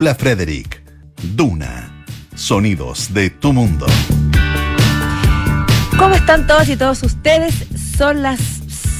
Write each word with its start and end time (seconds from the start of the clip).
La 0.00 0.14
Frederick. 0.14 0.80
Duna. 1.34 2.06
Sonidos 2.36 3.12
de 3.12 3.30
tu 3.30 3.52
mundo. 3.52 3.84
¿Cómo 5.98 6.14
están 6.14 6.46
todos 6.46 6.68
y 6.68 6.76
todos 6.76 7.02
ustedes? 7.02 7.66
Son 7.96 8.22
las 8.22 8.38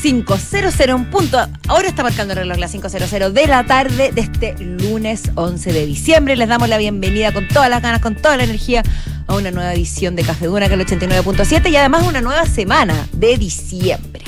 5.00 0.03 0.97
en 0.97 1.09
punto. 1.09 1.39
Ahora 1.69 1.87
está 1.87 2.03
marcando 2.03 2.33
el 2.33 2.41
reloj 2.41 2.59
las 2.59 2.75
5.00 2.75 3.31
de 3.31 3.47
la 3.47 3.65
tarde 3.65 4.11
de 4.11 4.21
este 4.21 4.57
lunes 4.59 5.31
11 5.37 5.73
de 5.73 5.87
diciembre. 5.87 6.35
Les 6.35 6.49
damos 6.49 6.69
la 6.69 6.79
bienvenida 6.79 7.33
con 7.33 7.47
todas 7.47 7.71
las 7.71 7.81
ganas, 7.81 8.01
con 8.01 8.17
toda 8.17 8.37
la 8.37 8.43
energía 8.43 8.83
a 9.29 9.37
una 9.37 9.53
nueva 9.53 9.73
edición 9.75 10.17
de 10.17 10.25
Café 10.25 10.47
Duna, 10.47 10.67
que 10.67 10.75
es 10.75 10.81
el 10.81 10.99
89.7 11.01 11.71
y 11.71 11.77
además 11.77 12.09
una 12.09 12.23
nueva 12.23 12.45
semana 12.45 13.07
de 13.13 13.39
diciembre. 13.39 14.25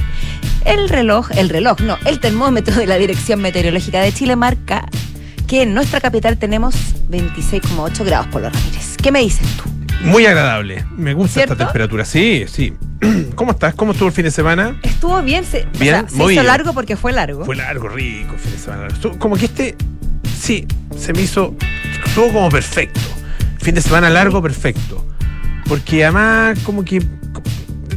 El 0.65 0.89
reloj, 0.89 1.33
el 1.33 1.49
reloj, 1.49 1.81
no, 1.81 1.99
el 2.05 2.21
termómetro 2.21 2.77
de 2.77 2.87
la 2.87 2.97
Dirección 2.97 3.41
Meteorológica 3.41 4.03
de 4.03 4.13
Chile 4.13 4.37
marca 4.37 4.89
que 5.51 5.63
en 5.63 5.75
nuestra 5.75 6.01
capital 6.01 6.37
tenemos 6.39 6.77
26,8 7.11 8.05
grados 8.05 8.29
por 8.29 8.41
los 8.41 8.53
Ramírez. 8.53 8.97
¿Qué 9.03 9.11
me 9.11 9.19
dices 9.19 9.45
tú? 9.57 9.65
Muy 10.05 10.25
agradable. 10.25 10.85
Me 10.97 11.13
gusta 11.13 11.35
¿Cierto? 11.41 11.55
esta 11.55 11.65
temperatura. 11.67 12.05
Sí, 12.05 12.45
sí. 12.47 12.73
¿Cómo 13.35 13.51
estás? 13.51 13.75
¿Cómo 13.75 13.91
estuvo 13.91 14.07
el 14.09 14.15
fin 14.15 14.27
de 14.27 14.31
semana? 14.31 14.79
Estuvo 14.85 15.21
bien, 15.23 15.45
se, 15.45 15.63
o 15.75 15.79
Bien, 15.81 16.09
sea, 16.09 16.09
se 16.09 16.33
hizo 16.35 16.43
largo 16.45 16.73
porque 16.73 16.97
fue 16.97 17.11
largo. 17.13 17.45
Fue 17.45 17.57
largo, 17.57 17.89
rico 17.89 18.35
el 18.35 18.39
fin 18.39 18.53
de 18.53 18.59
semana. 18.59 18.87
Estuvo- 18.87 19.19
como 19.19 19.37
que 19.37 19.47
este, 19.47 19.75
sí, 20.41 20.69
se 20.97 21.13
me 21.13 21.23
hizo, 21.23 21.57
estuvo 22.07 22.33
como 22.33 22.49
perfecto. 22.49 23.01
Fin 23.59 23.75
de 23.75 23.83
semana 23.83 24.09
largo, 24.09 24.41
perfecto. 24.41 25.05
Porque 25.67 26.05
además, 26.05 26.61
como 26.63 26.85
que, 26.85 27.03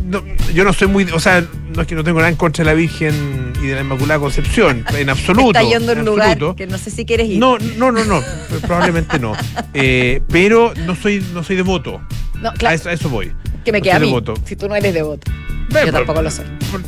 no, 0.06 0.24
yo 0.56 0.64
no 0.64 0.74
soy 0.74 0.88
muy, 0.88 1.04
o 1.04 1.20
sea, 1.20 1.46
no 1.76 1.82
es 1.82 1.88
que 1.88 1.96
no 1.96 2.04
tengo 2.04 2.20
nada 2.20 2.30
en 2.30 2.36
contra 2.36 2.64
de 2.64 2.70
la 2.72 2.76
Virgen 2.76 3.54
y 3.62 3.68
de 3.68 3.76
la 3.76 3.82
Inmaculada 3.82 4.20
Concepción, 4.20 4.86
en 4.98 5.10
absoluto. 5.10 5.58
Está 5.60 5.64
yendo 5.64 5.92
a 5.92 5.94
en 5.94 6.00
un 6.00 6.06
lugar 6.06 6.30
absoluto. 6.32 6.56
que 6.56 6.68
no 6.68 6.78
sé 6.78 6.90
si 6.92 7.06
quieres 7.06 7.28
ir. 7.30 7.40
No, 7.40 7.58
no, 7.78 7.92
no, 7.92 8.04
no, 8.06 8.22
probablemente 8.62 9.20
no. 9.20 9.34
Eh, 9.74 10.22
pero 10.30 10.74
no 10.86 10.96
soy, 10.96 11.24
no 11.34 11.44
soy 11.44 11.56
devoto. 11.56 12.02
No, 12.42 12.50
A, 12.50 12.54
claro, 12.54 12.76
eso, 12.76 12.90
a 12.90 12.94
eso 12.94 13.10
voy. 13.10 13.32
que 13.66 13.72
me 13.72 13.80
no 13.80 13.84
queda 13.84 13.96
a 13.96 14.00
mí. 14.00 14.08
devoto. 14.08 14.34
Si 14.46 14.56
tú 14.56 14.68
no 14.68 14.76
eres 14.76 14.94
devoto. 14.94 15.32
Yo 15.70 15.92
tampoco 15.92 16.16
por- 16.16 16.24
lo 16.24 16.32
soy. 16.32 16.46
por- 16.72 16.82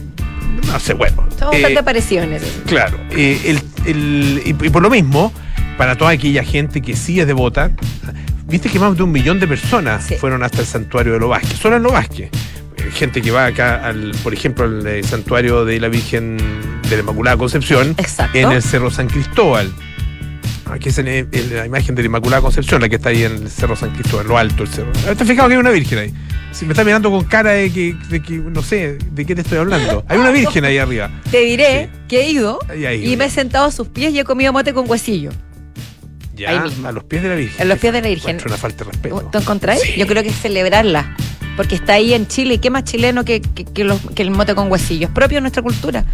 no 0.72 0.80
sé, 0.80 0.94
bueno. 0.94 1.28
Somos 1.38 1.56
eh, 1.56 1.62
bastante 1.62 1.84
parecidos 1.84 2.26
en 2.26 2.34
eso. 2.34 2.46
Claro. 2.66 2.98
eh, 3.12 3.40
el- 3.46 3.62
el- 3.90 4.42
y, 4.46 4.50
y 4.50 4.70
por 4.70 4.82
lo 4.82 4.90
mismo, 4.90 5.32
para 5.78 5.96
toda 5.98 6.12
aquella 6.12 6.44
gente 6.44 6.82
que 6.82 6.96
sí 6.96 7.20
es 7.20 7.28
devota, 7.28 7.72
viste 8.46 8.70
que 8.70 8.80
más 8.80 8.96
de 8.96 9.04
un 9.04 9.12
millón 9.12 9.40
de 9.40 9.48
personas 9.48 10.06
Sí. 10.06 10.16
fueron 10.16 10.44
hasta 10.44 10.62
el 10.62 10.68
santuario 10.68 11.14
de 11.14 11.20
Lo 11.20 11.28
Vázquez, 11.30 11.58
solo 11.60 11.76
en 11.78 11.84
Lo 11.84 11.92
Vázquez. 11.92 12.30
Gente 12.94 13.22
que 13.22 13.32
va 13.32 13.46
acá, 13.48 13.86
al, 13.86 14.12
por 14.24 14.34
ejemplo, 14.34 14.66
al 14.66 14.86
eh, 14.88 15.04
santuario 15.04 15.66
de 15.66 15.80
la 15.80 15.88
Virgen 15.90 16.38
de 16.90 16.96
la 16.96 17.02
Inmaculada 17.02 17.38
Concepción, 17.38 17.96
Exacto. 17.98 18.38
en 18.38 18.52
el 18.52 18.62
Cerro 18.62 18.90
San 18.92 19.08
Cristóbal. 19.08 19.72
Aquí 20.72 20.90
es 20.90 20.98
en, 20.98 21.08
en 21.08 21.28
la 21.56 21.66
imagen 21.66 21.94
de 21.96 22.02
la 22.02 22.08
Inmaculada 22.08 22.42
Concepción, 22.42 22.82
la 22.82 22.90
que 22.90 22.96
está 22.96 23.10
ahí 23.10 23.24
en 23.24 23.34
el 23.34 23.50
Cerro 23.50 23.76
San 23.76 23.92
Cristóbal, 23.92 24.28
lo 24.28 24.38
alto 24.38 24.64
del 24.64 24.68
cerro. 24.74 24.92
¿Te 24.92 25.10
has 25.12 25.18
fijado 25.30 25.48
que 25.48 25.54
hay 25.54 25.60
una 25.60 25.70
virgen 25.72 26.00
ahí? 26.00 26.14
Si 26.52 26.66
me 26.66 26.72
está 26.72 26.84
mirando 26.84 27.12
con 27.12 27.24
cara 27.26 27.52
de 27.52 27.72
que, 27.72 27.96
de 28.10 28.22
que 28.22 28.34
no 28.34 28.62
sé, 28.64 28.98
de 29.12 29.26
qué 29.26 29.36
te 29.36 29.42
estoy 29.42 29.58
hablando. 29.60 30.04
Hay 30.08 30.18
una 30.18 30.32
virgen 30.32 30.64
ahí 30.66 30.78
arriba. 30.78 31.12
Te 31.32 31.40
diré 31.42 31.90
Sí. 31.94 32.00
que 32.08 32.22
he 32.22 32.32
ido 32.32 32.60
Ahí, 32.70 32.86
ahí. 32.86 33.12
y 33.14 33.18
me 33.18 33.26
he 33.26 33.30
sentado 33.30 33.66
a 33.66 33.72
sus 33.72 33.90
pies 33.90 34.14
y 34.14 34.20
he 34.20 34.24
comido 34.24 34.54
mote 34.54 34.74
con 34.74 34.90
huesillo. 34.90 35.32
Ya, 36.34 36.50
ahí 36.50 36.60
mismo. 36.62 36.88
a 36.88 36.92
los 36.92 37.04
pies 37.06 37.22
de 37.24 37.30
la 37.30 37.36
Virgen. 37.36 37.62
En 37.62 37.70
los 37.70 37.78
pies 37.80 37.94
de 37.94 38.02
la 38.02 38.08
Virgen. 38.08 38.38
Una 38.46 38.58
falta 38.58 38.84
de 38.86 38.92
respeto. 38.92 39.30
¿Tú 39.32 39.38
encontráis? 39.38 39.82
Sí. 39.82 39.94
Yo 39.98 40.08
creo 40.08 40.24
que 40.24 40.30
es 40.30 40.36
celebrarla. 40.36 41.16
Porque 41.56 41.76
está 41.76 41.94
ahí 41.94 42.14
en 42.14 42.28
Chile 42.28 42.56
y 42.56 42.58
qué 42.58 42.70
más 42.70 42.84
chileno 42.84 43.24
que, 43.24 43.42
que, 43.42 44.22
el 44.22 44.32
mote 44.32 44.56
con 44.56 44.72
huesillo. 44.72 45.08
Es 45.08 45.14
propio 45.14 45.38
de 45.38 45.42
nuestra 45.42 45.62
cultura. 45.64 46.06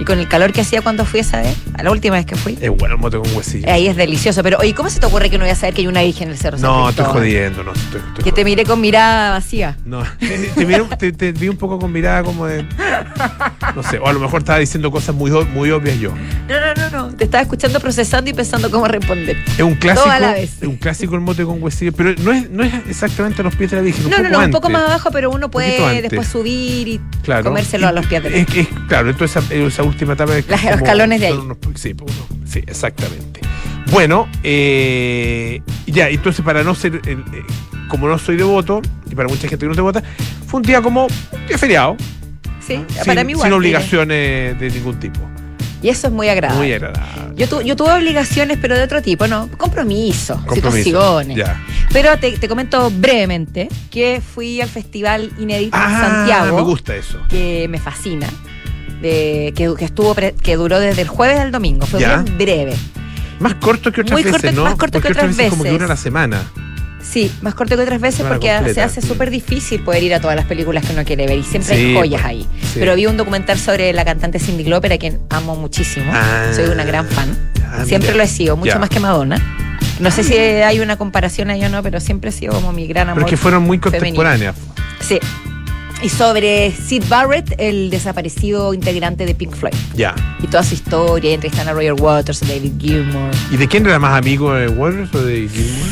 Y 0.00 0.04
con 0.04 0.18
el 0.18 0.26
calor 0.28 0.52
que 0.52 0.62
hacía 0.62 0.80
cuando 0.80 1.04
fui 1.04 1.20
esa 1.20 1.42
vez, 1.42 1.54
a 1.74 1.82
la 1.82 1.90
última 1.90 2.16
vez 2.16 2.24
que 2.26 2.34
fui, 2.34 2.56
Es 2.60 2.70
bueno 2.70 2.94
el 2.94 3.00
mote 3.00 3.18
con 3.18 3.32
huesillo. 3.36 3.70
ahí 3.70 3.86
es 3.86 3.96
delicioso. 3.96 4.42
Pero, 4.42 4.56
oye, 4.58 4.74
¿cómo 4.74 4.88
se 4.88 4.98
te 4.98 5.04
ocurre 5.06 5.28
que 5.30 5.36
no 5.38 5.44
voy 5.44 5.52
a 5.52 5.54
saber 5.54 5.74
que 5.74 5.82
hay 5.82 5.86
una 5.88 6.00
virgen 6.02 6.28
en 6.28 6.32
el 6.32 6.38
cerro? 6.38 6.56
No, 6.58 6.88
estoy 6.88 7.04
jodiendo, 7.04 7.62
no. 7.62 7.72
Estoy, 7.72 8.00
estoy 8.08 8.24
Que 8.24 8.32
te 8.32 8.44
miré 8.44 8.64
con 8.64 8.80
mirada 8.80 9.30
vacía. 9.32 9.76
No, 9.84 10.02
te, 10.18 10.26
te 10.38 10.66
miré- 10.66 10.96
te- 10.98 11.12
te 11.12 11.32
vi 11.32 11.48
un 11.48 11.56
poco 11.58 11.78
con 11.78 11.92
mirada 11.92 12.22
como 12.24 12.46
de. 12.46 12.64
No 13.76 13.82
sé, 13.82 13.98
o 13.98 14.06
a 14.08 14.12
lo 14.12 14.20
mejor 14.20 14.40
estaba 14.40 14.58
diciendo 14.58 14.90
cosas 14.90 15.14
muy, 15.14 15.30
muy 15.30 15.70
obvias 15.70 15.98
yo. 15.98 16.14
No, 16.48 16.58
no, 16.60 16.74
no, 16.74 16.90
no. 17.10 17.16
Te 17.16 17.24
estaba 17.24 17.42
escuchando, 17.42 17.78
procesando 17.78 18.30
y 18.30 18.32
pensando 18.32 18.70
cómo 18.70 18.86
responder. 18.88 19.36
Es 19.56 19.60
un 19.62 19.74
clásico. 19.74 20.04
Todo 20.04 20.12
a 20.14 20.18
la 20.18 20.32
vez. 20.32 20.54
Es 20.62 20.66
un 20.68 20.76
clásico 20.76 21.14
el 21.14 21.20
mote 21.20 21.44
con 21.44 21.62
huesillo, 21.62 21.92
pero 21.92 22.14
no 22.22 22.32
es, 22.32 22.48
no 22.50 22.62
es 22.64 22.72
exactamente 22.88 23.42
a 23.42 23.44
los 23.44 23.54
pies 23.54 23.70
de 23.70 23.76
la 23.76 23.82
Virgen. 23.82 24.08
No, 24.10 24.18
no, 24.18 24.28
no, 24.30 24.38
un 24.40 24.50
poco 24.50 24.70
más 24.70 24.82
abajo, 24.84 25.10
pero 25.12 25.30
uno 25.30 25.50
puede 25.50 26.00
después 26.02 26.26
subir 26.26 26.88
y 26.88 27.00
Claro. 27.22 27.44
comérselo 27.44 27.86
a 27.86 27.92
los 27.92 28.06
pies 28.06 28.22
de 28.22 28.30
la 28.30 28.36
es, 28.38 28.48
es- 28.56 28.68
Claro, 28.88 29.10
entonces 29.10 29.42
esa, 29.44 29.54
esa 29.54 29.82
última 29.90 30.14
etapa 30.14 30.36
es 30.38 30.48
Las 30.48 30.60
como- 30.62 30.74
escalones 30.76 31.20
de 31.20 31.26
ahí. 31.28 31.32
unos- 31.34 31.58
sí, 31.74 31.94
uno- 32.00 32.46
sí, 32.46 32.60
exactamente. 32.66 33.40
Bueno, 33.92 34.28
eh, 34.42 35.60
ya, 35.86 36.08
entonces 36.08 36.44
para 36.44 36.62
no 36.62 36.74
ser, 36.74 36.96
eh, 36.96 37.00
eh, 37.32 37.42
como 37.88 38.06
no 38.08 38.18
soy 38.18 38.36
devoto, 38.36 38.80
y 39.10 39.14
para 39.14 39.28
mucha 39.28 39.42
gente 39.48 39.58
que 39.58 39.66
no 39.66 39.72
es 39.72 39.76
devota, 39.76 40.02
fue 40.46 40.58
un 40.60 40.66
día 40.66 40.80
como 40.80 41.06
de 41.48 41.58
feriado, 41.58 41.96
Sí, 42.64 42.84
sin, 42.88 43.04
para 43.04 43.24
mí 43.24 43.32
igual. 43.32 43.48
sin 43.48 43.52
obligaciones 43.54 44.58
de 44.60 44.70
ningún 44.70 44.98
tipo. 45.00 45.18
Y 45.82 45.88
eso 45.88 46.08
es 46.08 46.12
muy 46.12 46.28
agradable. 46.28 46.60
Muy 46.62 46.72
agradable. 46.74 47.34
Yo, 47.36 47.48
tu- 47.48 47.62
yo 47.62 47.74
tuve 47.74 47.90
obligaciones, 47.92 48.58
pero 48.60 48.76
de 48.76 48.82
otro 48.84 49.00
tipo, 49.00 49.26
¿no? 49.26 49.48
Compromisos, 49.56 50.38
Compromiso. 50.44 50.84
situaciones. 50.84 51.36
Ya. 51.38 51.60
Pero 51.90 52.16
te, 52.18 52.32
te 52.32 52.48
comento 52.48 52.90
brevemente 52.90 53.68
que 53.90 54.20
fui 54.20 54.60
al 54.60 54.68
Festival 54.68 55.32
Inédito 55.38 55.76
en 55.76 55.82
Ah, 55.82 56.06
Santiago, 56.06 56.56
me 56.56 56.62
gusta 56.62 56.94
eso. 56.94 57.18
que 57.30 57.66
me 57.70 57.78
fascina, 57.78 58.28
de, 59.00 59.52
que, 59.56 59.72
que 59.78 59.84
estuvo 59.84 60.14
pre- 60.14 60.34
que 60.34 60.56
duró 60.56 60.78
desde 60.80 61.02
el 61.02 61.08
jueves 61.08 61.38
al 61.38 61.50
domingo. 61.52 61.86
Fue 61.86 62.00
Ya. 62.00 62.18
bien 62.22 62.36
breve. 62.38 62.74
Más 63.38 63.54
corto 63.54 63.90
que 63.92 64.02
otras 64.02 64.12
Muy 64.12 64.22
veces, 64.22 64.40
corto- 64.42 64.56
¿no? 64.56 64.64
más 64.64 64.74
corto 64.76 65.00
que 65.00 65.08
Porque 65.08 65.18
otras 65.18 65.36
veces 65.36 65.50
como 65.50 65.64
que 65.64 65.70
dura 65.70 65.86
la 65.86 65.96
semana. 65.96 66.42
Sí, 67.02 67.32
más 67.40 67.54
corto 67.54 67.76
que 67.76 67.82
otras 67.82 68.00
veces 68.00 68.26
porque 68.28 68.48
completa. 68.52 68.74
se 68.74 68.82
hace 68.82 69.00
súper 69.00 69.30
difícil 69.30 69.82
poder 69.82 70.02
ir 70.02 70.12
a 70.14 70.20
todas 70.20 70.36
las 70.36 70.44
películas 70.44 70.84
que 70.84 70.92
uno 70.92 71.02
quiere 71.04 71.26
ver 71.26 71.38
y 71.38 71.42
siempre 71.42 71.74
Sí, 71.74 71.80
hay 71.86 71.94
joyas 71.96 72.20
pues, 72.20 72.30
ahí. 72.30 72.46
sí. 72.62 72.78
Pero 72.78 72.94
vi 72.94 73.06
un 73.06 73.16
documental 73.16 73.58
sobre 73.58 73.92
la 73.94 74.04
cantante 74.04 74.38
Cindy 74.38 74.64
Lauper, 74.64 74.92
a 74.92 74.98
quien 74.98 75.18
amo 75.30 75.56
muchísimo. 75.56 76.12
Ah. 76.14 76.50
Soy 76.54 76.66
una 76.68 76.84
gran 76.84 77.06
fan. 77.08 77.36
Ah, 77.64 77.84
siempre 77.86 78.10
mira. 78.10 78.18
lo 78.18 78.22
he 78.24 78.28
sido, 78.28 78.56
mucho 78.58 78.78
más 78.78 78.90
que 78.90 79.00
Madonna. 79.00 79.38
No 79.98 80.10
sé 80.10 80.24
si 80.24 80.34
hay 80.36 80.80
una 80.80 80.96
comparación 80.98 81.48
ahí 81.50 81.64
o 81.64 81.68
no, 81.70 81.82
pero 81.82 82.00
siempre 82.00 82.30
he 82.30 82.32
sido 82.34 82.52
como 82.52 82.72
mi 82.72 82.86
gran 82.86 83.08
amor. 83.08 83.16
Pero 83.24 83.26
es 83.26 83.30
que 83.30 83.36
fueron 83.38 83.62
muy 83.62 83.78
femenino. 83.78 84.00
contemporáneas. 84.00 84.56
Sí. 85.00 85.18
Y 86.02 86.08
sobre 86.08 86.72
Sid 86.72 87.04
Barrett, 87.08 87.54
el 87.58 87.90
desaparecido 87.90 88.72
integrante 88.72 89.26
de 89.26 89.34
Pink 89.34 89.54
Floyd. 89.54 89.74
Ya. 89.94 90.14
Y 90.42 90.46
toda 90.46 90.62
su 90.62 90.72
historia, 90.74 91.34
entrevistan 91.34 91.68
a 91.68 91.72
Roger 91.74 91.92
Waters, 91.92 92.42
a 92.42 92.46
David 92.46 92.72
Gilmour. 92.80 93.30
¿Y 93.50 93.58
de 93.58 93.68
quién 93.68 93.84
era 93.84 93.98
más 93.98 94.16
amigo 94.16 94.54
de 94.54 94.68
Waters 94.68 95.14
o 95.14 95.22
de 95.22 95.46
Gilmour? 95.46 95.88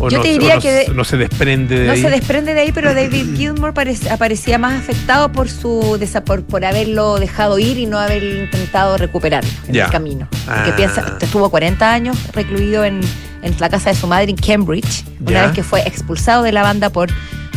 ¿O 0.00 0.08
Yo 0.10 0.18
no, 0.18 0.22
te 0.22 0.28
o 0.28 0.32
diría 0.32 0.54
no 0.56 0.60
que 0.60 0.70
de- 0.72 0.88
no 0.94 1.02
se 1.02 1.16
desprende 1.16 1.78
de 1.80 1.86
No 1.86 1.92
ahí? 1.94 2.02
se 2.02 2.10
desprende 2.10 2.52
de 2.54 2.60
ahí, 2.60 2.72
pero 2.72 2.92
David 2.94 3.26
Gilmour 3.36 3.72
aparecía 4.10 4.58
más 4.58 4.74
afectado 4.80 5.32
por 5.32 5.48
su 5.48 5.98
por, 6.26 6.44
por 6.44 6.64
haberlo 6.66 7.18
dejado 7.18 7.58
ir 7.58 7.78
y 7.78 7.86
no 7.86 7.98
haber 7.98 8.22
intentado 8.22 8.96
recuperarlo 8.98 9.50
en 9.66 9.74
Ya. 9.74 9.86
el 9.86 9.90
camino. 9.90 10.28
Porque 10.30 10.70
Ah. 10.72 10.76
piensa, 10.76 11.16
estuvo 11.20 11.48
40 11.50 11.90
años 11.92 12.16
recluido 12.34 12.84
en, 12.84 13.00
en 13.42 13.54
la 13.58 13.68
casa 13.70 13.90
de 13.90 13.96
su 13.96 14.06
madre 14.06 14.30
en 14.30 14.36
Cambridge, 14.36 15.04
una 15.20 15.30
Ya. 15.32 15.42
vez 15.46 15.52
que 15.54 15.62
fue 15.64 15.80
expulsado 15.88 16.42
de 16.44 16.52
la 16.52 16.62
banda 16.62 16.90
por, 16.90 17.08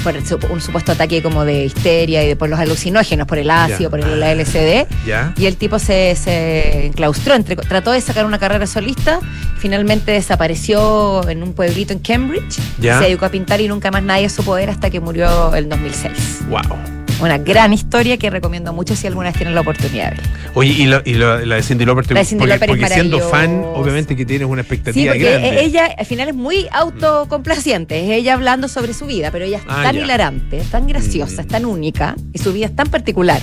por 0.03 0.15
el 0.15 0.23
un 0.49 0.61
supuesto 0.61 0.91
ataque 0.91 1.21
como 1.23 1.45
de 1.45 1.65
histeria 1.65 2.23
y 2.23 2.27
de 2.27 2.35
por 2.35 2.49
los 2.49 2.59
alucinógenos, 2.59 3.27
por 3.27 3.37
el 3.37 3.49
ácido, 3.49 3.89
por 3.89 3.99
el 3.99 4.19
LSD. 4.19 4.87
¿Ya? 5.05 5.33
Y 5.37 5.45
el 5.45 5.57
tipo 5.57 5.79
se, 5.79 6.15
se 6.15 6.87
enclaustró, 6.87 7.35
entre- 7.35 7.55
trató 7.55 7.91
de 7.91 8.01
sacar 8.01 8.25
una 8.25 8.39
carrera 8.39 8.65
solista, 8.67 9.19
finalmente 9.57 10.11
desapareció 10.11 11.27
en 11.29 11.43
un 11.43 11.53
pueblito 11.53 11.93
en 11.93 11.99
Cambridge, 11.99 12.59
se 12.99 13.05
dedicó 13.05 13.25
a 13.25 13.29
pintar 13.29 13.61
y 13.61 13.67
nunca 13.67 13.91
más 13.91 14.03
nadie 14.03 14.29
supo 14.29 14.55
de 14.55 14.63
él 14.63 14.69
hasta 14.69 14.89
que 14.89 14.99
murió 14.99 15.55
en 15.55 15.69
2006. 15.69 16.39
Wow. 16.49 17.00
Una 17.21 17.37
gran 17.37 17.71
historia 17.71 18.17
que 18.17 18.29
recomiendo 18.31 18.73
mucho 18.73 18.95
si 18.95 19.05
alguna 19.07 19.29
vez 19.29 19.37
tienen 19.37 19.53
la 19.53 19.61
oportunidad. 19.61 20.13
Oye, 20.55 20.71
y, 20.71 20.85
lo- 20.87 21.01
y 21.05 21.13
la 21.13 21.37
de 21.37 21.63
Cindy 21.63 21.85
Lauper, 21.85 22.07
te- 22.07 22.13
La 22.15 22.21
de 22.23 22.25
porque, 22.35 22.47
Lauper 22.47 22.69
es 22.71 22.77
porque 22.77 22.93
siendo 22.93 23.19
fan, 23.19 23.63
obviamente 23.75 24.15
que 24.15 24.25
tienes 24.25 24.47
una 24.47 24.63
Sí, 24.63 24.67
expectativa 24.67 25.13
porque 25.13 25.29
grande. 25.29 25.63
ella 25.63 25.89
al 25.97 26.05
final 26.07 26.29
es 26.29 26.35
muy 26.35 26.67
autocomplaciente, 26.71 28.03
es 28.03 28.09
ella 28.09 28.33
hablando 28.33 28.67
sobre 28.67 28.93
su 28.93 29.05
vida, 29.05 29.29
pero 29.31 29.45
ella 29.45 29.57
es 29.57 29.63
Ah, 29.67 29.81
tan 29.83 29.95
ya. 29.95 30.01
hilarante, 30.03 30.63
tan 30.71 30.87
graciosa, 30.87 31.37
Mm. 31.37 31.45
es 31.45 31.47
tan 31.47 31.65
única 31.65 32.15
y 32.33 32.39
su 32.39 32.53
vida 32.53 32.65
es 32.65 32.75
tan 32.75 32.87
particular 32.89 33.39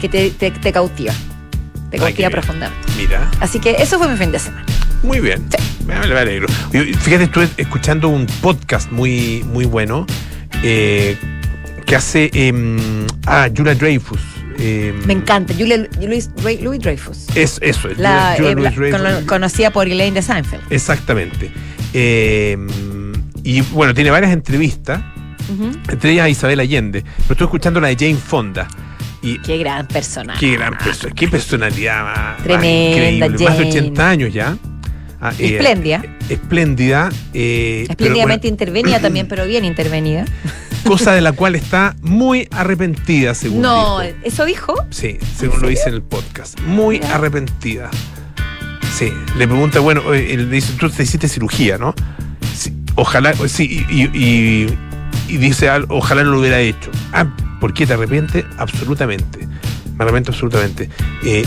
que 0.00 0.08
te, 0.08 0.30
te- 0.30 0.52
te 0.52 0.72
cautiva, 0.72 1.12
te 1.90 1.98
cautiva 1.98 2.30
profundamente. 2.30 2.86
Mira, 2.96 3.28
Así 3.40 3.58
que 3.58 3.72
eso 3.80 3.98
fue 3.98 4.08
mi 4.08 4.16
fin 4.16 4.30
de 4.30 4.38
semana. 4.38 4.64
muy 5.02 5.18
bien. 5.20 5.44
Me, 5.86 5.94
me 6.06 6.18
alegro. 6.18 6.46
Fíjate, 6.70 7.24
estuve 7.24 7.48
escuchando 7.56 8.08
un 8.10 8.26
podcast 8.42 8.92
muy, 8.92 9.42
muy 9.52 9.64
bueno 9.64 10.06
eh, 10.62 11.16
que 11.88 11.96
hace 11.96 12.30
em, 12.34 12.76
ah, 13.26 13.48
Julia 13.54 13.74
Dreyfus. 13.74 14.20
em, 14.58 14.94
Me 15.06 15.14
encanta. 15.14 15.54
Julia, 15.58 15.88
Louis, 16.00 16.28
Louis 16.62 16.78
Dreyfus. 16.80 17.26
Es 17.34 17.58
eso, 17.62 17.88
es 17.88 17.98
La, 17.98 18.34
Julia 18.38 18.68
eh, 18.70 18.90
cono- 18.90 19.26
conocida 19.26 19.70
por 19.70 19.88
Elaine 19.88 20.14
de 20.14 20.22
Seinfeld. 20.22 20.62
Exactamente. 20.70 21.50
Eh, 21.94 22.58
y 23.42 23.62
bueno, 23.62 23.94
tiene 23.94 24.10
varias 24.10 24.32
entrevistas, 24.32 25.00
Ujú. 25.48 25.70
entre 25.90 26.12
ellas 26.12 26.26
a 26.26 26.28
Isabel 26.28 26.60
Allende. 26.60 27.02
Pero 27.02 27.32
estoy 27.32 27.44
escuchando 27.46 27.80
la 27.80 27.88
de 27.88 27.96
Jane 27.96 28.16
Fonda. 28.16 28.68
Y 29.22 29.38
Qué 29.40 29.56
gran 29.58 29.86
personaje. 29.88 30.38
qué 30.38 30.56
gran 30.56 30.76
persona, 30.78 31.12
qué 31.14 31.26
personalidad 31.26 32.04
más, 32.04 32.18
más 32.18 32.42
Tremenda, 32.44 32.90
increíble. 33.26 33.28
Más 33.48 33.58
de 33.58 33.64
Jane. 33.64 33.68
80 33.70 34.08
años 34.10 34.32
ya. 34.32 34.56
Ah, 35.20 35.32
eh, 35.38 35.56
Espléndida. 35.56 36.02
espléndida. 36.28 37.08
eh, 37.34 37.82
pero 37.88 37.92
Espléndidamente 37.92 38.46
bueno, 38.46 38.52
intervenida 38.54 39.00
también, 39.00 39.26
pero 39.28 39.46
bien 39.46 39.64
intervenida. 39.64 40.24
Cosa 40.84 41.12
de 41.12 41.20
la 41.20 41.32
cual 41.32 41.54
está 41.54 41.96
muy 42.02 42.48
arrepentida, 42.50 43.34
según 43.34 43.62
No, 43.62 44.00
dijo. 44.00 44.14
¿eso 44.24 44.44
dijo? 44.44 44.74
Sí, 44.90 45.18
según 45.36 45.60
lo 45.62 45.68
dice 45.68 45.88
en 45.88 45.94
el 45.94 46.02
podcast. 46.02 46.58
Muy 46.60 47.00
Mira. 47.00 47.14
arrepentida. 47.14 47.90
Sí, 48.96 49.12
le 49.36 49.46
pregunta, 49.46 49.80
bueno, 49.80 50.12
eh, 50.14 50.32
él 50.34 50.48
le 50.50 50.56
dice, 50.56 50.72
tú 50.78 50.88
te 50.90 51.02
hiciste 51.02 51.28
cirugía, 51.28 51.78
¿no? 51.78 51.94
Sí, 52.56 52.72
ojalá, 52.96 53.32
sí, 53.46 53.84
y, 53.88 54.02
y- 54.02 54.10
y- 54.14 54.78
y 55.28 55.36
dice, 55.36 55.68
al- 55.68 55.86
ojalá 55.88 56.24
no 56.24 56.30
lo 56.32 56.40
hubiera 56.40 56.58
hecho. 56.60 56.90
Ah, 57.12 57.26
¿por 57.60 57.74
qué 57.74 57.86
te 57.86 57.92
arrepientes? 57.92 58.44
Absolutamente. 58.56 59.46
Me 59.96 60.04
arrepiento 60.04 60.32
absolutamente. 60.32 60.88
Eh, 61.24 61.44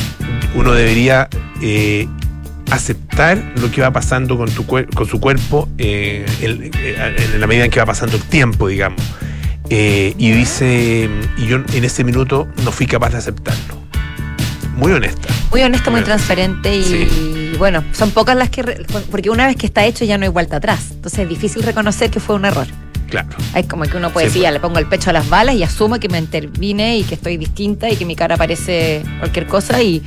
uno 0.56 0.72
debería 0.74 1.28
eh, 1.62 2.08
aceptar 2.72 3.38
lo 3.58 3.70
que 3.70 3.82
va 3.82 3.92
pasando 3.92 4.38
con, 4.38 4.50
tu 4.50 4.66
con 4.66 5.06
su 5.08 5.20
cuerpo 5.20 5.70
eh, 5.78 6.26
en, 6.42 6.72
en 6.74 7.40
la 7.42 7.48
medida 7.48 7.66
en 7.66 7.72
que 7.72 7.80
va 7.80 7.86
pasando 7.86 8.16
el 8.18 8.24
tiempo, 8.24 8.68
digamos. 8.68 9.02
Eh, 9.70 10.14
y 10.18 10.32
dice, 10.32 11.10
y 11.38 11.46
yo 11.48 11.58
en 11.74 11.84
ese 11.86 12.04
minuto 12.04 12.48
no 12.66 12.72
fui 12.72 12.88
capaz 12.88 13.12
de 13.12 13.18
aceptarlo. 13.20 13.80
Muy 14.76 14.92
honesta. 14.94 15.30
Muy 15.52 15.62
honesta, 15.62 15.92
muy 15.92 16.02
transparente 16.02 16.76
y 16.76 16.84
sí. 16.84 17.52
bueno, 17.60 17.84
son 17.94 18.12
pocas 18.12 18.36
las 18.36 18.50
que... 18.50 18.64
re- 18.64 18.86
Porque 19.12 19.30
una 19.30 19.46
vez 19.48 19.56
que 19.58 19.68
está 19.68 19.86
hecho 19.86 20.04
ya 20.06 20.18
no 20.18 20.24
hay 20.24 20.30
vuelta 20.30 20.58
atrás. 20.58 20.88
Entonces 20.92 21.20
es 21.20 21.30
difícil 21.30 21.62
reconocer 21.64 22.10
que 22.10 22.20
fue 22.20 22.36
un 22.36 22.46
error. 22.46 22.68
Claro. 23.10 23.28
Hay 23.54 23.66
como 23.66 23.84
que 23.84 23.98
uno 23.98 24.10
puede 24.12 24.28
Sí, 24.28 24.30
decir, 24.30 24.42
pues. 24.42 24.48
ya 24.48 24.52
le 24.52 24.60
pongo 24.62 24.80
el 24.80 24.88
pecho 24.88 25.10
a 25.10 25.14
las 25.14 25.30
balas 25.30 25.56
y 25.56 25.64
asumo 25.64 26.00
que 26.00 26.08
me 26.10 26.18
intervine 26.18 26.98
y 26.98 27.04
que 27.04 27.16
estoy 27.16 27.36
distinta 27.38 27.90
y 27.90 27.98
que 27.98 28.06
mi 28.06 28.16
cara 28.16 28.38
parece 28.38 29.04
cualquier 29.20 29.48
cosa 29.48 29.82
y, 29.84 30.02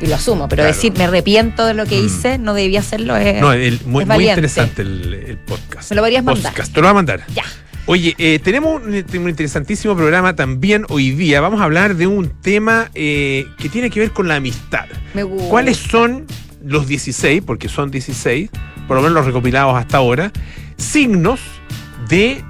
y 0.00 0.06
lo 0.06 0.14
asumo. 0.16 0.48
Pero 0.48 0.62
Claro. 0.62 0.74
decir 0.74 0.92
me 0.96 1.04
arrepiento 1.04 1.64
de 1.66 1.74
lo 1.74 1.86
que 1.86 2.00
Mm. 2.00 2.06
hice, 2.06 2.38
no 2.38 2.54
debía 2.54 2.80
hacerlo. 2.80 3.16
Es, 3.16 3.40
No, 3.40 3.52
el- 3.52 3.72
muy, 3.72 3.78
es 3.80 3.86
muy 3.86 4.04
valiente. 4.04 4.32
interesante 4.40 4.82
el, 4.82 5.14
el 5.14 5.38
podcast. 5.38 5.90
Me 5.90 5.96
lo 5.96 6.02
podrías 6.02 6.24
mandar. 6.24 6.52
Podcast, 6.52 6.72
te 6.72 6.80
lo 6.80 6.86
voy 6.86 6.90
a 6.90 6.94
mandar. 6.94 7.24
Ya. 7.34 7.44
Oye, 7.88 8.14
eh, 8.18 8.40
tenemos 8.42 8.82
un, 8.82 8.94
un 8.94 9.28
interesantísimo 9.28 9.94
programa 9.94 10.34
también 10.34 10.84
hoy 10.88 11.12
día. 11.12 11.40
Vamos 11.40 11.60
a 11.60 11.64
hablar 11.64 11.94
de 11.94 12.08
un 12.08 12.28
tema 12.40 12.90
eh, 12.94 13.46
que 13.58 13.68
tiene 13.68 13.90
que 13.90 14.00
ver 14.00 14.10
con 14.10 14.26
la 14.26 14.36
amistad. 14.36 14.86
Me 15.14 15.22
gusta. 15.22 15.48
¿Cuáles 15.48 15.76
son 15.76 16.26
los 16.64 16.88
16, 16.88 17.42
porque 17.46 17.68
son 17.68 17.92
16, 17.92 18.50
por 18.88 18.96
lo 18.96 19.02
menos 19.02 19.14
los 19.14 19.26
recopilados 19.26 19.76
hasta 19.78 19.98
ahora, 19.98 20.32
signos 20.76 21.38
de 22.08 22.42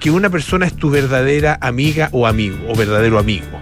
que 0.00 0.10
una 0.10 0.30
persona 0.30 0.64
es 0.66 0.74
tu 0.74 0.88
verdadera 0.88 1.58
amiga 1.60 2.08
o 2.12 2.26
amigo, 2.26 2.56
o 2.66 2.74
verdadero 2.74 3.18
amigo? 3.18 3.60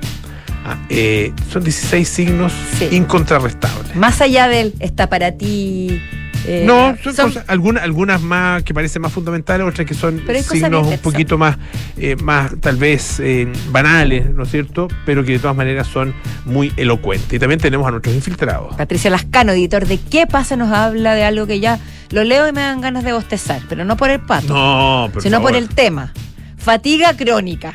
Ah, 0.71 0.77
eh, 0.91 1.33
son 1.53 1.65
16 1.65 2.09
signos 2.09 2.53
Sí. 2.79 2.89
incontrarrestables. 2.93 3.95
Más 3.97 4.21
allá 4.21 4.49
del 4.49 4.75
está 4.81 5.09
para 5.09 5.33
ti. 5.33 6.01
eh, 6.47 6.63
No, 6.67 6.97
son, 7.03 7.15
son- 7.15 7.27
cosas, 7.31 7.45
algunas, 7.49 7.83
algunas 7.83 8.23
más 8.23 8.63
que 8.63 8.73
parecen 8.73 9.03
más 9.03 9.13
fundamentales, 9.13 9.67
otras 9.67 9.87
que 9.87 9.93
son 9.95 10.23
signos 10.49 10.87
un 10.87 10.99
poquito 10.99 11.37
más, 11.37 11.59
eh, 11.97 12.17
más 12.17 12.53
tal 12.61 12.77
vez 12.77 13.19
eh, 13.21 13.49
banales, 13.71 14.31
¿no 14.35 14.45
es 14.45 14.51
cierto? 14.51 14.89
Pero 15.05 15.25
que 15.25 15.33
de 15.33 15.39
todas 15.41 15.57
maneras 15.57 15.87
son 15.89 16.15
muy 16.47 16.73
elocuentes. 16.77 17.33
Y 17.33 17.39
también 17.39 17.61
tenemos 17.61 17.87
a 17.87 17.91
nuestros 17.91 18.15
infiltrados. 18.15 18.75
Patricio 18.77 19.11
Lascano, 19.11 19.53
editor 19.53 19.85
de 19.87 19.99
¿Qué 19.99 20.27
pasa? 20.27 20.57
nos 20.57 20.73
habla 20.73 21.15
de 21.15 21.25
algo 21.25 21.47
que 21.47 21.61
ya 21.61 21.79
lo 22.11 22.25
leo 22.25 22.49
y 22.49 22.53
me 22.53 22.61
dan 22.63 22.81
ganas 22.81 23.05
de 23.05 23.13
bostezar, 23.13 23.61
pero 23.69 23.85
no 23.85 23.97
por 23.97 24.09
el 24.09 24.21
pato, 24.21 24.55
No, 24.55 25.11
por 25.13 25.23
sino 25.23 25.43
por 25.43 25.55
el 25.57 25.69
tema. 25.69 26.13
Fatiga 26.57 27.15
crónica, 27.15 27.73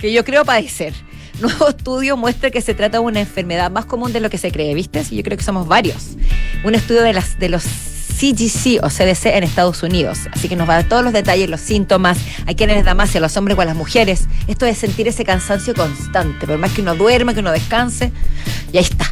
que 0.00 0.12
yo 0.12 0.24
creo 0.24 0.44
padecer. 0.44 0.92
Nuevo 1.40 1.68
estudio 1.68 2.16
muestra 2.16 2.50
que 2.50 2.60
se 2.60 2.74
trata 2.74 2.98
de 2.98 3.04
una 3.04 3.20
enfermedad 3.20 3.70
más 3.70 3.84
común 3.84 4.12
de 4.12 4.20
lo 4.20 4.30
que 4.30 4.38
se 4.38 4.50
cree, 4.50 4.74
¿viste? 4.74 5.04
Yo 5.10 5.22
creo 5.22 5.36
que 5.36 5.44
somos 5.44 5.68
varios. 5.68 6.16
Un 6.64 6.74
estudio 6.74 7.02
de, 7.02 7.12
las, 7.12 7.38
de 7.38 7.50
los 7.50 7.64
CGC 7.64 8.82
o 8.82 8.88
CDC 8.88 9.26
en 9.26 9.44
Estados 9.44 9.82
Unidos. 9.82 10.20
Así 10.32 10.48
que 10.48 10.56
nos 10.56 10.66
va 10.68 10.74
a 10.74 10.76
dar 10.82 10.88
todos 10.88 11.04
los 11.04 11.12
detalles, 11.12 11.50
los 11.50 11.60
síntomas, 11.60 12.18
a 12.46 12.54
quienes 12.54 12.76
les 12.76 12.84
da 12.86 12.94
más, 12.94 13.10
si 13.10 13.18
a 13.18 13.20
los 13.20 13.36
hombres 13.36 13.58
o 13.58 13.60
a 13.60 13.66
las 13.66 13.76
mujeres. 13.76 14.28
Esto 14.48 14.64
es 14.64 14.78
sentir 14.78 15.08
ese 15.08 15.24
cansancio 15.24 15.74
constante, 15.74 16.46
por 16.46 16.56
más 16.56 16.72
que 16.72 16.80
uno 16.80 16.94
duerma, 16.94 17.34
que 17.34 17.40
uno 17.40 17.52
descanse. 17.52 18.12
Y 18.72 18.78
ahí 18.78 18.84
está. 18.84 19.10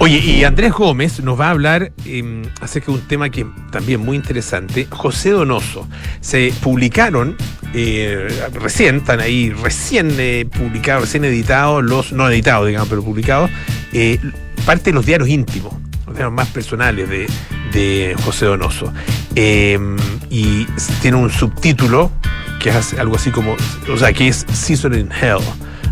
Oye, 0.00 0.18
y 0.18 0.44
Andrés 0.44 0.72
Gómez 0.72 1.20
nos 1.20 1.38
va 1.38 1.48
a 1.48 1.50
hablar 1.50 1.92
eh, 2.04 2.42
acerca 2.60 2.92
de 2.92 2.98
un 2.98 3.08
tema 3.08 3.30
que 3.30 3.44
también 3.72 4.00
muy 4.00 4.16
interesante. 4.16 4.86
José 4.90 5.30
Donoso. 5.30 5.88
Se 6.20 6.52
publicaron 6.62 7.36
eh, 7.74 8.28
recién, 8.52 8.96
están 8.96 9.20
ahí 9.20 9.50
recién 9.50 10.14
eh, 10.18 10.46
publicados, 10.50 11.02
recién 11.02 11.24
editados, 11.24 11.84
los, 11.84 12.12
no 12.12 12.28
editados, 12.30 12.66
digamos, 12.66 12.88
pero 12.88 13.02
publicados, 13.02 13.50
eh, 13.92 14.18
parte 14.64 14.90
de 14.90 14.94
los 14.94 15.04
diarios 15.04 15.28
íntimos, 15.28 15.74
los 16.06 16.14
diarios 16.14 16.32
más 16.32 16.48
personales 16.48 17.08
de, 17.08 18.16
José 18.24 18.46
Donoso. 18.46 18.92
Eh, 19.34 19.78
y 20.30 20.64
tiene 21.00 21.16
un 21.16 21.30
subtítulo 21.30 22.10
que 22.60 22.70
es 22.70 22.94
algo 22.94 23.16
así 23.16 23.30
como, 23.30 23.56
o 23.92 23.96
sea, 23.96 24.12
que 24.12 24.28
es 24.28 24.44
Season 24.52 24.98
in 24.98 25.10
Hell, 25.12 25.38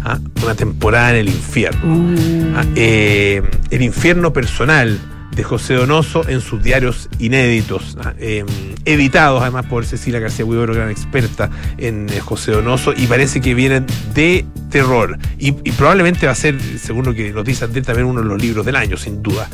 ¿ah? 0.06 0.18
una 0.42 0.54
temporada 0.54 1.10
en 1.10 1.16
el 1.16 1.28
infierno. 1.28 2.14
Ah, 2.56 2.64
eh, 2.76 3.42
el 3.70 3.82
infierno 3.82 4.32
personal 4.32 4.98
de 5.34 5.44
José 5.44 5.74
Donoso 5.74 6.26
en 6.28 6.40
sus 6.40 6.62
diarios 6.62 7.10
inéditos, 7.18 7.98
ah, 8.02 8.14
eh, 8.18 8.44
editados 8.86 9.42
además 9.42 9.66
por 9.66 9.84
Cecilia 9.84 10.18
García 10.18 10.44
Huidobro, 10.46 10.74
gran 10.74 10.90
experta 10.90 11.50
en 11.76 12.08
eh, 12.08 12.20
José 12.20 12.52
Donoso, 12.52 12.94
y 12.96 13.06
parece 13.06 13.40
que 13.40 13.54
vienen 13.54 13.84
de 14.14 14.46
terror. 14.70 15.18
Y, 15.38 15.48
y 15.48 15.72
probablemente 15.72 16.26
va 16.26 16.32
a 16.32 16.36
ser, 16.36 16.58
según 16.78 17.04
lo 17.04 17.12
que 17.14 17.32
nos 17.32 17.44
dice 17.44 17.64
Andrés, 17.64 17.84
también 17.84 18.06
uno 18.06 18.22
de 18.22 18.28
los 18.28 18.40
libros 18.40 18.64
del 18.64 18.76
año, 18.76 18.96
sin 18.96 19.22
duda. 19.22 19.48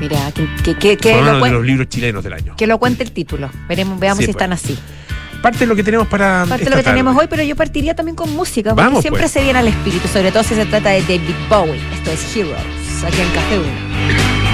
Mira, 0.00 0.32
que, 0.32 0.48
que, 0.64 0.74
que, 0.76 0.96
que 0.96 1.12
Por 1.12 1.22
lo, 1.22 1.36
uno 1.36 1.44
de 1.44 1.50
los 1.52 1.64
libros 1.66 1.88
chilenos 1.88 2.24
del 2.24 2.32
año. 2.32 2.56
que 2.56 2.66
lo 2.66 2.78
cuente 2.78 3.02
el 3.02 3.12
título. 3.12 3.50
Veremos, 3.68 4.00
veamos 4.00 4.18
Sí, 4.18 4.26
si 4.26 4.32
pues. 4.32 4.42
están 4.42 4.52
así 4.52 4.78
parte 5.40 5.60
de 5.60 5.66
lo 5.66 5.76
que 5.76 5.82
tenemos 5.82 6.06
para. 6.08 6.44
Parte 6.46 6.64
de 6.64 6.70
lo 6.70 6.76
que 6.76 6.82
tarde. 6.82 6.96
tenemos 6.96 7.16
hoy, 7.16 7.26
pero 7.28 7.42
yo 7.42 7.56
partiría 7.56 7.94
también 7.94 8.16
con 8.16 8.30
música, 8.34 8.74
porque 8.74 9.00
siempre 9.00 9.22
pues. 9.22 9.32
se 9.32 9.42
viene 9.42 9.58
al 9.58 9.68
espíritu, 9.68 10.08
sobre 10.08 10.32
todo 10.32 10.42
si 10.42 10.54
se 10.54 10.66
trata 10.66 10.90
de 10.90 11.02
David 11.02 11.34
Bowie. 11.48 11.80
Esto 11.94 12.10
es 12.10 12.36
Heroes, 12.36 13.04
aquí 13.04 13.20
en 13.20 13.30
Café 13.30 13.58
1. 13.58 14.49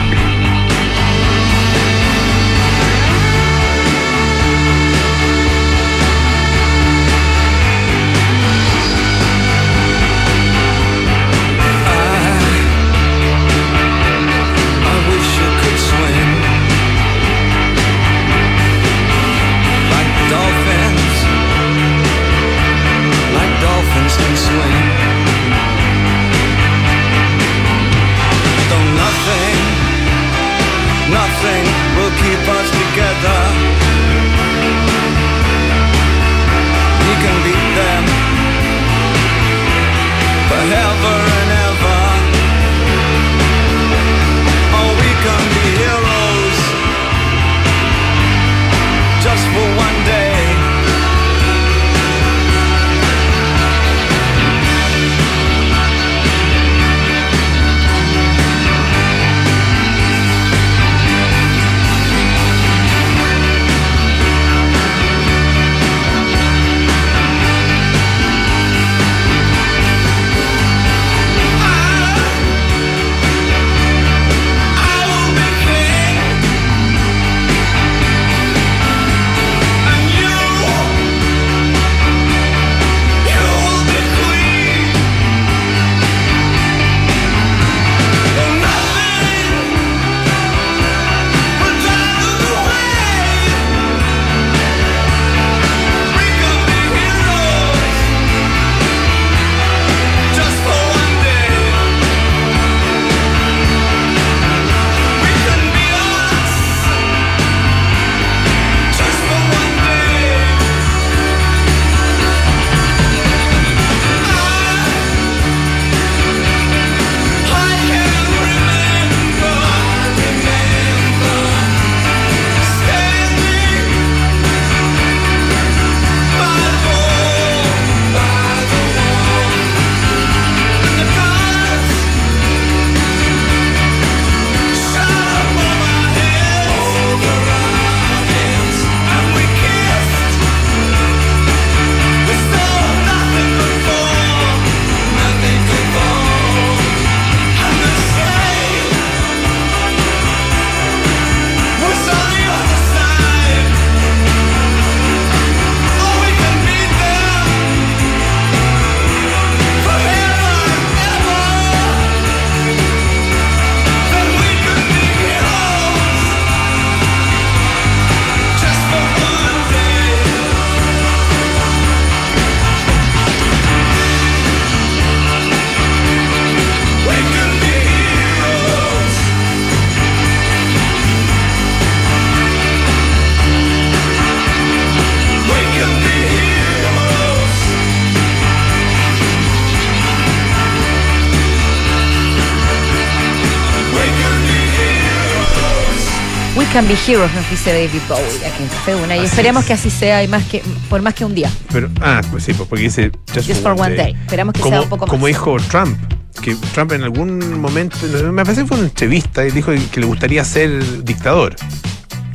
Can 196.72 196.86
be 196.88 196.94
heroes, 197.06 197.32
nos 197.34 197.48
dice 197.50 197.72
David 197.72 198.00
Bowie 198.08 198.46
aquí 198.46 198.62
en 198.62 198.68
Café 198.68 198.94
Una. 198.94 199.14
Y 199.16 199.18
Así 199.20 199.26
esperemos 199.28 199.62
es. 199.62 199.66
que 199.68 199.72
así 199.75 199.90
sea 199.90 200.22
y 200.25 200.28
más 200.28 200.44
que, 200.44 200.62
por 200.88 201.02
más 201.02 201.12
que 201.14 201.25
un 201.25 201.34
día. 201.34 201.50
Pero, 201.72 201.90
ah, 202.00 202.22
pues 202.30 202.44
sí, 202.44 202.54
pues 202.54 202.68
porque 202.68 202.84
dice 202.84 203.10
Just, 203.34 203.48
Just 203.48 203.62
for 203.62 203.72
one 203.78 203.94
day. 203.94 204.14
Esperamos 204.25 204.54
que 204.54 204.60
como, 204.60 204.72
sea 204.76 204.82
un 204.82 204.88
poco 204.88 205.06
más. 205.06 205.10
Como 205.10 205.26
dijo 205.26 205.56
Trump, 205.68 205.98
que 206.42 206.54
Trump 206.72 206.92
en 206.92 207.02
algún 207.02 207.60
momento, 207.60 207.98
me 208.32 208.42
parece 208.44 208.62
que 208.62 208.68
fue 208.68 208.78
una 208.78 208.86
entrevista, 208.86 209.46
y 209.46 209.50
dijo 209.50 209.72
que 209.92 210.00
le 210.00 210.06
gustaría 210.06 210.44
ser 210.44 211.04
dictador. 211.04 211.54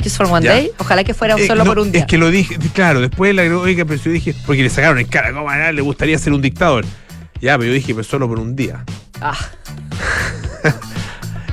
Just 0.04 0.18
for 0.18 0.28
one 0.28 0.44
Ya. 0.46 0.54
day. 0.54 0.72
Ojalá 0.78 1.04
que 1.04 1.14
fuera 1.14 1.36
Eh, 1.36 1.48
solo 1.48 1.64
no, 1.64 1.70
por 1.70 1.80
un 1.80 1.92
día. 1.92 2.02
Es 2.02 2.08
que 2.08 2.18
lo 2.18 2.30
dije, 2.32 2.58
claro, 2.74 3.02
después 3.02 3.34
le 3.36 3.42
agregó, 3.44 3.62
oiga, 3.62 3.86
pero 3.86 4.00
yo 4.02 4.12
dije, 4.12 4.36
porque 4.46 4.64
le 4.64 4.70
sacaron 4.70 5.00
en 5.00 5.08
cara, 5.08 5.32
¿cómo 5.34 5.50
le 5.52 5.82
gustaría 5.82 6.18
ser 6.18 6.34
un 6.34 6.42
dictador? 6.42 6.86
Ya, 7.40 7.58
pero 7.58 7.70
yo 7.70 7.74
dije, 7.74 7.94
pero 7.94 8.04
solo 8.04 8.28
por 8.28 8.40
un 8.40 8.56
día. 8.56 8.84
Ah, 9.20 9.38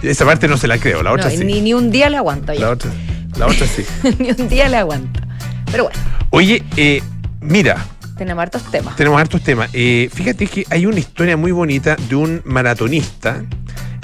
Esa 0.02 0.24
parte 0.24 0.48
no 0.48 0.56
se 0.56 0.68
la 0.68 0.78
creo, 0.78 1.02
la 1.02 1.12
otra 1.12 1.24
no, 1.26 1.30
sí. 1.30 1.44
ni, 1.44 1.60
ni 1.60 1.74
un 1.74 1.90
día 1.90 2.08
le 2.08 2.16
aguanto 2.16 2.52
La 2.54 2.70
otra, 2.70 2.90
la 3.36 3.46
otra 3.46 3.66
sí. 3.66 3.84
ni 4.18 4.30
un 4.30 4.48
día 4.48 4.68
le 4.68 4.76
aguanto. 4.76 5.20
Pero 5.70 5.84
bueno, 5.84 5.98
Oye, 6.30 6.62
eh, 6.76 7.02
mira, 7.40 7.84
tenemos 8.16 8.42
hartos 8.42 8.62
temas. 8.70 8.96
tenemos 8.96 9.20
hartos 9.20 9.42
temas. 9.42 9.70
Eh, 9.72 10.08
fíjate 10.12 10.46
que 10.46 10.64
hay 10.70 10.86
una 10.86 10.98
historia 10.98 11.36
muy 11.36 11.52
bonita 11.52 11.96
de 12.08 12.14
un 12.16 12.42
maratonista 12.44 13.42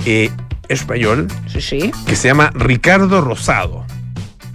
eh, 0.06 0.30
español 0.68 1.28
Sí, 1.52 1.60
sí. 1.60 1.92
que 2.06 2.16
se 2.16 2.28
llama 2.28 2.50
Ricardo 2.54 3.20
Rosado. 3.20 3.84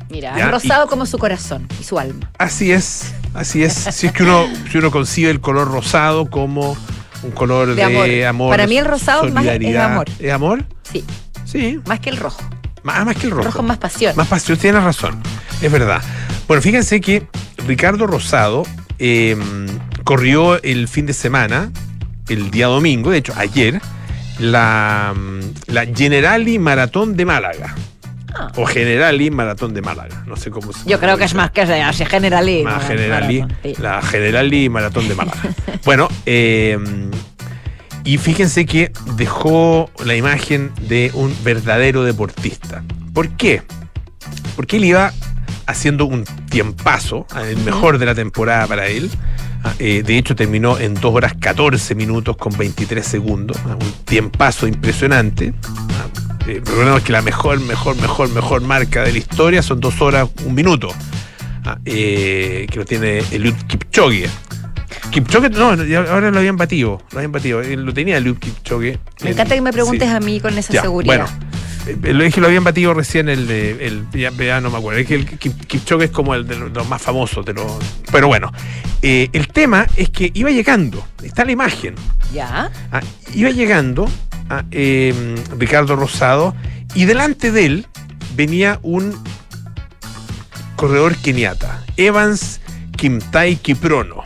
Mira, 0.09 0.35
Ya, 0.37 0.49
rosado 0.49 0.87
como 0.87 1.05
su 1.05 1.17
corazón 1.19 1.67
y 1.79 1.83
su 1.83 1.99
alma. 1.99 2.31
Así 2.39 2.71
es, 2.71 3.13
así 3.35 3.63
es. 3.63 3.73
Si 3.73 4.07
es 4.07 4.11
que 4.13 4.23
uno, 4.23 4.45
si 4.71 4.77
uno 4.79 4.89
concibe 4.91 5.29
el 5.29 5.39
color 5.39 5.71
rosado 5.71 6.29
como 6.29 6.75
un 7.21 7.31
color 7.31 7.67
de, 7.69 7.75
De 7.75 7.83
amor. 7.83 8.09
amor. 8.27 8.49
Para 8.49 8.65
mí 8.65 8.77
el 8.77 8.85
rosado 8.85 9.23
más 9.25 9.45
es 9.45 9.51
solidaridad. 9.51 9.91
amor. 9.93 10.05
¿Es 10.19 10.31
amor? 10.33 10.65
Sí, 10.91 11.03
Sí, 11.51 11.79
más 11.87 11.99
que 11.99 12.09
el 12.09 12.17
rojo. 12.17 12.41
más, 12.83 13.05
más 13.05 13.15
que 13.15 13.23
el 13.23 13.27
El 13.29 13.31
rojo. 13.37 13.45
rojo 13.47 13.59
es 13.59 13.65
más 13.65 13.77
pasión. 13.77 14.13
Más 14.15 14.27
pasión, 14.27 14.57
tienes 14.57 14.83
razón, 14.83 15.19
es 15.61 15.71
verdad. 15.71 16.01
Bueno, 16.47 16.61
fíjense 16.61 17.01
que 17.01 17.25
Ricardo 17.67 18.05
Rosado 18.07 18.63
eh, 18.99 19.35
corrió 20.03 20.61
el 20.61 20.87
fin 20.87 21.05
de 21.05 21.13
semana, 21.13 21.71
el 22.27 22.51
día 22.51 22.67
domingo, 22.67 23.11
de 23.11 23.17
hecho 23.19 23.33
ayer, 23.37 23.81
la, 24.39 25.13
mm, 25.15 25.39
la 25.73 25.85
Generali 25.85 26.59
Maratón 26.59 27.15
de 27.17 27.25
Málaga. 27.25 27.75
Ah. 28.35 28.51
O 28.57 28.65
Generali 28.67 29.31
Maratón 29.31 29.73
de 29.73 29.81
Málaga, 29.81 30.23
no 30.27 30.35
sé 30.35 30.51
cómo 30.51 30.71
se 30.71 30.87
Yo 30.87 30.99
creo 30.99 31.17
que 31.17 31.23
es 31.23 31.33
más 31.33 31.49
que 31.49 31.61
así 31.61 32.05
generalí. 32.05 32.63
más. 32.63 32.85
Generali, 32.85 33.41
Maratón, 33.41 33.57
sí. 33.63 33.73
la 33.81 34.01
Generali 34.03 34.69
Maratón 34.69 35.07
de 35.07 35.15
Málaga. 35.15 35.41
bueno, 35.83 36.07
eh, 36.27 36.77
y 38.03 38.17
fíjense 38.17 38.65
que 38.65 38.91
dejó 39.15 39.89
la 40.03 40.15
imagen 40.15 40.71
de 40.87 41.11
un 41.13 41.35
verdadero 41.43 42.03
deportista. 42.03 42.83
¿Por 43.13 43.29
qué? 43.29 43.61
Porque 44.55 44.77
él 44.77 44.85
iba 44.85 45.13
haciendo 45.67 46.05
un 46.05 46.23
tiempazo, 46.49 47.27
el 47.47 47.57
mejor 47.57 47.97
de 47.97 48.05
la 48.05 48.15
temporada 48.15 48.65
para 48.67 48.87
él. 48.87 49.09
Ah, 49.63 49.73
eh, 49.77 50.03
de 50.05 50.17
hecho, 50.17 50.35
terminó 50.35 50.79
en 50.79 50.93
2 50.95 51.13
horas 51.13 51.33
14 51.39 51.93
minutos 51.93 52.37
con 52.37 52.57
23 52.57 53.05
segundos. 53.05 53.57
ah, 53.65 53.75
Un 53.79 53.91
tiempazo 54.05 54.67
impresionante. 54.67 55.53
Ah, 55.67 56.07
eh, 56.47 56.61
recordemos 56.65 57.01
que 57.01 57.11
la 57.11 57.21
mejor, 57.21 57.59
mejor, 57.59 57.97
mejor, 57.97 58.29
mejor 58.29 58.61
marca 58.61 59.03
de 59.03 59.11
la 59.11 59.17
historia 59.17 59.61
son 59.61 59.79
2 59.81 60.01
horas, 60.01 60.29
1 60.45 60.53
minuto. 60.53 60.89
Ah, 61.65 61.77
eh, 61.85 62.67
que 62.71 62.79
lo 62.79 62.85
tiene 62.85 63.19
Eliud 63.31 63.53
Kipchoge. 63.67 64.29
Kipchoge, 65.11 65.49
no, 65.49 65.69
ahora 66.11 66.31
lo 66.31 66.39
habían 66.39 66.57
batido. 66.57 67.01
Lo 67.11 67.17
habían 67.19 67.31
batido. 67.31 67.61
Lo 67.61 67.93
tenía 67.93 68.17
Eliud 68.17 68.37
Kipchoge. 68.37 68.99
Me 69.21 69.27
En- 69.27 69.33
encanta 69.33 69.55
que 69.55 69.61
me 69.61 69.71
preguntes 69.73 70.07
sí. 70.09 70.15
a 70.15 70.19
mí 70.19 70.39
con 70.39 70.57
esa 70.57 70.73
Ya, 70.73 70.81
seguridad. 70.81 71.27
Bueno, 71.85 71.99
eh, 72.07 72.13
lo 72.13 72.23
dije, 72.23 72.39
lo 72.41 72.47
habían 72.47 72.63
batido 72.63 72.93
recién 72.93 73.29
el, 73.29 73.49
el 73.49 74.05
ya, 74.13 74.31
ya 74.31 74.61
no 74.61 74.69
me 74.69 74.77
acuerdo. 74.77 74.99
Es 74.99 75.07
que 75.07 75.15
el 75.15 75.25
Kip- 75.27 75.65
Kipchoge 75.65 76.05
es 76.05 76.11
como 76.11 76.35
el 76.35 76.47
de 76.47 76.57
los, 76.57 76.73
de 76.73 76.79
los 76.79 76.87
más 76.87 77.01
famosos 77.01 77.45
de 77.45 77.53
los. 77.53 77.65
Pero 78.11 78.27
bueno, 78.27 78.51
eh, 79.01 79.29
el 79.33 79.47
tema 79.47 79.87
es 79.95 80.09
que 80.09 80.31
iba 80.33 80.51
llegando. 80.51 81.05
Está 81.23 81.45
la 81.45 81.51
imagen. 81.51 81.95
Ya. 82.33 82.69
Ah, 82.91 83.01
iba 83.33 83.49
llegando 83.49 84.07
a, 84.49 84.63
eh, 84.71 85.35
Ricardo 85.57 85.95
Rosado 85.95 86.55
y 86.93 87.05
delante 87.05 87.51
de 87.51 87.65
él 87.65 87.87
venía 88.35 88.79
un 88.83 89.15
corredor 90.75 91.15
keniata, 91.15 91.83
Evans 91.97 92.61
Kimtai 92.95 93.55
Kiprono. 93.57 94.23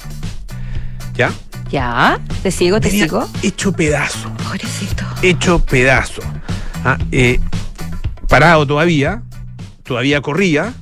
¿Ya? 1.15 1.31
Ya. 1.71 2.19
Te 2.41 2.51
sigo, 2.51 2.79
te 2.79 2.89
Venía 2.89 3.05
sigo. 3.05 3.27
hecho 3.41 3.71
pedazo 3.71 4.31
Pobrecito. 4.43 5.03
hecho 5.21 5.59
pedazo. 5.59 6.21
Ah, 6.85 6.97
eh, 7.11 7.39
parado 8.27 8.65
todavía, 8.67 9.23
todavía 9.83 10.21
corría, 10.21 10.73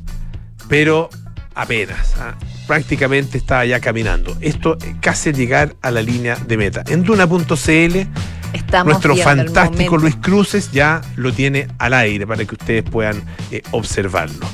pero 0.67 1.09
apenas. 1.55 2.13
ah, 2.19 2.35
prácticamente 2.67 3.37
estaba 3.37 3.65
ya 3.65 3.79
caminando. 3.79 4.35
Esto 4.41 4.77
casi 5.01 5.33
llegar 5.33 5.75
a 5.81 5.91
la 5.91 6.01
línea 6.01 6.35
de 6.35 6.57
meta. 6.57 6.83
En 6.87 7.03
Duna.cl, 7.03 8.07
Estamos 8.53 8.85
nuestro 8.93 9.15
fantástico. 9.17 9.97
Luis 9.97 10.15
Cruces 10.17 10.71
ya 10.71 11.01
lo 11.15 11.33
tiene 11.33 11.67
al 11.77 11.93
aire 11.93 12.25
para 12.25 12.43
que 12.45 12.55
ustedes 12.55 12.83
puedan 12.83 13.21
eh, 13.51 13.61
observarlo. 13.71 14.45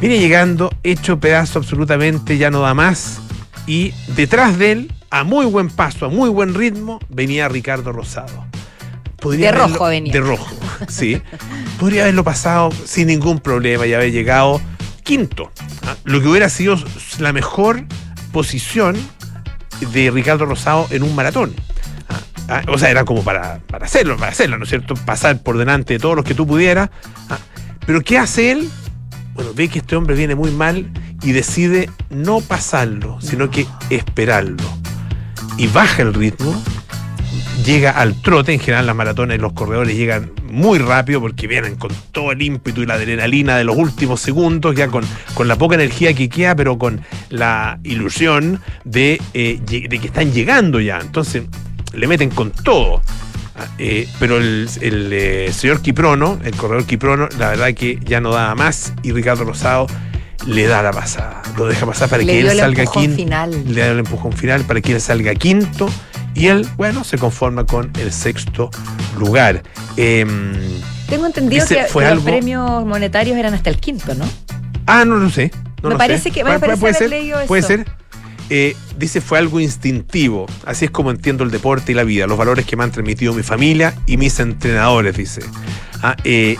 Viene 0.00 0.18
llegando, 0.18 0.70
hecho 0.82 1.20
pedazo 1.20 1.58
absolutamente, 1.58 2.36
ya 2.38 2.50
no 2.50 2.60
da 2.60 2.74
más. 2.74 3.20
Y 3.66 3.92
detrás 4.08 4.58
de 4.58 4.72
él, 4.72 4.92
a 5.10 5.24
muy 5.24 5.46
buen 5.46 5.68
paso, 5.70 6.06
a 6.06 6.08
muy 6.08 6.28
buen 6.28 6.54
ritmo, 6.54 7.00
venía 7.08 7.48
Ricardo 7.48 7.92
Rosado. 7.92 8.44
Podría 9.16 9.52
De 9.52 9.58
haberlo- 9.58 9.72
rojo 9.72 9.84
venía. 9.86 10.12
De 10.12 10.20
rojo, 10.20 10.54
sí. 10.88 11.20
Podría 11.80 12.02
haberlo 12.02 12.24
pasado 12.24 12.70
sin 12.84 13.06
ningún 13.08 13.40
problema 13.40 13.86
y 13.86 13.94
haber 13.94 14.12
llegado 14.12 14.60
quinto. 15.02 15.50
¿ah? 15.86 15.94
Lo 16.04 16.20
que 16.20 16.28
hubiera 16.28 16.48
sido 16.50 16.76
la 17.18 17.32
mejor 17.32 17.84
posición 18.32 18.96
de 19.92 20.10
Ricardo 20.10 20.44
Rosado 20.44 20.86
en 20.90 21.02
un 21.02 21.14
maratón. 21.14 21.54
Ah, 22.08 22.20
ah, 22.48 22.62
o 22.68 22.78
sea, 22.78 22.90
era 22.90 23.04
como 23.04 23.22
para, 23.24 23.60
para 23.66 23.86
hacerlo, 23.86 24.16
para 24.16 24.32
hacerlo, 24.32 24.58
¿no 24.58 24.64
es 24.64 24.68
cierto? 24.70 24.94
Pasar 24.94 25.42
por 25.42 25.56
delante 25.56 25.94
de 25.94 25.98
todos 26.00 26.16
los 26.16 26.24
que 26.24 26.34
tú 26.34 26.46
pudieras. 26.46 26.90
Ah, 27.30 27.38
Pero 27.86 28.02
¿qué 28.02 28.18
hace 28.18 28.50
él? 28.52 28.68
Bueno, 29.34 29.50
ve 29.54 29.68
que 29.68 29.78
este 29.78 29.96
hombre 29.96 30.14
viene 30.16 30.34
muy 30.34 30.50
mal 30.50 30.90
y 31.24 31.32
decide 31.32 31.90
no 32.10 32.40
pasarlo, 32.40 33.18
sino 33.20 33.50
que 33.50 33.66
esperarlo. 33.90 34.62
Y 35.56 35.66
baja 35.68 36.02
el 36.02 36.12
ritmo, 36.12 36.54
llega 37.64 37.90
al 37.90 38.20
trote, 38.20 38.52
en 38.52 38.60
general 38.60 38.86
las 38.86 38.96
maratones, 38.96 39.40
los 39.40 39.52
corredores 39.52 39.96
llegan 39.96 40.32
muy 40.44 40.78
rápido 40.78 41.20
porque 41.20 41.46
vienen 41.46 41.76
con 41.76 41.90
todo 42.12 42.32
el 42.32 42.42
ímpetu 42.42 42.82
y 42.82 42.86
la 42.86 42.94
adrenalina 42.94 43.56
de 43.56 43.64
los 43.64 43.76
últimos 43.76 44.20
segundos, 44.20 44.76
ya 44.76 44.88
con, 44.88 45.04
con 45.34 45.48
la 45.48 45.56
poca 45.56 45.74
energía 45.74 46.14
que 46.14 46.28
queda, 46.28 46.54
pero 46.54 46.78
con 46.78 47.00
la 47.30 47.78
ilusión 47.82 48.60
de, 48.84 49.20
eh, 49.32 49.60
de 49.64 49.98
que 49.98 50.06
están 50.06 50.32
llegando 50.32 50.78
ya. 50.80 50.98
Entonces, 51.00 51.44
le 51.92 52.06
meten 52.06 52.30
con 52.30 52.50
todo. 52.50 53.02
Ah, 53.56 53.66
eh, 53.78 54.08
pero 54.18 54.38
el, 54.38 54.68
el, 54.80 55.12
eh, 55.12 55.52
señor 55.52 55.80
Kiprono, 55.80 56.40
el 56.44 56.56
corredor 56.56 56.84
Kiprono, 56.86 57.28
la 57.38 57.50
verdad 57.50 57.72
que 57.72 58.00
ya 58.04 58.20
no 58.20 58.32
daba 58.32 58.54
más 58.56 58.92
y 59.04 59.12
Ricardo 59.12 59.44
Rosado 59.44 59.86
le 60.46 60.66
da 60.66 60.82
la 60.82 60.92
pasada. 60.92 61.42
Lo 61.56 61.66
deja 61.66 61.86
pasar 61.86 62.08
para 62.08 62.22
Le 62.22 62.32
que 62.32 62.40
él 62.40 62.56
salga 62.58 62.84
quinto. 62.86 63.16
final. 63.16 63.64
Le 63.66 63.80
da 63.80 63.88
el 63.88 63.98
empujón 64.00 64.32
final 64.32 64.62
para 64.64 64.80
que 64.80 64.92
él 64.92 65.00
salga 65.00 65.34
quinto 65.34 65.88
y 66.34 66.46
él, 66.48 66.66
bueno, 66.76 67.04
se 67.04 67.16
conforma 67.18 67.64
con 67.64 67.90
el 68.00 68.12
sexto 68.12 68.70
lugar. 69.18 69.62
Em, 69.96 70.52
Tengo 71.08 71.26
entendido 71.26 71.66
que, 71.66 71.84
fue 71.84 72.02
que 72.04 72.08
algo- 72.10 72.24
los 72.24 72.32
premios 72.32 72.84
monetarios 72.86 73.36
eran 73.36 73.54
hasta 73.54 73.70
el 73.70 73.78
quinto, 73.78 74.14
¿no? 74.14 74.24
ah, 74.86 75.04
no 75.04 75.16
lo 75.16 75.30
sé. 75.30 75.50
no 75.82 75.88
Me 75.90 75.94
lo 75.94 75.98
parece 75.98 76.24
sé. 76.24 76.30
que- 76.30 76.44
me 76.44 76.58
parece 76.58 76.78
puede 76.80 76.96
haber 76.96 77.08
ser, 77.08 77.10
leído 77.10 77.38
Puede 77.46 77.60
eso. 77.60 77.68
ser. 77.68 77.86
Eh, 78.50 78.76
dice 78.98 79.20
fue 79.22 79.38
algo 79.38 79.60
instintivo. 79.60 80.46
Así 80.66 80.84
es 80.86 80.90
como 80.90 81.10
entiendo 81.10 81.44
el 81.44 81.50
deporte 81.50 81.92
y 81.92 81.94
la 81.94 82.04
vida, 82.04 82.26
los 82.26 82.36
valores 82.36 82.66
que 82.66 82.76
me 82.76 82.84
han 82.84 82.90
transmitido 82.90 83.32
mi 83.32 83.42
familia 83.42 83.94
y 84.06 84.16
mis 84.18 84.38
entrenadores, 84.40 85.16
dice. 85.16 85.40
Ah, 86.02 86.16
eh, 86.24 86.56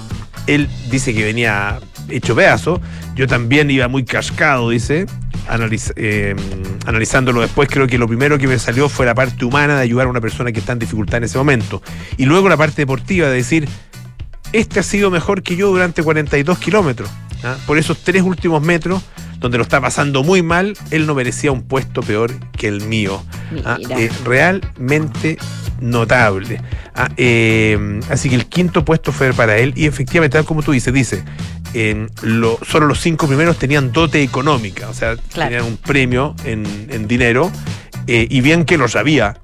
él 0.47 0.69
dice 0.91 1.13
que 1.15 1.25
venía 1.25 1.81
hecho 2.09 2.35
pedazo. 2.35 2.81
Yo 3.15 3.27
también 3.27 3.71
iba 3.71 3.89
muy 3.89 4.05
cascado, 4.05 4.71
dice. 4.71 5.07
Analiz- 5.49 5.93
eh, 5.97 6.35
analizándolo 6.87 7.41
después, 7.43 7.69
creo 7.71 7.87
que 7.87 7.99
lo 7.99 8.09
primero 8.09 8.39
que 8.39 8.47
me 8.49 8.59
salió 8.59 8.89
fue 8.89 9.05
la 9.07 9.15
parte 9.15 9.45
humana 9.45 9.77
de 9.77 9.83
ayudar 9.83 10.07
a 10.07 10.11
una 10.11 10.21
persona 10.21 10.53
que 10.53 10.61
está 10.61 10.73
en 10.73 10.79
dificultad 10.79 11.19
en 11.19 11.25
ese 11.25 11.37
momento. 11.39 11.83
Y 12.17 12.25
luego 12.25 12.49
la 12.49 12.57
parte 12.57 12.83
deportiva 12.83 13.29
de 13.29 13.35
decir, 13.37 13.69
este 14.53 14.81
ha 14.81 14.83
sido 14.83 15.11
mejor 15.11 15.43
que 15.43 15.57
yo 15.57 15.69
durante 15.69 16.03
42 16.03 16.59
kilómetros. 16.59 17.11
¿ah? 17.43 17.57
Por 17.67 17.77
esos 17.79 17.99
tres 17.99 18.23
últimos 18.23 18.63
metros, 18.63 19.03
donde 19.45 19.59
lo 19.59 19.63
está 19.65 19.79
pasando 19.79 20.23
muy 20.25 20.43
mal, 20.43 20.75
él 20.91 21.07
no 21.07 21.15
merecía 21.15 21.53
un 21.53 21.61
puesto 21.65 22.01
peor 22.03 22.33
que 22.57 22.67
el 22.67 22.81
mío. 22.87 23.23
¿ah? 23.67 23.77
Eh, 23.91 24.11
realmente 24.25 25.37
notable. 25.83 26.63
Ah, 26.95 27.11
eh, 27.19 28.01
así 28.09 28.31
que 28.31 28.37
el 28.37 28.47
quinto 28.47 28.87
puesto 28.87 29.13
fue 29.13 29.35
para 29.35 29.59
él 29.59 29.75
y 29.77 29.85
efectivamente, 29.85 30.39
tal 30.39 30.47
como 30.47 30.63
tú 30.63 30.73
dices, 30.73 30.95
dice, 30.95 31.23
en 31.75 32.09
lo- 32.23 32.59
solo 32.67 32.87
los 32.87 33.01
cinco 33.01 33.27
primeros 33.27 33.59
tenían 33.59 33.93
dote 33.93 34.23
económica, 34.23 34.89
o 34.89 34.95
sea, 34.95 35.17
Claro. 35.33 35.51
tenían 35.51 35.67
un 35.67 35.77
premio 35.77 36.35
en, 36.47 36.65
en 36.89 37.07
dinero 37.07 37.53
eh, 38.07 38.27
y 38.31 38.41
bien 38.41 38.65
que 38.65 38.79
lo 38.79 38.89
sabía, 38.89 39.37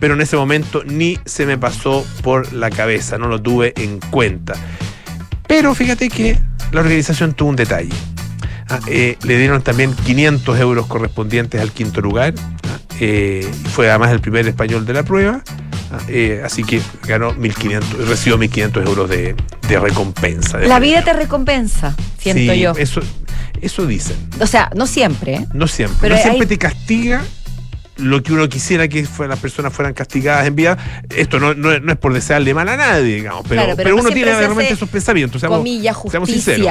pero 0.00 0.14
en 0.14 0.22
ese 0.22 0.36
momento 0.36 0.84
ni 0.84 1.18
se 1.26 1.44
me 1.44 1.58
pasó 1.58 2.06
por 2.22 2.50
la 2.54 2.70
cabeza, 2.70 3.18
no 3.18 3.28
lo 3.28 3.42
tuve 3.42 3.74
en 3.76 4.00
cuenta. 4.00 4.54
Pero 5.46 5.74
fíjate 5.74 6.08
que 6.08 6.38
la 6.72 6.80
organización 6.80 7.34
tuvo 7.34 7.50
un 7.50 7.56
detalle. 7.56 7.92
Ah, 8.70 8.80
eh, 8.86 9.16
le 9.22 9.38
dieron 9.38 9.62
también 9.62 9.94
500 9.94 10.58
euros 10.60 10.86
correspondientes 10.86 11.60
al 11.60 11.72
quinto 11.72 12.00
lugar. 12.00 12.34
ah, 12.38 12.78
eh, 13.00 13.48
fue 13.72 13.88
además 13.88 14.10
el 14.12 14.20
primer 14.20 14.46
español 14.46 14.84
de 14.84 14.92
la 14.92 15.02
prueba. 15.04 15.42
ah, 15.92 15.98
eh, 16.08 16.42
así 16.44 16.64
que 16.64 16.80
ganó 17.06 17.32
1.500, 17.34 17.80
recibió 18.08 18.38
1.500 18.38 18.86
euros 18.86 19.08
de, 19.08 19.34
de 19.68 19.78
recompensa. 19.80 20.58
de 20.58 20.68
La 20.68 20.76
premio. 20.78 20.96
vida 20.96 21.04
te 21.04 21.12
recompensa, 21.14 21.94
siento 22.18 22.52
Sí, 22.52 22.60
yo. 22.60 22.72
Eso, 22.76 23.00
eso 23.62 23.86
dicen. 23.86 24.16
O 24.40 24.46
sea, 24.46 24.70
no 24.76 24.86
siempre. 24.86 25.46
No 25.54 25.66
siempre. 25.66 25.96
Pero 26.02 26.16
no 26.16 26.20
siempre 26.20 26.42
hay- 26.42 26.48
te 26.48 26.58
castiga 26.58 27.22
lo 27.96 28.22
que 28.22 28.32
uno 28.32 28.48
quisiera 28.48 28.86
que 28.86 29.04
fue- 29.06 29.26
las 29.28 29.38
personas 29.40 29.72
fueran 29.72 29.92
castigadas 29.94 30.46
en 30.46 30.54
vida. 30.54 30.76
Esto 31.16 31.40
no, 31.40 31.54
no, 31.54 31.72
es- 31.72 31.82
no 31.82 31.90
es 31.92 31.98
por 31.98 32.12
desearle 32.12 32.52
mal 32.54 32.68
a 32.68 32.76
nadie, 32.76 33.14
digamos, 33.16 33.42
pero, 33.48 33.62
Claro, 33.62 33.76
pero 33.76 33.84
pero 33.88 33.96
no 33.96 34.02
uno 34.02 34.10
tiene 34.10 34.34
realmente 34.36 34.72
esos 34.74 34.88
pensamientos. 34.90 35.40
seamos- 35.40 35.58
comillas, 35.58 35.96
seamos 36.10 36.28
sinceros. 36.28 36.66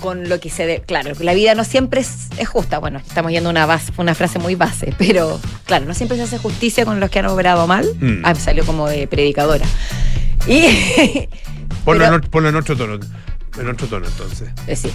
Con 0.00 0.28
lo 0.28 0.40
que 0.40 0.50
se 0.50 0.66
de, 0.66 0.80
claro, 0.80 1.12
la 1.20 1.34
vida 1.34 1.54
no 1.54 1.64
siempre 1.64 2.00
es, 2.00 2.28
es 2.38 2.48
justa. 2.48 2.78
Bueno, 2.78 2.98
estamos 2.98 3.30
yendo 3.32 3.48
a 3.48 3.52
una 3.52 3.66
base, 3.66 3.92
una 3.98 4.14
frase 4.14 4.38
muy 4.38 4.54
base, 4.54 4.94
pero 4.98 5.38
claro, 5.66 5.84
no 5.86 5.94
siempre 5.94 6.16
se 6.16 6.24
hace 6.24 6.38
justicia 6.38 6.84
con 6.84 6.98
los 7.00 7.10
que 7.10 7.18
han 7.20 7.26
obrado 7.26 7.66
mal. 7.66 7.86
Mm. 8.00 8.22
Ah, 8.24 8.34
salió 8.34 8.64
como 8.66 8.88
de 8.88 9.06
predicadora. 9.06 9.66
Y 10.46 11.28
Ponlo, 11.84 12.04
pero- 12.04 12.14
en, 12.16 12.20
ponlo 12.22 12.48
en 12.48 12.56
otro 12.56 12.76
tono. 12.76 12.98
En 13.58 13.68
otro 13.68 13.86
tono, 13.88 14.06
entonces. 14.06 14.48
es 14.60 14.66
decir, 14.82 14.92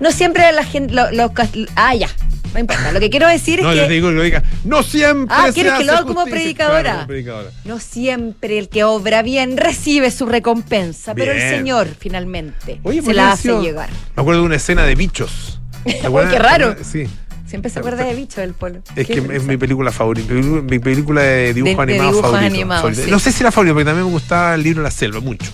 no 0.00 0.10
siempre 0.12 0.50
la 0.52 0.64
gente 0.64 0.94
lo, 0.94 1.10
lo 1.12 1.32
cas- 1.32 1.50
ah, 1.76 1.94
ya, 1.94 2.08
no 2.54 2.60
importa. 2.60 2.92
Lo 2.92 3.00
que 3.00 3.10
quiero 3.10 3.28
decir 3.28 3.62
No, 3.62 3.72
es 3.72 3.76
yo 3.78 3.86
te 3.86 3.92
digo 3.92 4.08
que 4.08 4.14
lo 4.14 4.22
diga. 4.22 4.42
No 4.64 4.82
siempre. 4.82 5.34
Ah, 5.38 5.48
¿quieres 5.52 5.74
que 5.74 5.84
lo 5.84 5.92
haga 5.92 6.02
como 6.02 6.20
justicia". 6.22 6.40
predicadora? 6.40 6.80
Claro, 6.82 6.96
como 6.98 7.06
predicadora. 7.08 7.50
no 7.64 7.78
siempre 7.78 8.58
el 8.58 8.68
que 8.68 8.84
obra 8.84 9.22
bien 9.22 9.56
recibe 9.56 10.10
su 10.10 10.26
recompensa, 10.26 11.14
pero 11.14 11.32
el. 11.32 11.40
Señor 11.40 11.88
finalmente 11.98 12.80
Oye, 12.84 13.02
se 13.02 13.12
la 13.14 13.32
hace 13.32 13.52
llegar. 13.60 13.90
Me 14.16 14.20
acuerdo 14.22 14.40
de 14.42 14.46
una 14.46 14.56
escena 14.56 14.84
de 14.84 14.94
bichos. 14.94 15.60
¿Te 15.84 16.06
acuerdas? 16.06 16.32
qué 16.32 16.38
raro. 16.38 16.76
Sí. 16.82 17.06
Siempre 17.46 17.70
se 17.70 17.78
acuerda 17.78 18.04
de 18.04 18.14
bicho 18.14 18.42
del 18.42 18.52
polo. 18.52 18.80
Es 18.94 19.06
que 19.06 19.14
es 19.32 19.42
mi 19.44 19.56
película 19.56 19.90
favorita, 19.90 20.34
mi 20.34 20.78
película 20.80 21.22
de 21.22 21.54
dibujo 21.54 21.80
De- 21.80 21.86
de 21.86 21.92
animado 21.94 22.10
dibujos 22.10 22.30
favorito. 22.30 22.54
animados, 22.54 22.82
favorita. 22.82 23.04
sí. 23.04 23.10
No 23.10 23.18
sé 23.18 23.32
si 23.32 23.42
la 23.42 23.50
favorita, 23.50 23.72
porque 23.72 23.84
también 23.86 24.04
me 24.06 24.12
gustaba 24.12 24.54
el 24.54 24.62
libro 24.62 24.82
La 24.82 24.90
Selva, 24.90 25.20
mucho. 25.20 25.50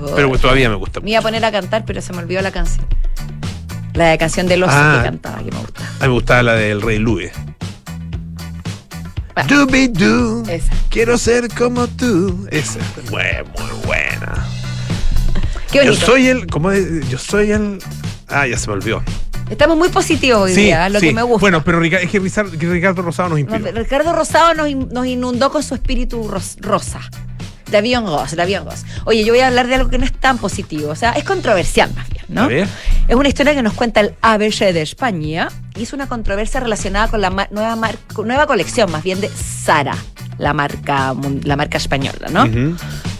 Oh. 0.00 0.12
Pero 0.16 0.30
todavía 0.38 0.70
me 0.70 0.76
gusta 0.76 1.00
Me 1.00 1.10
iba 1.10 1.18
a 1.18 1.22
poner 1.22 1.44
a 1.44 1.52
cantar, 1.52 1.84
pero 1.84 2.00
se 2.00 2.12
me 2.14 2.20
olvidó 2.20 2.40
la 2.40 2.52
canción. 2.52 2.86
La 3.96 4.06
de 4.10 4.18
canción 4.18 4.46
del 4.46 4.62
oso 4.62 4.72
Ah. 4.76 4.98
que 4.98 5.04
cantaba, 5.08 5.38
que 5.38 5.50
me 5.50 5.58
gusta. 5.58 5.80
A 5.82 6.02
mí 6.02 6.08
me 6.08 6.08
gustaba 6.08 6.42
la 6.42 6.54
del 6.54 6.82
Rey 6.82 6.98
Louis. 6.98 7.30
Bueno. 9.34 9.48
Doobie-doo, 9.66 10.48
Esa. 10.48 10.72
Quiero 10.88 11.18
ser 11.18 11.48
como 11.54 11.86
tú. 11.88 12.46
Esa 12.50 12.78
es 12.78 13.10
muy, 13.10 13.20
muy 13.58 13.86
buena. 13.86 14.46
Qué 15.70 15.84
Yo 15.84 15.94
soy 15.94 16.28
el. 16.28 16.46
¿Cómo 16.46 16.70
es? 16.70 17.06
Yo 17.10 17.18
soy 17.18 17.50
el. 17.52 17.78
Ah, 18.28 18.46
ya 18.46 18.56
se 18.56 18.66
me 18.68 18.74
olvidó. 18.74 19.02
Estamos 19.50 19.76
muy 19.76 19.88
positivos 19.90 20.42
hoy 20.42 20.54
día, 20.54 20.88
lo 20.88 20.98
sí. 20.98 21.08
que 21.08 21.12
me 21.14 21.22
gusta. 21.22 21.40
Bueno, 21.40 21.62
pero 21.62 21.84
es 21.84 22.10
que 22.10 22.18
Ricardo 22.18 23.02
Rosado 23.02 23.28
nos 23.28 23.38
inspiró. 23.38 23.70
Ricardo 23.72 24.12
Rosado 24.12 24.54
nos, 24.54 24.68
in- 24.68 24.88
nos 24.90 25.06
inundó 25.06 25.52
con 25.52 25.62
su 25.62 25.74
espíritu 25.74 26.26
ros- 26.28 26.56
rosa. 26.60 27.00
De 27.70 27.78
avión 27.78 28.06
Ross, 28.06 28.36
de 28.36 28.42
avión 28.42 28.64
Ross. 28.64 28.84
Oye, 29.04 29.24
yo 29.24 29.32
voy 29.32 29.40
a 29.40 29.48
hablar 29.48 29.66
de 29.66 29.74
algo 29.74 29.90
que 29.90 29.98
no 29.98 30.04
es 30.04 30.12
tan 30.12 30.38
positivo, 30.38 30.90
o 30.90 30.94
sea, 30.96 31.12
es 31.12 31.24
controversial 31.24 31.92
más 31.94 32.08
bien, 32.08 32.24
¿no? 32.28 32.42
A 32.42 32.46
ver. 32.48 32.68
Es 33.08 33.14
una 33.14 33.28
historia 33.28 33.54
que 33.54 33.62
nos 33.62 33.74
cuenta 33.74 34.00
el 34.00 34.14
ABC 34.20 34.72
de 34.72 34.82
España 34.82 35.48
y 35.74 35.82
es 35.82 35.92
una 35.92 36.08
controversia 36.08 36.60
relacionada 36.60 37.08
con 37.08 37.20
la 37.20 37.30
nueva, 37.30 37.92
nueva 38.24 38.46
colección, 38.46 38.90
más 38.90 39.02
bien 39.02 39.20
de 39.20 39.28
Sara, 39.28 39.96
la 40.38 40.52
marca, 40.52 41.14
la 41.44 41.56
marca 41.56 41.78
española, 41.78 42.28
¿no? 42.30 42.46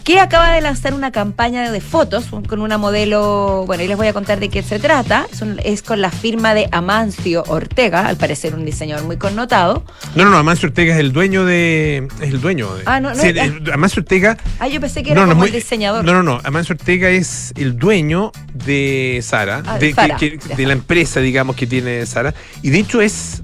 Que 0.04 0.20
acaba 0.20 0.52
de 0.52 0.60
lanzar 0.60 0.94
una 0.94 1.10
campaña 1.10 1.72
de 1.72 1.80
fotos 1.80 2.26
con 2.46 2.60
una 2.60 2.78
modelo, 2.78 3.64
bueno, 3.66 3.82
y 3.82 3.88
les 3.88 3.96
voy 3.96 4.06
a 4.06 4.12
contar 4.12 4.38
de 4.38 4.48
qué 4.50 4.62
se 4.62 4.78
trata, 4.78 5.26
es, 5.32 5.42
un- 5.42 5.58
es 5.64 5.82
con 5.82 6.00
la 6.00 6.12
firma 6.12 6.54
de 6.54 6.68
Amancio 6.70 7.42
Ortega, 7.48 8.06
al 8.06 8.16
parecer 8.16 8.54
un 8.54 8.64
diseñador 8.64 9.04
muy 9.04 9.16
connotado. 9.16 9.84
No, 10.14 10.24
no, 10.24 10.30
no, 10.30 10.36
Amancio 10.36 10.68
Ortega 10.68 10.94
es 10.94 11.00
el 11.00 11.12
dueño 11.12 11.44
de. 11.44 12.06
Es 12.20 12.28
el 12.28 12.40
dueño 12.40 12.72
de. 12.76 12.82
Ah, 12.86 13.00
no, 13.00 13.08
no, 13.08 13.16
Sí, 13.20 13.32
ah. 13.36 13.44
el- 13.46 13.72
Amancio 13.72 14.00
Ortega. 14.00 14.36
Ah, 14.60 14.68
yo 14.68 14.80
pensé 14.80 15.02
que 15.02 15.10
era 15.10 15.20
no, 15.22 15.26
no, 15.26 15.32
como 15.32 15.40
muy- 15.40 15.48
el 15.48 15.54
diseñador. 15.56 16.04
No, 16.04 16.12
no, 16.12 16.22
no. 16.22 16.40
Amancio 16.44 16.74
Ortega 16.78 17.08
es 17.08 17.52
el 17.56 17.76
dueño 17.76 18.30
de 18.54 19.18
Sara, 19.24 19.64
Ah, 19.66 19.78
de, 19.78 19.92
que- 19.92 20.38
que- 20.38 20.66
la 20.66 20.72
empresa, 20.72 21.18
digamos, 21.18 21.56
que 21.56 21.66
tiene 21.66 22.06
Sara. 22.06 22.32
Y 22.62 22.70
de 22.70 22.78
hecho 22.78 23.00
es, 23.00 23.42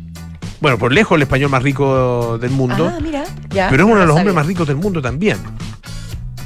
bueno, 0.62 0.78
por 0.78 0.92
lejos 0.92 1.16
el 1.16 1.22
español 1.22 1.50
más 1.50 1.64
rico 1.64 2.38
del 2.38 2.52
mundo. 2.52 2.92
Ah, 2.94 3.00
mira, 3.02 3.24
ya. 3.50 3.68
pero 3.68 3.82
es 3.82 3.90
uno 3.90 4.00
de 4.00 4.06
los 4.06 4.16
hombres 4.16 4.32
más 4.32 4.46
ricos 4.46 4.68
del 4.68 4.76
mundo 4.76 5.02
también. 5.02 5.36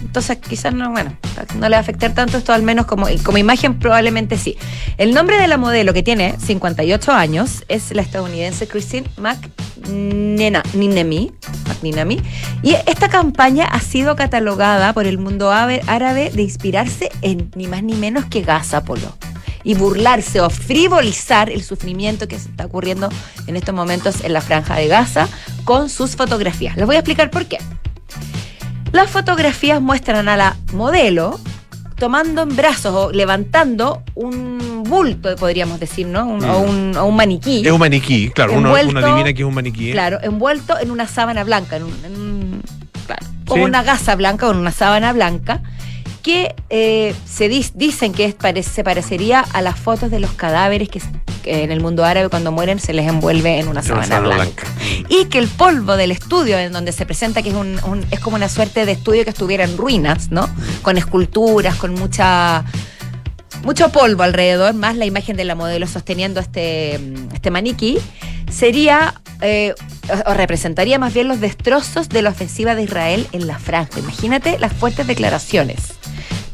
Entonces, 0.01 0.39
quizás 0.39 0.73
no, 0.73 0.91
bueno, 0.91 1.15
no 1.57 1.69
le 1.69 1.73
va 1.73 1.77
a 1.77 1.81
afectar 1.81 2.15
tanto 2.15 2.39
esto, 2.39 2.55
al 2.55 2.63
menos 2.63 2.87
como, 2.87 3.09
como 3.23 3.37
imagen, 3.37 3.79
probablemente 3.79 4.39
sí. 4.39 4.57
El 4.97 5.13
nombre 5.13 5.39
de 5.39 5.47
la 5.49 5.59
modelo, 5.59 5.93
que 5.93 6.03
tiene 6.03 6.35
58 6.39 7.13
años, 7.13 7.67
es 7.69 7.95
la 7.95 8.01
estadounidense 8.01 8.67
Christine. 8.67 9.07
McNinamy. 9.19 11.31
Y 12.63 12.75
esta 12.87 13.11
campaña 13.11 13.67
ha 13.67 13.81
sido 13.81 14.17
catalogada 14.17 14.95
por 14.95 15.07
el 15.07 15.19
mundo 15.19 15.53
árabe 15.53 16.31
de 16.35 16.43
inspirarse 16.43 17.11
en 17.21 17.51
ni 17.55 17.67
más 17.67 17.83
ni 17.83 17.95
menos 17.95 18.25
que 18.25 18.41
Gaza, 18.41 18.83
Polo. 18.83 19.15
Y 19.69 19.75
burlarse 19.75 20.41
o 20.41 20.49
frivolizar 20.49 21.51
el 21.51 21.63
sufrimiento 21.65 22.29
que 22.29 22.39
se 22.39 22.49
está 22.51 22.67
ocurriendo 22.67 23.09
en 23.49 23.57
estos 23.57 23.75
momentos 23.75 24.23
en 24.23 24.33
la 24.33 24.41
franja 24.41 24.77
de 24.77 24.87
Gaza 24.87 25.27
con 25.65 25.89
sus 25.91 26.15
fotografías. 26.15 26.77
Les 26.77 26.87
voy 26.87 26.95
a 26.95 27.01
explicar 27.01 27.31
por 27.33 27.47
qué. 27.47 27.59
Las 28.93 29.11
fotografías 29.11 29.81
muestran 29.83 30.29
a 30.29 30.37
la 30.37 30.57
modelo 30.73 31.41
tomando 31.99 32.43
en 32.43 32.55
brazos 32.55 32.95
o 32.95 33.11
levantando 33.11 34.03
un 34.15 34.85
bulto, 34.87 35.35
podríamos 35.35 35.81
decir, 35.81 36.07
¿no? 36.07 36.27
Un- 36.27 36.45
o, 36.45 36.61
Mm. 36.61 36.69
un, 36.69 36.97
o 36.99 37.07
un 37.07 37.17
maniquí. 37.17 37.67
Es 37.67 37.73
un 37.73 37.81
maniquí, 37.81 38.31
claro. 38.31 38.53
Envuelto- 38.53 38.91
uno 38.99 39.07
adivina 39.07 39.33
que 39.33 39.43
es 39.43 39.49
un 39.49 39.55
maniquí. 39.55 39.91
Claro, 39.93 40.19
envuelto 40.23 40.79
en 40.79 40.91
una 40.93 41.09
sábana 41.09 41.43
blanca, 41.43 41.77
en 41.77 41.83
un, 41.85 42.05
en 42.05 42.17
un- 42.21 42.63
claro, 43.07 43.27
una 43.65 43.83
gasa 43.83 44.15
blanca 44.15 44.47
o 44.47 44.53
en 44.53 44.59
una 44.59 44.71
sábana 44.73 45.13
blanca, 45.13 45.63
que 46.27 46.57
eh, 46.71 47.15
se 47.25 47.49
dicen 47.49 48.13
que 48.13 48.25
es 48.25 48.35
pare- 48.35 48.65
se 48.65 48.83
parecería 48.83 49.41
a 49.53 49.63
las 49.63 49.79
fotos 49.79 50.11
de 50.11 50.19
los 50.19 50.33
cadáveres 50.33 50.89
que, 50.89 51.01
en 51.45 51.71
el 51.71 51.81
mundo 51.81 52.05
árabe 52.05 52.29
cuando 52.29 52.51
mueren 52.51 52.81
se 52.81 52.93
les 52.93 53.07
envuelve 53.07 53.61
en 53.61 53.69
una 53.69 53.81
sábana 53.81 54.19
blanca. 54.19 54.65
blanca. 54.67 55.07
Y 55.09 55.27
que 55.27 55.39
el 55.39 55.47
polvo 55.47 55.97
del 55.97 56.11
estudio, 56.11 56.59
en 56.59 56.73
donde 56.73 56.91
se 56.91 57.07
presenta 57.07 57.43
que 57.43 57.51
es, 57.51 57.55
un, 57.55 57.79
un- 57.85 58.05
es 58.11 58.19
como 58.19 58.35
una 58.35 58.49
suerte 58.49 58.85
de 58.87 58.91
estudio 58.93 59.23
que 59.23 59.31
estuviera 59.31 59.63
en 59.63 59.77
ruinas, 59.77 60.33
¿no? 60.33 60.51
Con 60.83 60.99
esculturas, 60.99 61.77
con 61.77 61.95
mucha 61.95 62.65
mucho 63.63 63.91
polvo 63.91 64.23
alrededor, 64.25 64.75
más 64.75 64.97
la 64.97 65.07
imagen 65.07 65.37
de 65.37 65.45
la 65.45 65.55
modelo 65.55 65.87
sosteniendo 65.87 66.41
este, 66.41 66.97
este 67.33 67.51
maniquí, 67.53 67.99
sería 68.51 69.15
eh, 69.41 69.75
o 70.27 70.31
o 70.31 70.35
representaría 70.35 70.99
más 70.99 71.15
bien 71.15 71.27
los 71.29 71.41
destrozos 71.41 72.09
de 72.09 72.23
la 72.23 72.31
ofensiva 72.31 72.75
de 72.75 72.83
Israel 72.83 73.27
en 73.33 73.47
la 73.47 73.59
franja. 73.59 73.99
Imagínate 74.01 74.59
las 74.59 74.73
fuertes 74.73 75.07
declaraciones. 75.07 75.79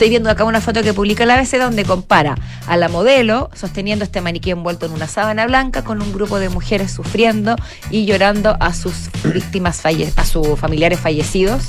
Estoy 0.03 0.11
viendo 0.11 0.31
acá 0.31 0.43
una 0.43 0.61
foto 0.61 0.83
que 0.83 0.93
publica 0.93 1.25
la 1.27 1.35
ABC 1.35 1.59
donde 1.59 1.85
compara 1.85 2.35
a 2.67 2.77
la 2.77 2.89
modelo 2.89 3.51
sosteniendo 3.55 4.05
este 4.05 4.21
maniquí 4.21 4.51
envuelto 4.51 4.85
en 4.87 4.91
una 4.91 5.07
sábana 5.07 5.47
blanca 5.47 5.85
con 5.85 6.03
un 6.03 6.13
grupo 6.13 6.41
de 6.41 6.49
mujeres 6.49 6.91
sufriendo 6.91 7.55
y 7.89 8.05
llorando 8.05 8.57
a 8.59 8.75
sus 8.75 9.11
víctimas, 9.23 9.81
falle 9.81 10.13
a 10.17 10.25
sus 10.25 10.59
familiares 10.59 10.99
fallecidos 10.99 11.67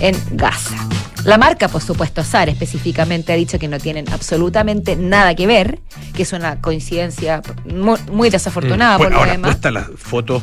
en 0.00 0.14
Gaza. 0.32 0.76
La 1.24 1.38
marca, 1.38 1.68
por 1.68 1.80
supuesto, 1.80 2.22
SAR 2.22 2.50
específicamente 2.50 3.32
ha 3.32 3.36
dicho 3.36 3.58
que 3.58 3.66
no 3.66 3.78
tienen 3.78 4.12
absolutamente 4.12 4.94
nada 4.94 5.34
que 5.34 5.46
ver, 5.46 5.78
que 6.14 6.24
es 6.24 6.34
una 6.34 6.60
coincidencia 6.60 7.40
muy, 7.64 7.98
muy 8.12 8.28
desafortunada 8.28 8.96
Mm. 8.96 8.98
por 8.98 9.06
Bueno, 9.06 9.16
lo 9.16 9.20
ahora 9.20 9.32
demás. 9.32 9.50
puesta 9.52 9.70
la 9.70 9.88
foto 9.96 10.42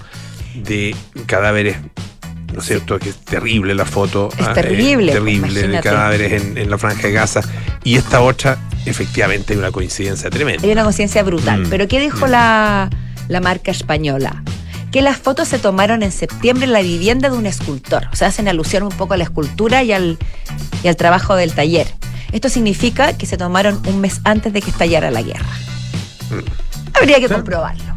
de 0.56 0.96
cadáveres, 1.28 1.78
¿no 2.54 2.60
es 2.60 2.66
cierto? 2.66 3.00
Que 3.00 3.10
es 3.10 3.16
terrible 3.18 3.74
la 3.76 3.86
foto. 3.86 4.30
Es 4.38 4.48
ah, 4.48 4.54
terrible, 4.54 5.12
eh, 5.12 5.16
terrible 5.16 5.68
de 5.68 5.80
cadáveres 5.82 6.42
en, 6.42 6.58
en 6.58 6.70
la 6.70 6.78
franja 6.78 7.04
de 7.08 7.14
Gaza. 7.14 7.42
Y 7.84 7.96
esta 7.96 8.22
otra, 8.22 8.58
efectivamente, 8.86 9.54
hay 9.54 9.60
una 9.60 9.72
coincidencia 9.72 10.30
tremenda. 10.30 10.64
Hay 10.66 10.72
una 10.72 10.84
conciencia 10.84 11.24
brutal. 11.24 11.62
Mm, 11.62 11.70
Pero 11.70 11.88
¿qué 11.88 12.00
dijo 12.00 12.28
mm. 12.28 12.32
la, 12.32 12.90
la 13.28 13.42
marca 13.42 13.72
española? 13.72 14.44
Que 14.92 15.02
las 15.02 15.18
fotos 15.18 15.48
se 15.48 15.58
tomaron 15.58 16.04
en 16.04 16.12
septiembre 16.12 16.66
en 16.66 16.74
la 16.74 16.82
vivienda 16.82 17.30
de 17.30 17.38
un 17.38 17.46
escultor. 17.46 18.08
O 18.12 18.16
sea, 18.16 18.28
hacen 18.28 18.48
alusión 18.50 18.84
un 18.84 18.90
poco 18.90 19.14
a 19.14 19.18
la 19.18 19.24
escultura 19.24 19.84
y 19.84 19.94
al, 19.94 20.18
y 20.84 20.88
al 20.90 20.98
trabajo 20.98 21.36
del 21.36 21.54
taller. 21.54 21.88
Esto 22.34 22.50
significa 22.50 23.18
que 23.18 23.26
se 23.26 23.38
tomaron 23.38 23.82
un 23.88 24.02
mes 24.02 24.20
antes 24.26 24.52
de 24.54 24.62
que 24.62 24.70
estallara 24.70 25.10
la 25.12 25.22
guerra. 25.22 25.50
Habría 26.94 27.20
que 27.20 27.28
Mm. 27.28 27.32
Comprobarlo. 27.34 27.91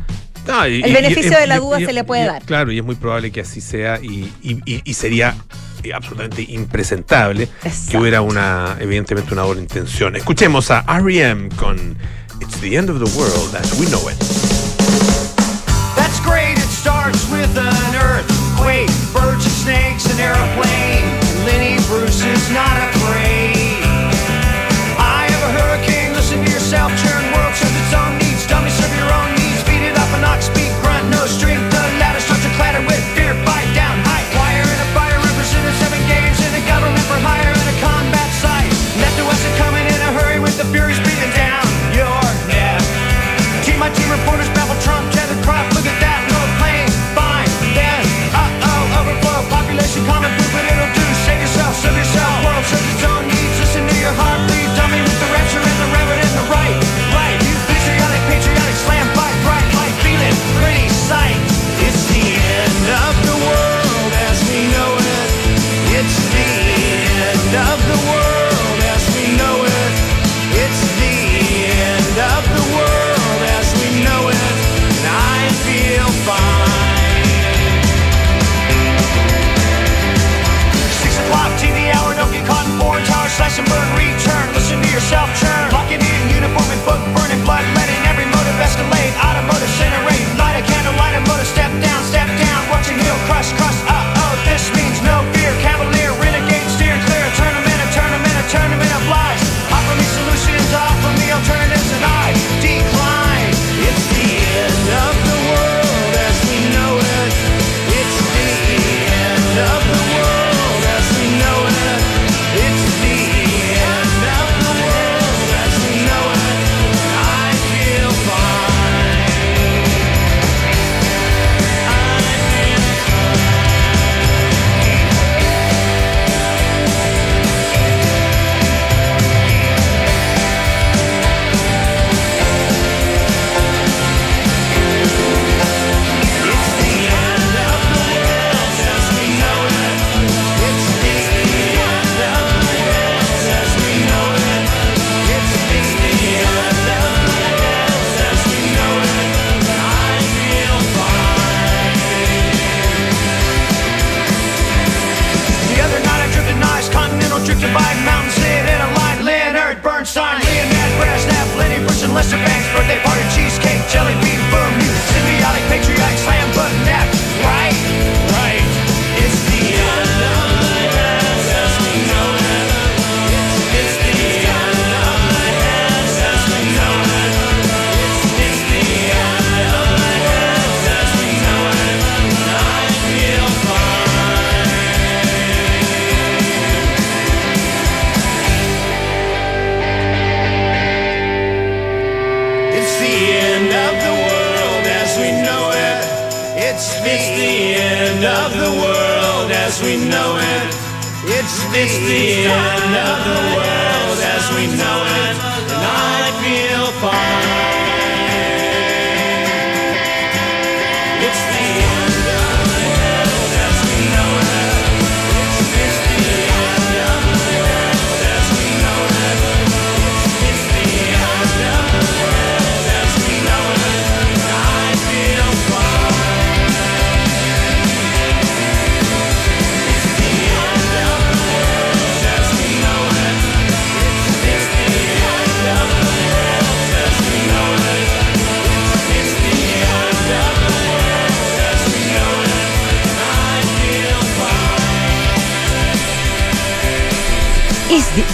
No, 0.46 0.66
y- 0.68 0.82
El 0.82 0.92
beneficio 0.92 1.32
y- 1.32 1.40
de 1.40 1.46
la 1.46 1.58
duda 1.58 1.78
se 1.78 1.92
le 1.92 2.04
puede 2.04 2.26
dar. 2.26 2.42
Claro, 2.42 2.70
y 2.72 2.78
es 2.78 2.84
muy 2.84 2.94
probable 2.96 3.30
que 3.32 3.40
así 3.40 3.60
sea 3.60 3.98
y, 4.02 4.30
y- 4.42 4.94
sería 4.94 5.34
eh, 5.82 5.92
absolutamente 5.92 6.42
impresentable 6.48 7.48
que 7.90 7.96
hubiera 7.98 8.20
una, 8.20 8.76
evidentemente, 8.80 9.32
una 9.32 9.44
buena 9.44 9.60
intención. 9.62 10.16
Escuchemos 10.16 10.70
a 10.70 10.84
R.E.M. 10.88 11.48
con 11.56 11.96
It's 12.40 12.60
the 12.60 12.76
End 12.76 12.90
of 12.90 12.98
the 12.98 13.18
World 13.18 13.54
as 13.56 13.78
We 13.78 13.86
Know 13.86 14.00
It. 14.10 14.43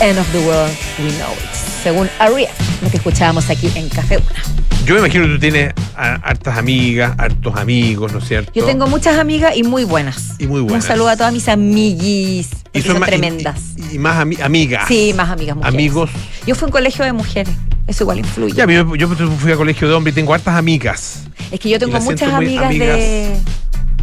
End 0.00 0.18
of 0.18 0.26
the 0.32 0.38
world, 0.40 0.72
we 0.98 1.10
know 1.18 1.32
it. 1.32 1.54
Según 1.82 2.08
Aria, 2.18 2.50
lo 2.82 2.90
que 2.90 2.96
escuchábamos 2.98 3.48
aquí 3.50 3.70
en 3.74 3.88
Café 3.88 4.18
Una. 4.18 4.42
Yo 4.84 4.94
me 4.94 5.00
imagino 5.00 5.26
que 5.26 5.32
tú 5.34 5.38
tienes 5.38 5.74
a- 5.96 6.14
hartas 6.16 6.58
amigas, 6.58 7.12
hartos 7.18 7.54
amigos, 7.56 8.12
¿no 8.12 8.18
es 8.18 8.28
cierto? 8.28 8.50
Yo 8.54 8.64
tengo 8.64 8.86
muchas 8.86 9.18
amigas 9.18 9.54
y 9.56 9.62
muy 9.62 9.84
buenas. 9.84 10.34
Y 10.38 10.46
muy 10.46 10.60
buenas. 10.62 10.84
Un 10.84 10.88
saludo 10.88 11.08
a 11.10 11.16
todas 11.16 11.32
mis 11.32 11.48
amiguis. 11.48 12.48
porque 12.72 12.82
son 12.82 13.00
tremendas. 13.02 13.60
Y, 13.92 13.96
y 13.96 13.98
más 13.98 14.16
ami- 14.24 14.40
amigas. 14.42 14.86
sí, 14.88 15.12
más 15.14 15.28
amigas 15.30 15.56
mujeres. 15.56 15.74
Amigos. 15.74 16.10
Yo 16.46 16.54
fui 16.54 16.64
a 16.64 16.66
un 16.66 16.72
colegio 16.72 17.04
de 17.04 17.12
mujeres. 17.12 17.54
Eso 17.86 18.04
igual 18.04 18.18
influye. 18.20 18.54
Ya, 18.54 18.66
yo, 18.66 18.94
yo 18.94 19.08
fui 19.08 19.52
a 19.52 19.56
colegio 19.56 19.88
de 19.88 19.94
hombre 19.94 20.12
y 20.12 20.14
tengo 20.14 20.32
hartas 20.34 20.54
amigas. 20.56 21.22
es 21.50 21.58
que 21.60 21.68
yo 21.68 21.78
tengo 21.78 21.98
muchas 22.00 22.32
muy 22.32 22.56
amigas, 22.56 22.96
de, 22.98 23.36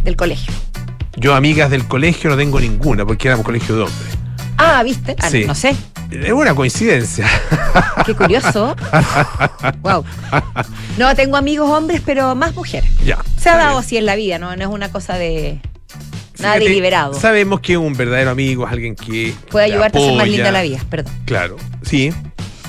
del 0.04 0.16
colegio. 0.16 0.52
Yo 1.16 1.34
amigas 1.34 1.70
del 1.70 1.86
colegio 1.86 2.30
no 2.30 2.36
tengo 2.36 2.60
ninguna 2.60 3.04
porque 3.06 3.28
éramos 3.28 3.44
colegio 3.46 3.74
de 3.76 3.82
hombres. 3.82 4.17
Ah, 4.58 4.82
¿viste? 4.82 5.16
Ah, 5.20 5.30
Sí. 5.30 5.44
No 5.46 5.54
sé. 5.54 5.74
Es 6.10 6.32
una 6.32 6.54
coincidencia. 6.54 7.26
Qué 8.06 8.14
curioso. 8.14 8.74
wow. 9.82 10.04
No, 10.96 11.14
tengo 11.14 11.36
amigos 11.36 11.68
hombres, 11.70 12.00
pero 12.04 12.34
más 12.34 12.54
mujeres. 12.54 12.88
ya. 13.04 13.18
Se 13.38 13.50
ha 13.50 13.56
dado 13.56 13.78
así 13.78 13.96
en 13.96 14.06
la 14.06 14.16
vida, 14.16 14.38
¿no? 14.38 14.54
No 14.56 14.62
es 14.62 14.68
una 14.68 14.90
cosa 14.90 15.14
de 15.18 15.60
nada 16.38 16.54
Fíjate, 16.54 16.64
deliberado. 16.64 17.14
Sabemos 17.14 17.60
que 17.60 17.76
un 17.76 17.94
verdadero 17.94 18.30
amigo 18.30 18.66
es 18.66 18.72
alguien 18.72 18.94
que. 18.96 19.34
Puede 19.50 19.66
te 19.66 19.72
ayudarte 19.74 19.98
a 19.98 20.02
ser 20.02 20.14
más 20.14 20.28
linda 20.28 20.50
la 20.50 20.62
vida. 20.62 20.78
Perdón. 20.88 21.12
Claro, 21.26 21.56
sí. 21.82 22.12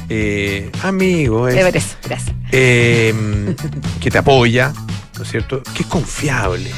Eh, 0.09 0.71
amigo, 0.83 1.47
es, 1.47 1.55
De 1.55 1.63
ver 1.63 1.77
eso. 1.77 1.95
Gracias. 2.03 2.35
eh, 2.51 3.55
que 4.01 4.09
te 4.11 4.17
apoya, 4.17 4.73
¿no 5.17 5.23
es 5.23 5.29
cierto? 5.29 5.61
Que 5.73 5.83
es 5.83 5.87
confiable. 5.87 6.71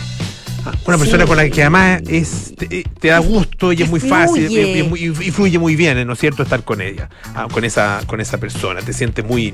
Una 0.85 0.97
Sí. 0.97 1.03
persona 1.03 1.25
con 1.25 1.37
la 1.37 1.49
que 1.49 1.61
además 1.61 2.01
es, 2.07 2.53
te, 2.55 2.83
te 2.99 3.07
da 3.07 3.19
gusto 3.19 3.71
y 3.73 3.77
Que 3.77 3.83
es 3.83 3.89
muy 3.89 3.99
fácil 3.99 4.43
y, 4.43 4.47
fluye. 4.47 4.77
y 4.79 4.83
muy- 4.83 5.03
y 5.27 5.31
fluye 5.31 5.57
muy 5.59 5.75
bien, 5.75 6.05
¿no 6.05 6.13
es 6.13 6.19
cierto? 6.19 6.43
Estar 6.43 6.63
con 6.63 6.81
ella, 6.81 7.09
ah, 7.35 7.47
con, 7.51 7.63
esa, 7.65 8.01
con 8.05 8.21
esa 8.21 8.37
persona. 8.37 8.81
Te 8.81 8.93
sientes 8.93 9.25
muy 9.25 9.53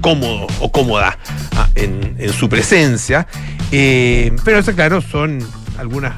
cómodo 0.00 0.46
o 0.60 0.70
cómoda 0.70 1.18
ah, 1.56 1.68
en, 1.74 2.14
en 2.18 2.32
su 2.32 2.48
presencia. 2.48 3.26
Eh, 3.72 4.30
pero 4.44 4.58
eso, 4.58 4.72
claro, 4.74 5.00
son 5.02 5.38
algunas 5.78 6.14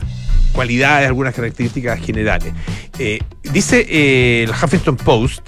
cualidades, 0.52 1.06
algunas 1.06 1.34
características 1.34 1.98
generales. 2.00 2.52
Eh, 2.98 3.20
dice 3.52 3.86
eh, 3.88 4.44
el 4.44 4.50
Huffington 4.50 4.96
Post 4.96 5.40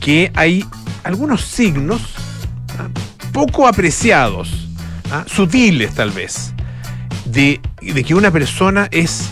que 0.00 0.32
hay 0.34 0.64
algunos 1.04 1.42
signos 1.42 2.00
ah, 2.78 2.88
poco 3.32 3.68
apreciados, 3.68 4.68
sutiles 5.26 5.94
tal 5.94 6.10
vez, 6.10 6.53
de, 7.34 7.60
de 7.80 8.04
que 8.04 8.14
una 8.14 8.30
persona 8.30 8.88
es 8.90 9.30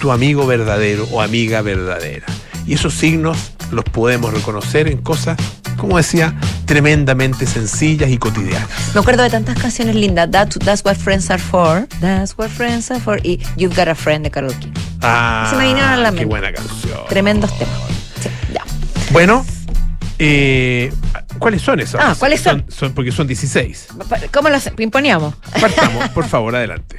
tu 0.00 0.12
amigo 0.12 0.46
verdadero 0.46 1.04
o 1.10 1.20
amiga 1.22 1.62
verdadera. 1.62 2.26
Y 2.66 2.74
esos 2.74 2.94
signos 2.94 3.52
los 3.70 3.84
podemos 3.84 4.32
reconocer 4.32 4.88
en 4.88 4.98
cosas, 4.98 5.36
como 5.76 5.96
decía, 5.96 6.34
tremendamente 6.66 7.46
sencillas 7.46 8.10
y 8.10 8.18
cotidianas. 8.18 8.68
Me 8.94 9.00
acuerdo 9.00 9.22
de 9.22 9.30
tantas 9.30 9.58
canciones 9.58 9.94
lindas. 9.96 10.30
That- 10.30 10.48
that's 10.64 10.84
what 10.84 10.96
friends 10.96 11.30
are 11.30 11.42
for. 11.42 11.86
That's 12.00 12.34
what 12.36 12.48
friends 12.48 12.90
are 12.90 13.00
for. 13.00 13.20
Y 13.24 13.40
You've 13.56 13.74
got 13.76 13.88
a 13.88 13.94
friend 13.94 14.24
de 14.24 14.30
Carol 14.30 14.54
King. 14.58 14.72
Ah, 15.02 15.46
Se 15.50 15.56
me 15.56 15.66
vinieron 15.66 15.90
a 15.90 15.96
la 15.96 16.10
qué 16.10 16.16
mente. 16.16 16.24
buena 16.26 16.52
canción. 16.52 16.98
Tremendos 17.08 17.56
temas. 17.58 17.74
Sí, 18.20 18.28
ya. 18.52 18.62
Bueno, 19.12 19.44
eh, 20.18 20.92
¿cuáles 21.38 21.62
son 21.62 21.80
esos? 21.80 22.00
Ah, 22.02 22.14
¿cuáles 22.18 22.40
son? 22.40 22.64
Porque 22.94 23.12
son 23.12 23.26
16. 23.26 23.88
¿Cómo 24.32 24.48
los 24.48 24.70
imponíamos? 24.78 25.34
Partamos, 25.60 26.08
por 26.14 26.24
favor, 26.26 26.56
adelante. 26.56 26.96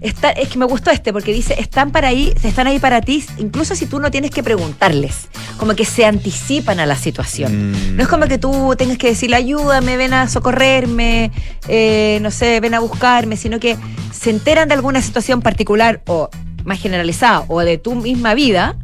Está- 0.00 0.30
es 0.30 0.48
que 0.50 0.58
me 0.58 0.66
gustó 0.66 0.90
este 0.90 1.12
porque 1.12 1.32
dice, 1.32 1.58
están 1.58 1.90
para 1.90 2.08
ahí, 2.08 2.32
están 2.42 2.66
ahí 2.66 2.78
para 2.78 3.00
ti, 3.00 3.24
incluso 3.38 3.74
si 3.74 3.86
tú 3.86 3.98
no 3.98 4.10
tienes 4.10 4.30
que 4.30 4.42
preguntarles, 4.42 5.28
como 5.56 5.74
que 5.74 5.84
se 5.84 6.04
anticipan 6.04 6.80
a 6.80 6.86
la 6.86 6.96
situación. 6.96 7.72
Mm. 7.72 7.96
No 7.96 8.02
es 8.02 8.08
como 8.08 8.26
que 8.26 8.38
tú 8.38 8.74
tengas 8.76 8.98
que 8.98 9.08
decirle, 9.08 9.36
ayúdame, 9.36 9.96
ven 9.96 10.12
a 10.12 10.28
socorrerme, 10.28 11.32
eh, 11.66 12.18
no 12.20 12.30
sé, 12.30 12.60
ven 12.60 12.74
a 12.74 12.80
buscarme, 12.80 13.36
sino 13.36 13.58
que 13.58 13.76
se 14.12 14.30
enteran 14.30 14.68
de 14.68 14.74
alguna 14.74 15.00
situación 15.00 15.40
particular 15.40 16.02
o 16.06 16.28
más 16.64 16.78
generalizada 16.80 17.44
o 17.48 17.60
de 17.60 17.78
tu 17.78 17.94
misma 17.94 18.34
vida 18.34 18.76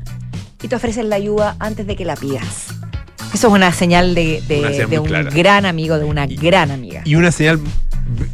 y 0.62 0.68
te 0.68 0.76
ofrecen 0.76 1.08
la 1.10 1.16
ayuda 1.16 1.56
antes 1.58 1.86
de 1.86 1.94
que 1.94 2.04
la 2.04 2.16
pidas. 2.16 2.68
Eso 3.34 3.48
es 3.48 3.52
una 3.54 3.72
señal 3.72 4.14
de, 4.14 4.42
de- 4.46 4.60
Una 4.60 4.68
señal 4.70 4.90
de 4.90 4.96
muy 4.98 4.98
un 4.98 5.06
clara. 5.08 5.30
gran 5.30 5.66
amigo, 5.66 5.98
de 5.98 6.04
una 6.04 6.26
gran 6.26 6.70
amiga. 6.70 7.02
Y 7.04 7.14
una 7.14 7.32
señal 7.32 7.58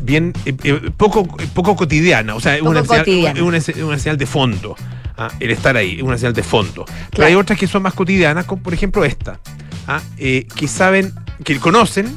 bien 0.00 0.32
eh, 0.44 0.54
eh, 0.64 0.90
poco, 0.96 1.24
poco 1.54 1.76
cotidiana, 1.76 2.34
o 2.34 2.40
sea, 2.40 2.56
es 2.56 2.62
una 2.62 2.82
una, 2.82 3.61
una 3.84 3.98
señal 3.98 4.16
de 4.18 4.26
fondo. 4.26 4.74
ah, 5.16 5.30
el 5.40 5.50
estar 5.50 5.76
ahí, 5.76 5.96
es 5.96 6.02
una 6.02 6.16
señal 6.18 6.32
de 6.34 6.42
fondo. 6.42 6.84
Pero 7.11 7.26
hay 7.26 7.34
otras 7.34 7.58
que 7.58 7.66
son 7.66 7.82
más 7.82 7.94
cotidianas, 7.94 8.44
como 8.46 8.62
por 8.62 8.74
ejemplo 8.74 9.04
esta, 9.04 9.38
ah, 9.87 10.00
eh, 10.16 10.46
que 10.56 10.66
saben, 10.68 11.12
que 11.44 11.58
conocen 11.61 12.16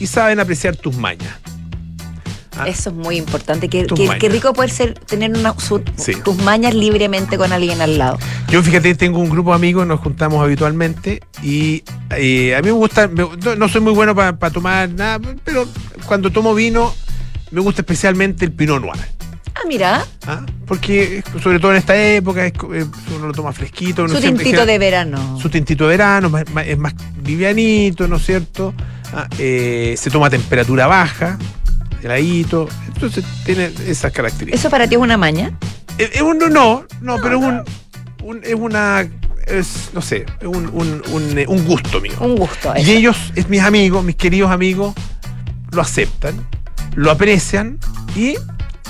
y 0.00 0.06
saben 0.06 0.40
apreciar 0.40 0.76
tus 0.76 0.96
mañas. 0.96 1.34
Ah. 2.58 2.66
Eso 2.66 2.88
es 2.90 2.96
muy 2.96 3.18
importante. 3.18 3.68
Qué, 3.68 3.86
qué 4.18 4.28
rico 4.30 4.52
poder 4.54 4.70
ser, 4.70 4.94
tener 4.94 5.30
una, 5.32 5.54
su- 5.60 5.82
Sí. 5.96 6.14
tus 6.24 6.36
mañas 6.38 6.74
libremente 6.74 7.36
con 7.36 7.52
alguien 7.52 7.82
al 7.82 7.98
lado. 7.98 8.18
Yo, 8.48 8.62
fíjate, 8.62 8.94
tengo 8.94 9.18
un 9.18 9.28
grupo 9.28 9.50
de 9.50 9.56
amigos, 9.56 9.86
nos 9.86 10.00
juntamos 10.00 10.42
habitualmente 10.42 11.20
y 11.42 11.82
eh, 12.10 12.54
a 12.54 12.60
mí 12.60 12.66
me 12.66 12.72
gusta, 12.72 13.08
me- 13.08 13.28
no, 13.44 13.56
no 13.56 13.68
soy 13.68 13.80
muy 13.80 13.92
bueno 13.92 14.14
para 14.14 14.36
tomar 14.50 14.88
nada, 14.90 15.18
pero 15.44 15.66
cuando 16.06 16.30
tomo 16.30 16.54
vino 16.54 16.94
me 17.50 17.60
gusta 17.60 17.82
especialmente 17.82 18.44
el 18.44 18.52
Pinot 18.52 18.80
Noir. 18.82 19.00
Ah, 19.54 19.60
mira, 19.66 20.04
¿ah? 20.26 20.44
Porque 20.66 21.22
sobre 21.42 21.58
todo 21.58 21.70
en 21.70 21.78
esta 21.78 21.96
época 21.96 22.44
es 22.44 22.52
eh, 22.74 22.84
uno 23.16 23.26
lo 23.28 23.32
toma 23.32 23.52
fresquito. 23.52 24.04
uno 24.04 24.14
su 24.14 24.20
tintito 24.20 24.66
de 24.66 24.78
verano. 24.78 25.38
Su 25.40 25.48
tintito 25.48 25.84
de 25.84 25.90
verano, 25.90 26.28
más- 26.28 26.48
más- 26.50 26.66
es 26.66 26.76
más 26.76 26.94
livianito, 27.24 28.06
¿no 28.06 28.16
es 28.16 28.26
cierto? 28.26 28.74
Ah, 29.14 29.26
eh, 29.38 29.94
se 29.96 30.10
toma 30.10 30.26
a 30.26 30.30
temperatura 30.30 30.86
baja, 30.86 31.38
heladito, 32.02 32.68
entonces 32.86 33.24
tiene 33.44 33.70
esas 33.86 34.12
características. 34.12 34.60
¿Eso 34.60 34.68
para 34.70 34.86
ti 34.86 34.96
es 34.96 35.00
una 35.00 35.16
maña? 35.16 35.52
Es 35.96 36.20
un, 36.20 36.38
no, 36.38 36.84
no, 37.00 37.16
pero 37.22 37.38
un, 37.38 37.62
un- 38.22 38.40
es 38.44 38.54
una, 38.54 39.08
es, 39.46 39.90
no 39.92 40.02
sé, 40.02 40.26
es 40.40 40.46
un, 40.46 40.66
un, 40.72 41.02
un, 41.12 41.38
eh, 41.38 41.46
un 41.48 41.64
gusto 41.64 42.00
mío. 42.00 42.14
Un 42.20 42.36
gusto. 42.36 42.72
Y 42.76 42.90
ellos, 42.90 43.16
es 43.34 43.48
mis 43.48 43.62
amigos, 43.62 44.04
mis 44.04 44.16
queridos 44.16 44.50
amigos, 44.50 44.94
lo 45.72 45.80
aceptan, 45.82 46.34
lo 46.94 47.10
aprecian 47.10 47.78
y, 48.14 48.34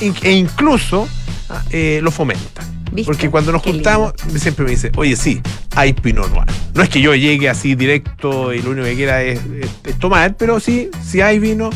e 0.01 0.33
incluso 0.33 1.09
ah, 1.51 1.63
eh, 1.71 2.01
lo 2.03 2.11
fomentan. 2.11 2.65
¿Viste? 2.93 3.11
Porque 3.13 3.29
cuando 3.31 3.53
nos 3.53 3.63
Qué 3.63 3.73
juntamos, 3.73 4.13
siempre 4.39 4.65
me 4.65 4.71
dice, 4.71 4.93
oye, 4.97 5.17
sí, 5.17 5.43
hay 5.75 5.93
Pinot 5.93 6.31
Noir. 6.33 6.47
No 6.75 6.83
es 6.83 6.89
que 6.89 7.01
yo 7.01 7.15
llegue 7.15 7.49
así 7.49 7.75
directo 7.75 8.53
y 8.55 8.63
lo 8.63 8.71
único 8.71 8.87
que 8.87 8.95
quiera 8.95 9.23
es, 9.23 9.41
es- 9.61 9.71
es 9.85 9.99
tomar, 9.99 10.37
pero 10.37 10.61
sí, 10.61 10.91
si 11.05 11.21
hay 11.21 11.39
vino 11.39 11.71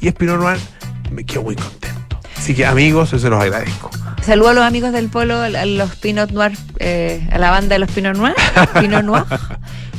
y 0.00 0.08
es 0.08 0.14
Pinot 0.14 0.38
Noir, 0.38 0.58
me 1.12 1.24
quedo 1.24 1.42
muy 1.44 1.54
contento. 1.56 2.18
Así 2.36 2.54
que 2.54 2.66
amigos, 2.66 3.08
eso 3.08 3.18
se 3.20 3.30
los 3.30 3.40
agradezco. 3.40 3.90
Saludo 4.26 4.48
a 4.48 4.54
los 4.54 4.64
amigos 4.64 4.92
del 4.92 5.08
Polo, 5.08 5.40
a 5.40 5.48
los 5.66 5.94
Pinot 5.96 6.30
Noir, 6.32 6.52
eh, 6.80 7.26
a 7.30 7.38
la 7.38 7.50
banda 7.52 7.76
de 7.76 7.78
los 7.78 7.90
Pinot 7.92 8.16
Noir. 8.16 8.34
Pinot 8.80 9.04
Noir. 9.04 9.24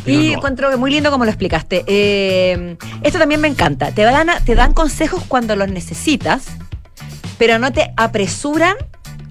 Y 0.05 0.11
Noir. 0.15 0.33
encuentro 0.37 0.69
que 0.69 0.77
muy 0.77 0.89
lindo 0.91 1.11
como 1.11 1.25
lo 1.25 1.31
explicaste. 1.31 1.83
Eh, 1.85 2.77
esto 3.03 3.19
también 3.19 3.41
me 3.41 3.49
encanta. 3.49 3.91
Te 3.91 4.03
dan, 4.03 4.29
a- 4.29 4.39
te 4.39 4.55
dan 4.55 4.73
consejos 4.73 5.21
cuando 5.27 5.55
los 5.57 5.67
necesitas, 5.69 6.43
pero 7.37 7.59
no 7.59 7.73
te 7.73 7.91
apresuran 7.97 8.75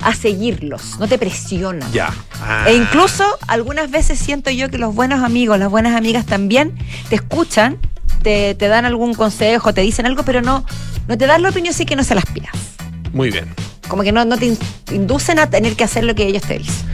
a 0.03 0.15
seguirlos, 0.15 0.99
no 0.99 1.09
te 1.09 1.17
presionan. 1.17 1.91
Ya. 1.93 2.13
Ah. 2.43 2.65
E 2.69 2.75
incluso 2.75 3.25
algunas 3.49 3.91
veces 3.91 4.19
siento 4.19 4.51
yo 4.51 4.69
que 4.69 4.77
los 4.77 4.95
buenos 4.95 5.23
amigos, 5.23 5.59
las 5.59 5.71
buenas 5.71 5.97
amigas 5.97 6.27
también 6.27 6.75
te 7.09 7.15
escuchan, 7.17 7.79
te, 8.23 8.55
te 8.55 8.69
dan 8.69 8.85
algún 8.85 9.15
consejo, 9.15 9.73
te 9.73 9.81
dicen 9.81 10.05
algo, 10.05 10.25
pero 10.25 10.43
no, 10.43 10.65
no 11.09 11.17
te 11.17 11.27
dan 11.27 11.41
la 11.43 11.49
opinión, 11.49 11.73
sí 11.73 11.87
que 11.87 11.97
no 11.97 12.05
se 12.05 12.15
las 12.15 12.27
pidas. 12.27 12.53
Muy 13.15 13.31
bien. 13.31 13.47
Como 13.89 14.03
que 14.03 14.13
no, 14.13 14.25
no 14.25 14.37
te 14.37 14.47
in- 14.47 14.59
inducen 14.93 15.39
a 15.39 15.49
tener 15.51 15.75
que 15.77 15.85
hacer 15.85 16.05
lo 16.05 16.15
que 16.15 16.27
ellos 16.27 16.43
te 16.43 16.59
dicen. 16.59 16.87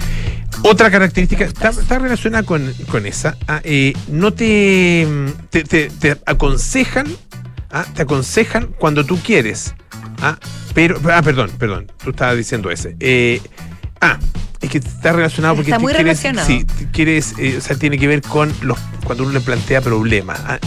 Otra 0.64 0.90
característica 0.90 1.44
está, 1.44 1.70
está 1.70 1.98
relacionada 1.98 2.44
con, 2.44 2.72
con 2.88 3.06
esa. 3.06 3.36
ah, 3.48 3.60
eh, 3.64 3.94
no 4.08 4.32
te, 4.32 5.06
te, 5.50 5.64
te- 5.64 5.90
te 5.90 6.16
aconsejan, 6.26 7.06
ah, 7.70 7.84
te 7.94 8.02
aconsejan 8.02 8.68
cuando 8.78 9.04
tú 9.04 9.18
quieres. 9.18 9.74
Ah, 10.20 10.38
pero, 10.74 11.00
ah, 11.12 11.20
perdón, 11.22 11.50
perdón, 11.58 11.90
tú 12.02 12.10
estabas 12.10 12.36
diciendo 12.36 12.70
ese. 12.70 12.96
Eh, 13.00 13.40
ah, 14.00 14.18
es 14.60 14.70
que 14.70 14.78
está 14.78 15.12
relacionado 15.12 15.56
porque 15.56 15.70
Está 15.72 15.80
muy 15.80 15.92
quieres, 15.92 16.04
relacionado. 16.22 16.46
sí, 16.46 16.64
quieres, 16.92 17.34
eh, 17.38 17.56
o 17.58 17.60
sea, 17.60 17.74
tiene 17.76 17.98
que 17.98 18.06
ver 18.06 18.22
con 18.22 18.52
los 18.62 18.78
cuando 19.04 19.24
uno 19.24 19.32
le 19.32 19.40
plantea 19.40 19.80
problemas. 19.80 20.40
ah. 20.46 20.58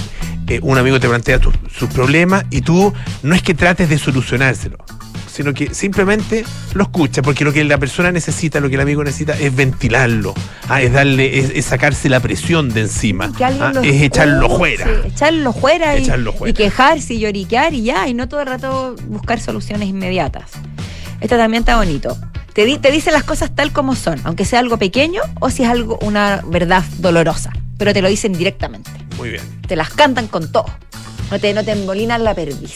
Eh, 0.47 0.59
un 0.61 0.77
amigo 0.77 0.99
te 0.99 1.07
plantea 1.07 1.39
sus 1.41 1.89
problemas 1.89 2.43
y 2.51 2.61
tú 2.61 2.93
no 3.23 3.33
es 3.33 3.41
que 3.41 3.53
trates 3.55 3.89
de 3.89 3.97
solucionárselo, 3.97 4.77
sino 5.35 5.53
que 5.53 5.73
simplemente 5.73 6.45
lo 6.73 6.83
escucha, 6.83 7.21
porque 7.21 7.43
lo 7.43 7.51
que 7.51 7.63
la 7.65 7.77
persona 7.77 8.11
necesita, 8.11 8.59
lo 8.61 8.69
que 8.69 8.75
el 8.75 8.81
amigo 8.81 9.03
necesita 9.03 9.33
es 9.37 9.53
ventilarlo, 9.53 10.33
ah, 10.69 10.81
es 10.81 10.93
darle, 10.93 11.39
es, 11.39 11.49
es 11.53 11.65
sacarse 11.65 12.07
la 12.07 12.19
presión 12.21 12.69
de 12.69 12.81
encima, 12.81 13.31
ah, 13.41 13.71
lo 13.73 13.81
es 13.81 14.01
echarlo 14.01 14.49
fuera. 14.57 14.87
Echarlo 15.05 15.51
fuera 15.51 15.97
y, 15.97 16.03
Echarlo 16.03 16.31
fuera. 16.31 16.49
y 16.51 16.53
quejarse 16.53 17.13
y 17.15 17.19
lloriquear 17.19 17.73
y 17.73 17.83
ya, 17.83 18.07
y 18.07 18.13
no 18.13 18.29
todo 18.29 18.39
el 18.39 18.47
rato 18.47 18.95
buscar 19.07 19.39
soluciones 19.41 19.89
inmediatas. 19.89 20.51
Esto 21.19 21.35
también 21.37 21.61
está 21.63 21.75
bonito. 21.77 22.17
Te, 22.53 22.63
di- 22.63 22.77
te 22.77 22.89
dice 22.91 23.11
las 23.11 23.23
cosas 23.25 23.53
tal 23.53 23.73
como 23.73 23.95
son, 23.95 24.19
aunque 24.23 24.45
sea 24.45 24.59
algo 24.59 24.77
pequeño 24.77 25.21
o 25.41 25.49
si 25.49 25.63
es 25.63 25.69
algo, 25.69 25.99
una 26.01 26.41
verdad 26.47 26.83
dolorosa, 26.99 27.51
pero 27.77 27.91
te 27.93 28.01
lo 28.01 28.07
dicen 28.07 28.31
directamente. 28.31 28.89
Muy 29.17 29.31
bien. 29.31 29.43
Te 29.67 29.75
las 29.75 29.89
cantan 29.89 30.27
con 30.27 30.49
todo. 30.51 30.65
No 31.31 31.39
te, 31.39 31.53
no 31.53 31.65
te 31.65 31.71
embolinan 31.73 32.23
la 32.23 32.33
perdiz. 32.33 32.75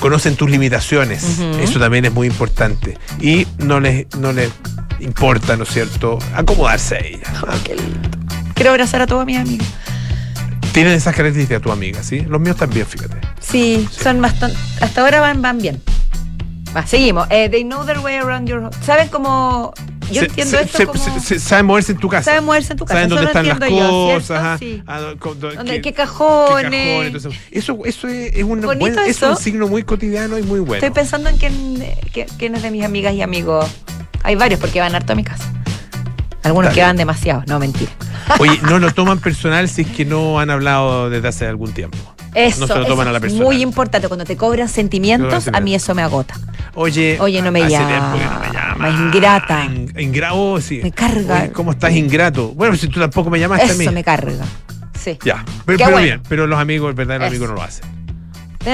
Conocen 0.00 0.36
tus 0.36 0.50
limitaciones, 0.50 1.38
eso 1.60 1.78
también 1.80 2.04
es 2.04 2.12
muy 2.12 2.26
importante. 2.26 2.98
Y 3.20 3.46
no 3.58 3.80
les, 3.80 4.06
no 4.16 4.32
les 4.32 4.50
importa, 5.00 5.56
¿no 5.56 5.64
es 5.64 5.70
cierto?, 5.70 6.18
acomodarse 6.34 6.96
a 6.96 6.98
ella. 6.98 7.32
Oh, 7.42 7.54
qué 7.64 7.74
lindo. 7.74 8.08
Quiero 8.54 8.70
abrazar 8.70 9.02
a 9.02 9.06
todas 9.06 9.26
mis 9.26 9.38
amigas. 9.38 9.66
Tienen 10.72 10.92
esas 10.92 11.14
características 11.14 11.62
tu 11.62 11.72
amiga, 11.72 12.02
¿sí? 12.02 12.20
Los 12.20 12.40
míos 12.40 12.56
también, 12.56 12.86
fíjate. 12.86 13.16
Sí, 13.40 13.88
son 13.90 14.20
bastante. 14.20 14.58
Hasta 14.80 15.00
ahora 15.00 15.20
van, 15.20 15.40
van 15.40 15.58
bien. 15.58 15.80
Va, 16.76 16.86
seguimos. 16.86 17.26
Eh, 17.30 17.48
they 17.48 17.64
know 17.64 17.84
their 17.84 17.98
way 18.00 18.16
around 18.16 18.46
your 18.46 18.58
home. 18.58 18.70
¿Saben 18.84 19.08
cómo.? 19.08 19.72
Yo 20.10 20.20
Se- 20.20 20.26
entiendo 20.26 20.56
se- 20.58 20.62
esto 20.64 20.78
se- 20.78 20.86
como. 20.86 21.20
saben 21.40 21.66
moverse 21.66 21.92
en 21.92 21.98
tu 21.98 22.08
casa. 22.08 22.24
Saben 22.24 22.44
moverse 22.44 22.72
en 22.72 22.78
tu 22.78 22.84
casa. 22.84 22.94
Saben 23.00 23.08
dónde 23.10 23.26
están 23.26 23.48
las 23.48 23.58
yo, 23.70 24.10
cosas. 24.14 24.30
ajá, 24.30 24.58
Sí. 24.58 24.82
do- 24.86 25.18
con- 25.18 25.40
do- 25.40 25.52
¿Dónde- 25.52 25.72
qué- 25.74 25.80
qué 25.82 25.92
cajones? 25.92 26.70
qué 26.70 26.86
cajones, 26.86 27.06
entonces, 27.06 27.40
eso, 27.50 27.78
eso 27.84 28.08
es, 28.08 28.34
es 28.36 28.42
un, 28.44 28.60
buen- 28.60 28.98
es 29.00 29.08
eso. 29.08 29.30
un 29.30 29.36
signo 29.36 29.66
muy 29.68 29.82
cotidiano 29.82 30.38
y 30.38 30.42
muy 30.42 30.60
bueno. 30.60 30.74
Estoy 30.74 30.90
pensando 30.90 31.28
en 31.28 31.36
quién, 31.38 31.84
que- 32.12 32.26
quiénes 32.38 32.62
de 32.62 32.70
mis 32.70 32.84
amigas 32.84 33.14
y 33.14 33.22
amigos. 33.22 33.66
Hay 34.22 34.34
varios 34.36 34.60
porque 34.60 34.80
van 34.80 34.94
harto 34.94 35.12
a 35.12 35.16
mi 35.16 35.24
casa. 35.24 35.44
Algunos 36.42 36.72
que 36.72 36.80
van 36.82 36.96
demasiado. 36.96 37.42
No, 37.48 37.58
mentira. 37.58 37.90
Oye, 38.38 38.58
no 38.62 38.78
lo 38.78 38.92
toman 38.94 39.18
personal 39.18 39.68
si 39.68 39.82
es 39.82 39.88
que 39.88 40.04
no 40.04 40.38
han 40.38 40.50
hablado 40.50 41.10
desde 41.10 41.28
hace 41.28 41.46
algún 41.46 41.72
tiempo. 41.72 41.98
Eso, 42.36 42.60
no 42.60 42.66
se 42.66 42.74
lo 42.74 42.80
eso 42.82 42.88
toman 42.90 43.08
a 43.08 43.12
la 43.12 43.18
es 43.18 43.22
persona. 43.22 43.44
muy 43.44 43.62
importante. 43.62 44.08
Cuando 44.08 44.24
te 44.24 44.36
cobran 44.36 44.68
sentimientos, 44.68 45.48
a 45.52 45.60
mí 45.60 45.74
eso 45.74 45.94
me 45.94 46.02
agota. 46.02 46.34
Oye, 46.74 47.16
Oye, 47.20 47.40
no 47.42 47.50
me 47.50 47.68
llama, 47.68 48.10
no 48.10 48.48
me 48.48 48.52
llama. 48.52 48.88
ingrata. 48.90 49.64
In- 49.64 49.88
ingra- 49.96 50.30
oh, 50.34 50.60
sí. 50.60 50.80
Me 50.82 50.92
carga. 50.92 51.42
Oye, 51.44 51.52
¿Cómo 51.52 51.72
estás 51.72 51.92
ingrato? 51.94 52.48
Bueno, 52.54 52.76
si 52.76 52.88
tú 52.88 53.00
tampoco 53.00 53.30
me 53.30 53.38
llamaste 53.40 53.70
a 53.70 53.74
mí. 53.74 53.84
Eso 53.84 53.92
me 53.92 54.04
carga. 54.04 54.44
Sí. 55.02 55.18
Ya, 55.24 55.44
pero, 55.64 55.78
pero 55.78 55.90
bueno. 55.92 56.04
bien, 56.04 56.22
pero 56.28 56.46
los 56.46 56.58
amigos, 56.58 56.88
el 56.90 56.94
verdadero 56.94 57.24
Eso. 57.24 57.30
amigo 57.30 57.46
no 57.46 57.54
lo 57.54 57.62
hacen. 57.62 57.84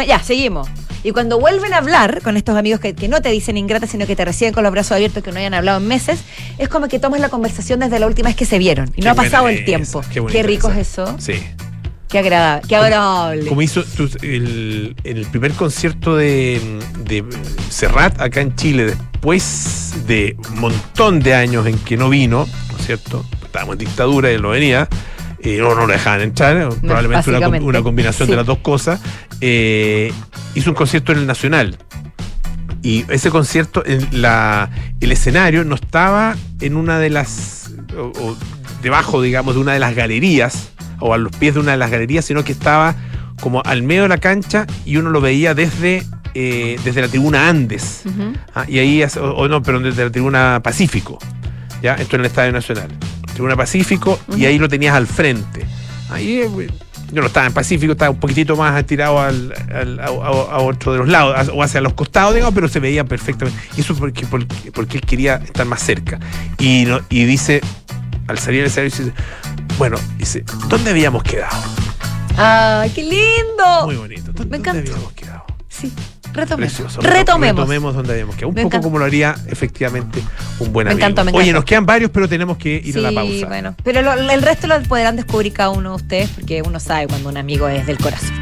Ya, 0.07 0.18
seguimos. 0.20 0.68
Y 1.05 1.11
cuando 1.11 1.38
vuelven 1.38 1.75
a 1.75 1.79
hablar 1.79 2.22
con 2.22 2.37
estos 2.37 2.57
amigos 2.57 2.81
que, 2.81 2.94
que 2.94 3.09
no 3.09 3.20
te 3.20 3.29
dicen 3.29 3.57
ingrata, 3.57 3.87
sino 3.87 4.07
que 4.07 4.16
te 4.16 4.25
reciben 4.25 4.55
con 4.55 4.62
los 4.62 4.72
brazos 4.72 4.92
abiertos, 4.92 5.22
que 5.22 5.31
no 5.33 5.38
hayan 5.38 5.53
hablado 5.53 5.79
en 5.79 5.87
meses, 5.88 6.20
es 6.59 6.68
como 6.68 6.88
que 6.88 6.98
tomas 6.98 7.20
la 7.20 7.29
conversación 7.29 7.81
desde 7.81 7.98
la 7.98 8.07
última 8.07 8.29
vez 8.29 8.37
que 8.37 8.46
se 8.46 8.59
vieron. 8.59 8.88
Y 8.96 9.01
Qué 9.01 9.03
no 9.03 9.11
ha 9.11 9.14
pasado 9.14 9.48
el 9.48 9.57
esa, 9.57 9.64
tiempo. 9.64 10.01
qué 10.31 10.42
rico 10.42 10.70
es 10.70 10.79
eso. 10.79 11.16
Sí. 11.18 11.35
Qué 12.12 12.18
agradable. 12.18 12.68
Qué 12.68 12.77
adorable. 12.77 13.46
Como 13.46 13.62
hizo 13.62 13.83
tu- 13.85 14.11
el, 14.22 14.94
el 15.03 15.27
primer 15.27 15.53
concierto 15.53 16.14
de, 16.16 16.61
de 17.05 17.25
Serrat 17.70 18.20
acá 18.20 18.42
en 18.42 18.55
Chile, 18.55 18.85
después 18.85 19.94
de 20.07 20.37
un 20.53 20.61
montón 20.61 21.20
de 21.20 21.35
años 21.35 21.66
en 21.66 21.79
que 21.79 21.96
no 21.96 22.11
vino, 22.11 22.46
¿no 22.70 22.79
es 22.79 22.85
cierto? 22.87 23.25
Estábamos 23.42 23.75
en 23.75 23.79
dictadura 23.79 24.31
y 24.31 24.35
él 24.35 24.42
no 24.42 24.51
venía. 24.51 24.88
eh, 25.40 25.57
no, 25.59 25.75
no 25.75 25.87
lo 25.87 25.92
dejaban 25.92 26.20
entrar, 26.20 26.57
eh, 26.57 26.68
probablemente 26.83 27.31
una, 27.64 27.83
combinación 27.83 28.29
de 28.29 28.37
las 28.37 28.46
dos 28.46 28.59
cosas. 28.59 29.01
eh, 29.40 30.12
hizo 30.55 30.70
un 30.70 30.77
concierto 30.77 31.12
en 31.12 31.18
el 31.18 31.27
Nacional. 31.27 31.79
Y 32.83 33.05
ese 33.11 33.31
concierto, 33.31 33.83
en 33.87 34.07
la, 34.20 34.68
el 35.01 35.12
escenario 35.12 35.64
no 35.64 35.77
estaba 35.77 36.37
en 36.61 36.77
una 36.77 36.98
de 36.98 37.11
las. 37.11 37.70
o- 37.96 38.12
o 38.20 38.37
debajo, 38.83 39.22
digamos, 39.22 39.55
de 39.55 39.61
una 39.61 39.72
de 39.72 39.79
las 39.79 39.94
galerías, 39.94 40.71
o 41.02 41.14
a 41.14 41.18
los 41.18 41.32
pies 41.36 41.54
de 41.54 41.60
una 41.60 41.72
de 41.72 41.78
las 41.78 41.90
galerías, 41.90 42.24
sino 42.24 42.44
que 42.44 42.52
estaba 42.52 42.94
como 43.40 43.62
al 43.64 43.82
medio 43.82 44.02
de 44.02 44.08
la 44.08 44.18
cancha 44.18 44.66
y 44.84 44.96
uno 44.96 45.10
lo 45.10 45.20
veía 45.20 45.54
desde, 45.54 46.04
eh, 46.34 46.78
desde 46.84 47.00
la 47.00 47.08
tribuna 47.08 47.48
Andes. 47.48 48.02
Ah, 48.54 48.64
y 48.68 48.78
ahí, 48.78 49.02
o, 49.02 49.20
o 49.22 49.48
no, 49.48 49.62
pero 49.62 49.80
desde 49.80 50.04
la 50.04 50.10
tribuna 50.10 50.60
Pacífico. 50.62 51.18
¿Ya? 51.82 51.94
Esto 51.94 52.16
en 52.16 52.20
el 52.20 52.26
Estadio 52.26 52.52
Nacional. 52.52 52.88
Tribuna 53.34 53.56
Pacífico, 53.56 54.18
y 54.36 54.44
ahí 54.44 54.58
lo 54.58 54.68
tenías 54.68 54.94
al 54.94 55.06
frente. 55.06 55.66
Ahí, 56.10 56.40
eh, 56.42 56.68
yo 57.12 57.20
no 57.20 57.26
estaba 57.26 57.46
en 57.46 57.52
Pacífico, 57.52 57.92
estaba 57.92 58.10
un 58.10 58.20
poquitito 58.20 58.56
más 58.56 58.84
tirado 58.86 59.20
al, 59.20 59.52
al- 59.74 60.00
a, 60.00 60.10
otro 60.10 60.92
de 60.92 60.98
los 60.98 61.08
lados, 61.08 61.48
o 61.52 61.62
hacia 61.62 61.80
los 61.80 61.94
costados, 61.94 62.34
digamos, 62.34 62.54
pero 62.54 62.68
se 62.68 62.78
veía 62.78 63.04
perfectamente. 63.04 63.58
Y 63.76 63.80
eso 63.80 63.94
porque, 63.96 64.24
porque, 64.26 64.70
porque 64.72 64.98
él 64.98 65.02
quería 65.04 65.36
estar 65.36 65.66
más 65.66 65.82
cerca. 65.82 66.20
Y, 66.58 66.84
no- 66.86 67.00
y 67.10 67.24
dice, 67.24 67.60
al 68.28 68.38
salir 68.38 68.60
del 68.60 68.68
escenario, 68.68 68.90
dice, 68.96 69.12
bueno, 69.78 69.96
dice, 70.18 70.44
¿dónde 70.68 70.90
habíamos 70.90 71.22
quedado? 71.22 71.56
¡Ay, 72.37 72.90
qué 72.90 73.02
lindo! 73.02 73.87
Muy 73.87 73.96
bonito. 73.96 74.32
¿Dónde, 74.32 74.44
Me 74.44 74.50
dónde 74.58 74.70
encantó. 74.70 74.92
habíamos 74.92 75.12
quedado? 75.12 75.44
Sí, 75.68 75.92
retomemos. 76.32 76.72
Precioso. 76.74 77.00
Retomemos. 77.00 77.61
Retomemos 77.61 77.94
donde 77.94 78.12
habíamos 78.12 78.35
quedado. 78.37 78.48
Un 78.50 78.54
Me 78.54 78.62
poco 78.62 78.68
encanta. 78.76 78.85
como 78.87 78.98
lo 78.98 79.04
haría 79.04 79.35
efectivamente 79.48 80.22
un 80.58 80.72
buen 80.72 80.87
Me 80.87 80.92
amigo. 80.92 81.06
encantó, 81.06 81.24
me 81.30 81.37
Oye, 81.38 81.52
nos 81.52 81.64
quedan 81.64 81.87
varios, 81.87 82.11
pero 82.11 82.28
tenemos 82.28 82.56
que 82.58 82.80
ir 82.85 82.96
a 82.98 83.00
la 83.00 83.12
pausa. 83.12 83.46
bueno. 83.46 83.74
Pero 83.82 84.02
lo- 84.02 84.12
el 84.12 84.42
resto 84.42 84.66
lo 84.66 84.80
podrán 84.85 85.16
descubrir 85.16 85.52
cada 85.52 85.70
uno 85.70 85.90
de 85.90 85.96
ustedes 85.96 86.30
porque 86.30 86.62
uno 86.62 86.78
sabe 86.80 87.06
cuando 87.08 87.28
un 87.28 87.37
amigo 87.37 87.68
es 87.68 87.87
del 87.87 87.98
corazón. 87.98 88.32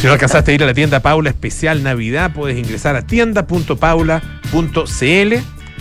Si 0.00 0.06
no 0.06 0.12
alcanzaste 0.12 0.52
a 0.52 0.54
ir 0.54 0.62
a 0.62 0.66
la 0.66 0.74
tienda 0.74 1.00
Paula 1.00 1.30
especial 1.30 1.82
Navidad, 1.82 2.32
puedes 2.34 2.58
ingresar 2.58 2.96
a 2.96 3.06
tienda.paula.cl 3.06 5.34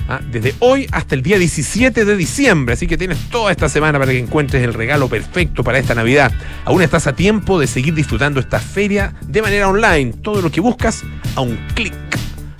ah, 0.07 0.19
desde 0.31 0.55
hoy 0.59 0.87
hasta 0.91 1.15
el 1.15 1.21
día 1.21 1.37
17 1.37 2.05
de 2.05 2.15
diciembre. 2.15 2.73
Así 2.73 2.87
que 2.87 2.97
tienes 2.97 3.17
toda 3.29 3.51
esta 3.51 3.69
semana 3.69 3.99
para 3.99 4.11
que 4.11 4.19
encuentres 4.19 4.63
el 4.63 4.73
regalo 4.73 5.07
perfecto 5.07 5.63
para 5.63 5.77
esta 5.77 5.95
Navidad. 5.95 6.31
Aún 6.65 6.81
estás 6.81 7.07
a 7.07 7.15
tiempo 7.15 7.59
de 7.59 7.67
seguir 7.67 7.93
disfrutando 7.93 8.39
esta 8.39 8.59
feria 8.59 9.13
de 9.27 9.41
manera 9.41 9.67
online. 9.67 10.13
Todo 10.13 10.41
lo 10.41 10.51
que 10.51 10.61
buscas 10.61 11.03
a 11.35 11.41
un 11.41 11.57
clic 11.73 11.93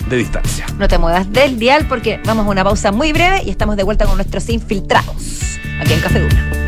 de 0.10 0.18
distancia. 0.18 0.66
No 0.78 0.88
te 0.88 0.98
muevas 0.98 1.32
del 1.32 1.58
dial 1.58 1.86
porque 1.88 2.20
vamos 2.26 2.46
a 2.46 2.50
una 2.50 2.64
pausa 2.64 2.92
muy 2.92 3.12
breve 3.12 3.44
y 3.44 3.50
estamos 3.50 3.76
de 3.76 3.84
vuelta 3.84 4.06
con 4.06 4.16
nuestros 4.16 4.50
infiltrados 4.50 5.58
aquí 5.80 5.94
en 5.94 6.02
Café 6.02 6.20
Duna. 6.22 6.65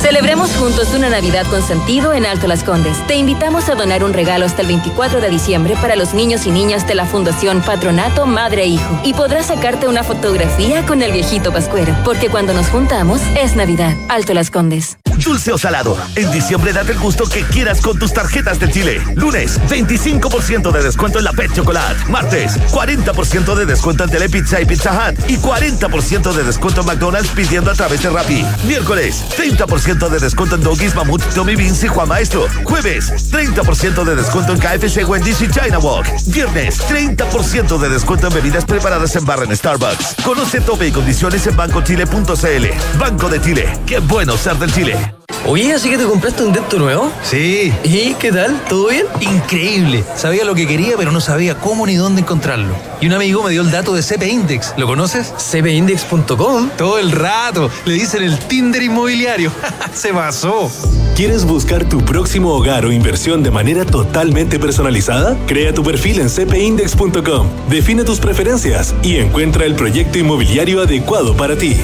Celebremos 0.00 0.56
juntos 0.56 0.94
una 0.94 1.10
Navidad 1.10 1.46
con 1.46 1.62
sentido 1.62 2.14
en 2.14 2.24
Alto 2.24 2.46
Las 2.46 2.64
Condes. 2.64 2.96
Te 3.06 3.16
invitamos 3.16 3.68
a 3.68 3.74
donar 3.74 4.02
un 4.02 4.14
regalo 4.14 4.46
hasta 4.46 4.62
el 4.62 4.68
24 4.68 5.20
de 5.20 5.28
diciembre 5.28 5.76
para 5.76 5.94
los 5.94 6.14
niños 6.14 6.46
y 6.46 6.50
niñas 6.50 6.86
de 6.86 6.94
la 6.94 7.04
Fundación 7.04 7.60
Patronato 7.60 8.24
Madre 8.24 8.62
e 8.62 8.68
Hijo. 8.68 9.00
Y 9.04 9.12
podrás 9.12 9.46
sacarte 9.46 9.88
una 9.88 10.02
fotografía 10.02 10.86
con 10.86 11.02
el 11.02 11.12
viejito 11.12 11.52
Pascuero, 11.52 11.94
porque 12.02 12.30
cuando 12.30 12.54
nos 12.54 12.68
juntamos 12.68 13.20
es 13.36 13.56
Navidad. 13.56 13.94
Alto 14.08 14.32
Las 14.32 14.50
Condes. 14.50 14.96
Dulce 15.18 15.52
o 15.52 15.58
salado. 15.58 15.96
En 16.16 16.30
diciembre 16.30 16.72
date 16.72 16.92
el 16.92 16.98
gusto 16.98 17.24
que 17.24 17.42
quieras 17.42 17.80
con 17.80 17.98
tus 17.98 18.12
tarjetas 18.12 18.58
de 18.58 18.70
Chile. 18.70 19.02
Lunes, 19.16 19.60
25% 19.68 20.72
de 20.72 20.82
descuento 20.82 21.18
en 21.18 21.24
la 21.24 21.32
Pet 21.32 21.52
Chocolate. 21.52 22.04
Martes, 22.08 22.58
40% 22.70 23.54
de 23.54 23.66
descuento 23.66 24.04
en 24.04 24.10
Telepizza 24.10 24.60
y 24.60 24.64
Pizza 24.64 24.92
Hut. 24.92 25.30
Y 25.30 25.36
40% 25.36 26.32
de 26.32 26.44
descuento 26.44 26.80
en 26.80 26.86
McDonald's 26.86 27.30
pidiendo 27.30 27.70
a 27.70 27.74
través 27.74 28.02
de 28.02 28.10
Rappi. 28.10 28.44
Miércoles, 28.64 29.24
30% 29.36 30.08
de 30.08 30.18
descuento 30.18 30.56
en 30.56 30.62
Doggies, 30.62 30.94
Mamut, 30.94 31.22
Tommy 31.34 31.56
Beans 31.56 31.82
y 31.84 31.88
Juan 31.88 32.08
Maestro. 32.08 32.46
Jueves, 32.64 33.30
30% 33.30 34.04
de 34.04 34.16
descuento 34.16 34.52
en 34.52 34.58
KFC, 34.58 35.08
Wendy's 35.08 35.40
y 35.42 35.48
China 35.48 35.78
Walk. 35.78 36.06
Viernes, 36.26 36.80
30% 36.88 37.78
de 37.78 37.88
descuento 37.88 38.28
en 38.28 38.34
bebidas 38.34 38.64
preparadas 38.64 39.14
en 39.16 39.24
barra 39.24 39.44
en 39.44 39.56
Starbucks. 39.56 40.16
Conoce 40.24 40.60
tope 40.60 40.88
y 40.88 40.92
condiciones 40.92 41.46
en 41.46 41.56
bancochile.cl. 41.56 42.98
Banco 42.98 43.28
de 43.28 43.40
Chile. 43.40 43.68
Qué 43.86 43.98
bueno 43.98 44.36
ser 44.36 44.56
del 44.56 44.72
Chile. 44.72 45.09
Oye, 45.46 45.72
¿así 45.72 45.90
que 45.90 45.98
te 45.98 46.04
compraste 46.04 46.44
un 46.44 46.52
dento 46.52 46.78
nuevo? 46.78 47.10
Sí. 47.22 47.72
¿Y 47.82 48.14
qué 48.14 48.30
tal? 48.30 48.62
¿Todo 48.68 48.88
bien? 48.88 49.06
Increíble. 49.20 50.04
Sabía 50.14 50.44
lo 50.44 50.54
que 50.54 50.66
quería, 50.66 50.96
pero 50.96 51.10
no 51.10 51.20
sabía 51.20 51.56
cómo 51.56 51.86
ni 51.86 51.96
dónde 51.96 52.20
encontrarlo. 52.20 52.74
Y 53.00 53.06
un 53.06 53.14
amigo 53.14 53.42
me 53.42 53.50
dio 53.50 53.62
el 53.62 53.70
dato 53.70 53.94
de 53.94 54.02
CP 54.02 54.28
Index. 54.28 54.74
¿Lo 54.76 54.86
conoces? 54.86 55.32
cbindex.com. 55.50 56.70
Todo 56.76 56.98
el 56.98 57.10
rato. 57.10 57.70
Le 57.84 57.94
dicen 57.94 58.22
el 58.22 58.38
Tinder 58.38 58.82
inmobiliario. 58.82 59.50
Se 59.94 60.12
pasó. 60.12 60.70
¿Quieres 61.16 61.44
buscar 61.44 61.88
tu 61.88 61.98
próximo 62.04 62.50
hogar 62.54 62.84
o 62.84 62.92
inversión 62.92 63.42
de 63.42 63.50
manera 63.50 63.84
totalmente 63.84 64.58
personalizada? 64.58 65.36
Crea 65.46 65.74
tu 65.74 65.82
perfil 65.82 66.20
en 66.20 66.28
cpindex.com, 66.28 67.48
define 67.68 68.04
tus 68.04 68.20
preferencias 68.20 68.94
y 69.02 69.16
encuentra 69.16 69.66
el 69.66 69.74
proyecto 69.74 70.18
inmobiliario 70.18 70.80
adecuado 70.80 71.36
para 71.36 71.56
ti. 71.56 71.76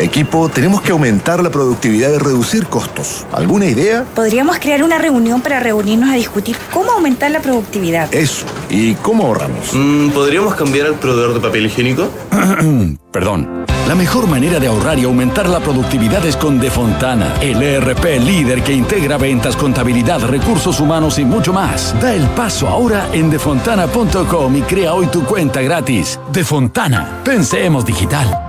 Equipo, 0.00 0.48
tenemos 0.48 0.80
que 0.80 0.92
aumentar 0.92 1.42
la 1.42 1.50
productividad 1.50 2.12
y 2.12 2.18
reducir 2.18 2.66
costos. 2.66 3.26
¿Alguna 3.32 3.66
idea? 3.66 4.04
Podríamos 4.14 4.58
crear 4.58 4.82
una 4.84 4.98
reunión 4.98 5.40
para 5.40 5.58
reunirnos 5.58 6.10
a 6.10 6.14
discutir 6.14 6.56
cómo 6.72 6.92
aumentar 6.92 7.30
la 7.30 7.40
productividad. 7.40 8.14
Eso. 8.14 8.46
¿Y 8.70 8.94
cómo 8.94 9.26
ahorramos? 9.26 9.70
Mm, 9.72 10.10
¿Podríamos 10.10 10.54
cambiar 10.54 10.86
al 10.86 10.94
proveedor 10.94 11.34
de 11.34 11.40
papel 11.40 11.66
higiénico? 11.66 12.08
Perdón. 13.12 13.66
La 13.88 13.94
mejor 13.94 14.28
manera 14.28 14.60
de 14.60 14.66
ahorrar 14.66 14.98
y 14.98 15.04
aumentar 15.04 15.48
la 15.48 15.60
productividad 15.60 16.24
es 16.26 16.36
con 16.36 16.60
Defontana, 16.60 17.34
el 17.40 17.62
ERP 17.62 18.20
líder 18.20 18.62
que 18.62 18.74
integra 18.74 19.16
ventas, 19.16 19.56
contabilidad, 19.56 20.20
recursos 20.28 20.78
humanos 20.78 21.18
y 21.18 21.24
mucho 21.24 21.54
más. 21.54 21.94
Da 21.98 22.12
el 22.12 22.26
paso 22.28 22.68
ahora 22.68 23.08
en 23.14 23.30
defontana.com 23.30 24.56
y 24.56 24.62
crea 24.62 24.92
hoy 24.92 25.06
tu 25.06 25.24
cuenta 25.24 25.62
gratis. 25.62 26.20
Defontana, 26.30 27.22
pensemos 27.24 27.86
digital. 27.86 28.47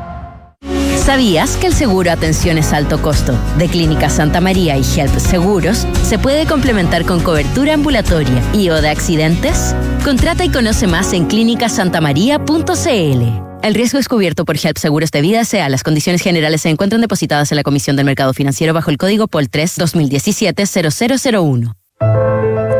¿Sabías 1.10 1.57
que 1.57 1.66
el 1.66 1.74
seguro 1.74 2.12
Atenciones 2.12 2.72
Alto 2.72 3.01
Costo 3.01 3.36
de 3.57 3.68
Clínica 3.68 4.12
Santa 4.12 4.41
María 4.41 4.78
y 4.78 4.84
Health 4.84 5.18
Seguros 5.18 5.88
se 6.03 6.20
puede 6.20 6.45
complementar 6.45 7.03
con 7.03 7.24
cobertura 7.24 7.74
ambulatoria 7.74 8.43
y 8.53 8.70
o 8.70 8.80
de 8.80 8.89
accidentes? 8.89 9.74
Contrata 10.03 10.45
y 10.45 10.49
conoce 10.49 10.86
más 10.86 11.12
en 11.14 11.26
clínicasantamaría.cl. 11.26 13.64
El 13.64 13.74
riesgo 13.74 13.97
es 13.97 14.07
cubierto 14.07 14.45
por 14.45 14.57
HELP 14.64 14.78
Seguros 14.78 15.10
de 15.10 15.22
Vida 15.22 15.41
S.A. 15.41 15.68
Las 15.70 15.82
condiciones 15.82 16.22
generales 16.22 16.62
se 16.62 16.70
encuentran 16.70 17.01
depositadas 17.01 17.51
en 17.51 17.55
la 17.55 17.64
Comisión 17.64 17.95
del 17.95 18.05
Mercado 18.05 18.36
Financiero 18.36 18.76
bajo 18.76 18.91
el 18.91 18.99
código 18.99 19.28
POL 19.28 19.49
3 19.49 19.80
2017-0001. 19.80 21.74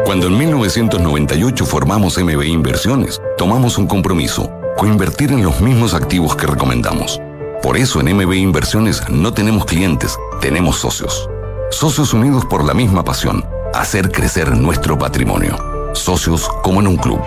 Cuando 0.05 0.27
en 0.27 0.38
1998 0.38 1.65
formamos 1.65 2.19
MB 2.19 2.43
Inversiones, 2.43 3.19
tomamos 3.39 3.80
un 3.80 3.88
compromiso, 3.88 4.51
coinvertir 4.77 5.32
en 5.32 5.41
los 5.41 5.61
mismos 5.61 5.95
activos 5.95 6.36
que 6.36 6.45
recomendamos. 6.45 7.19
Por 7.62 7.78
eso 7.78 7.99
en 7.99 8.16
MB 8.16 8.34
Inversiones 8.34 9.03
no 9.10 9.34
tenemos 9.34 9.66
clientes, 9.66 10.18
tenemos 10.39 10.78
socios. 10.78 11.30
Socios 11.72 12.14
unidos 12.14 12.45
por 12.45 12.64
la 12.64 12.74
misma 12.74 13.03
pasión, 13.03 13.45
hacer 13.74 14.12
crecer 14.12 14.55
nuestro 14.55 14.97
patrimonio. 14.97 15.57
Socios 15.93 16.47
como 16.64 16.80
en 16.80 16.88
un 16.88 16.97
club. 16.97 17.20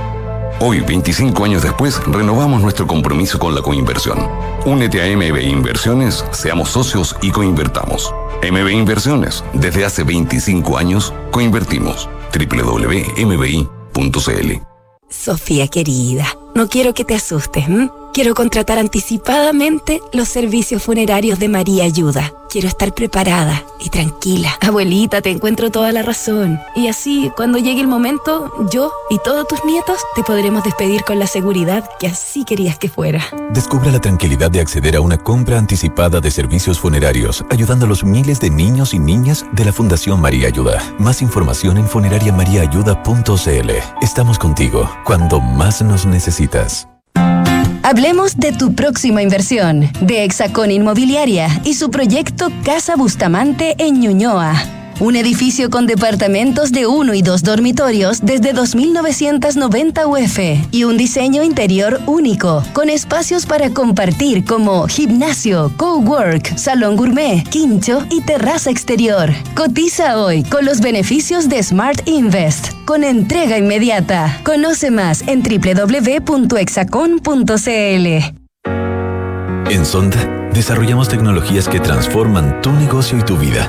Hoy, 0.61 0.81
25 0.81 1.45
años 1.45 1.63
después, 1.63 2.01
renovamos 2.07 2.63
nuestro 2.63 2.87
compromiso 2.87 3.39
con 3.39 3.55
la 3.55 3.61
coinversión. 3.61 4.27
Únete 4.65 5.03
a 5.03 5.17
MB 5.17 5.43
Inversiones, 5.43 6.25
seamos 6.31 6.71
socios 6.71 7.15
y 7.21 7.31
coinvertamos. 7.31 8.13
MB 8.43 8.71
Inversiones, 8.71 9.45
desde 9.53 9.85
hace 9.85 10.03
25 10.03 10.79
años, 10.79 11.13
coinvertimos. 11.31 12.09
www.mbi.cl 12.33 13.73
Sofía 15.11 15.69
querida, 15.69 16.27
no 16.55 16.69
quiero 16.69 16.95
que 16.95 17.05
te 17.05 17.15
asustes. 17.15 17.69
¿m? 17.69 17.91
Quiero 18.13 18.35
contratar 18.35 18.79
anticipadamente 18.79 20.03
los 20.13 20.29
servicios 20.29 20.83
funerarios 20.83 21.39
de 21.39 21.49
María 21.49 21.85
Ayuda. 21.85 22.31
Quiero 22.51 22.69
estar 22.69 22.93
preparada 22.93 23.65
y 23.81 23.89
tranquila. 23.89 24.51
Abuelita, 24.61 25.23
te 25.23 25.31
encuentro 25.31 25.71
toda 25.71 25.93
la 25.93 26.03
razón. 26.03 26.61
Y 26.77 26.89
así, 26.89 27.33
cuando 27.35 27.57
llegue 27.57 27.81
el 27.81 27.87
momento, 27.87 28.53
yo 28.71 28.93
y 29.09 29.17
todos 29.25 29.49
tus 29.49 29.65
nietos 29.65 29.99
te 30.15 30.23
podremos 30.23 30.63
despedir 30.63 31.05
con 31.05 31.19
la 31.19 31.27
seguridad 31.27 31.89
que 31.99 32.09
así 32.09 32.45
querías 32.45 32.77
que 32.77 32.91
fuera. 32.91 33.25
Descubra 33.49 33.91
la 33.91 34.01
tranquilidad 34.01 34.51
de 34.51 34.61
acceder 34.61 34.97
a 34.97 35.01
una 35.01 35.17
compra 35.17 35.57
anticipada 35.57 36.21
de 36.21 36.31
servicios 36.31 36.79
funerarios, 36.79 37.43
ayudando 37.49 37.87
a 37.87 37.89
los 37.89 38.05
miles 38.05 38.41
de 38.41 38.51
niños 38.51 38.93
y 38.93 38.99
niñas 38.99 39.47
de 39.53 39.65
la 39.65 39.73
Fundación 39.73 40.21
María 40.21 40.49
Ayuda. 40.49 40.83
Más 40.99 41.23
información 41.23 41.79
en 41.79 41.89
funerariamariaayuda.cl. 41.89 43.71
Estamos 44.03 44.39
contigo 44.39 44.91
cuando 45.07 45.41
más 45.41 45.81
nos 45.81 46.05
necesitas. 46.05 46.92
Hablemos 47.93 48.39
de 48.39 48.53
tu 48.53 48.75
próxima 48.75 49.21
inversión, 49.21 49.91
de 50.01 50.25
Hexacón 50.25 50.71
Inmobiliaria 50.71 51.49
y 51.63 51.75
su 51.75 51.91
proyecto 51.91 52.49
Casa 52.65 52.97
Bustamante 52.97 53.75
en 53.77 54.01
Ñuñoa. 54.01 54.82
Un 55.01 55.17
edificio 55.17 55.71
con 55.71 55.87
departamentos 55.87 56.73
de 56.73 56.87
uno 56.87 57.15
y 57.15 57.23
dos 57.23 57.43
dormitorios 57.43 58.21
desde 58.23 58.55
2.990 58.55 60.07
UF 60.07 60.39
y 60.71 60.85
un 60.85 60.97
diseño 60.97 61.43
interior 61.43 62.01
único, 62.07 62.63
con 62.73 62.89
espacios 62.89 63.47
para 63.47 63.71
compartir 63.71 64.45
como 64.45 64.87
gimnasio, 64.87 65.73
cowork, 65.77 66.57
salón 66.57 66.97
gourmet, 66.97 67.49
quincho 67.49 68.07
y 68.11 68.21
terraza 68.21 68.71
exterior. 68.71 69.31
Cotiza 69.55 70.19
hoy 70.19 70.43
con 70.45 70.65
los 70.65 70.81
beneficios 70.81 71.49
de 71.49 71.63
Smart 71.63 72.07
Invest, 72.07 72.73
con 72.85 73.05
entrega 73.05 73.59
inmediata. 73.59 74.41
Conoce 74.45 74.91
más 74.91 75.25
en 75.27 75.43
www.exacon.cl. 75.43 76.23
En 79.71 79.87
Sonda, 79.87 80.51
desarrollamos 80.53 81.09
tecnologías 81.09 81.69
que 81.69 81.81
transforman 81.81 82.61
tu 82.61 82.71
negocio 82.73 83.19
y 83.19 83.23
tu 83.23 83.39
vida, 83.39 83.69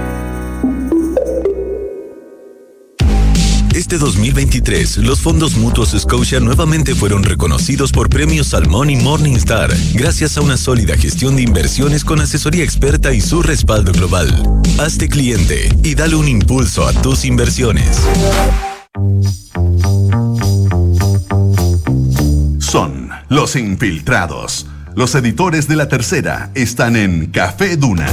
Este 3.73 3.97
2023, 3.97 4.97
los 4.97 5.21
fondos 5.21 5.55
mutuos 5.55 5.95
Scotia 5.97 6.41
nuevamente 6.41 6.93
fueron 6.93 7.23
reconocidos 7.23 7.93
por 7.93 8.09
premios 8.09 8.47
Salmón 8.47 8.89
y 8.89 8.97
Morningstar, 8.97 9.71
gracias 9.93 10.37
a 10.37 10.41
una 10.41 10.57
sólida 10.57 10.97
gestión 10.97 11.37
de 11.37 11.43
inversiones 11.43 12.03
con 12.03 12.19
asesoría 12.19 12.65
experta 12.65 13.13
y 13.13 13.21
su 13.21 13.41
respaldo 13.41 13.93
global. 13.93 14.27
Hazte 14.77 15.07
cliente 15.07 15.69
y 15.83 15.95
dale 15.95 16.15
un 16.15 16.27
impulso 16.27 16.85
a 16.85 16.91
tus 16.91 17.23
inversiones. 17.23 18.01
Son 22.59 23.09
los 23.29 23.55
infiltrados. 23.55 24.67
Los 24.95 25.15
editores 25.15 25.69
de 25.69 25.77
la 25.77 25.87
tercera 25.87 26.51
están 26.55 26.97
en 26.97 27.27
Café 27.27 27.77
Duna. 27.77 28.09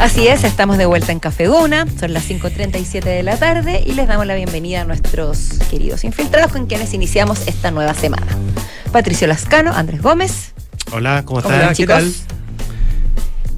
Así 0.00 0.26
es, 0.28 0.44
estamos 0.44 0.76
de 0.76 0.86
vuelta 0.86 1.12
en 1.12 1.20
Café 1.20 1.44
Duna, 1.46 1.86
son 1.98 2.12
las 2.12 2.28
5.37 2.28 3.02
de 3.02 3.22
la 3.22 3.36
tarde 3.38 3.82
y 3.86 3.92
les 3.92 4.06
damos 4.06 4.26
la 4.26 4.34
bienvenida 4.34 4.82
a 4.82 4.84
nuestros 4.84 5.58
queridos 5.70 6.04
infiltrados 6.04 6.52
con 6.52 6.66
quienes 6.66 6.92
iniciamos 6.92 7.46
esta 7.46 7.70
nueva 7.70 7.94
semana. 7.94 8.26
Patricio 8.92 9.26
Lascano, 9.26 9.72
Andrés 9.72 10.02
Gómez. 10.02 10.52
Hola, 10.92 11.22
¿cómo 11.24 11.40
¿Cómo 11.40 11.54
estás? 11.54 11.78
están, 11.78 12.02
chicos? 12.04 12.24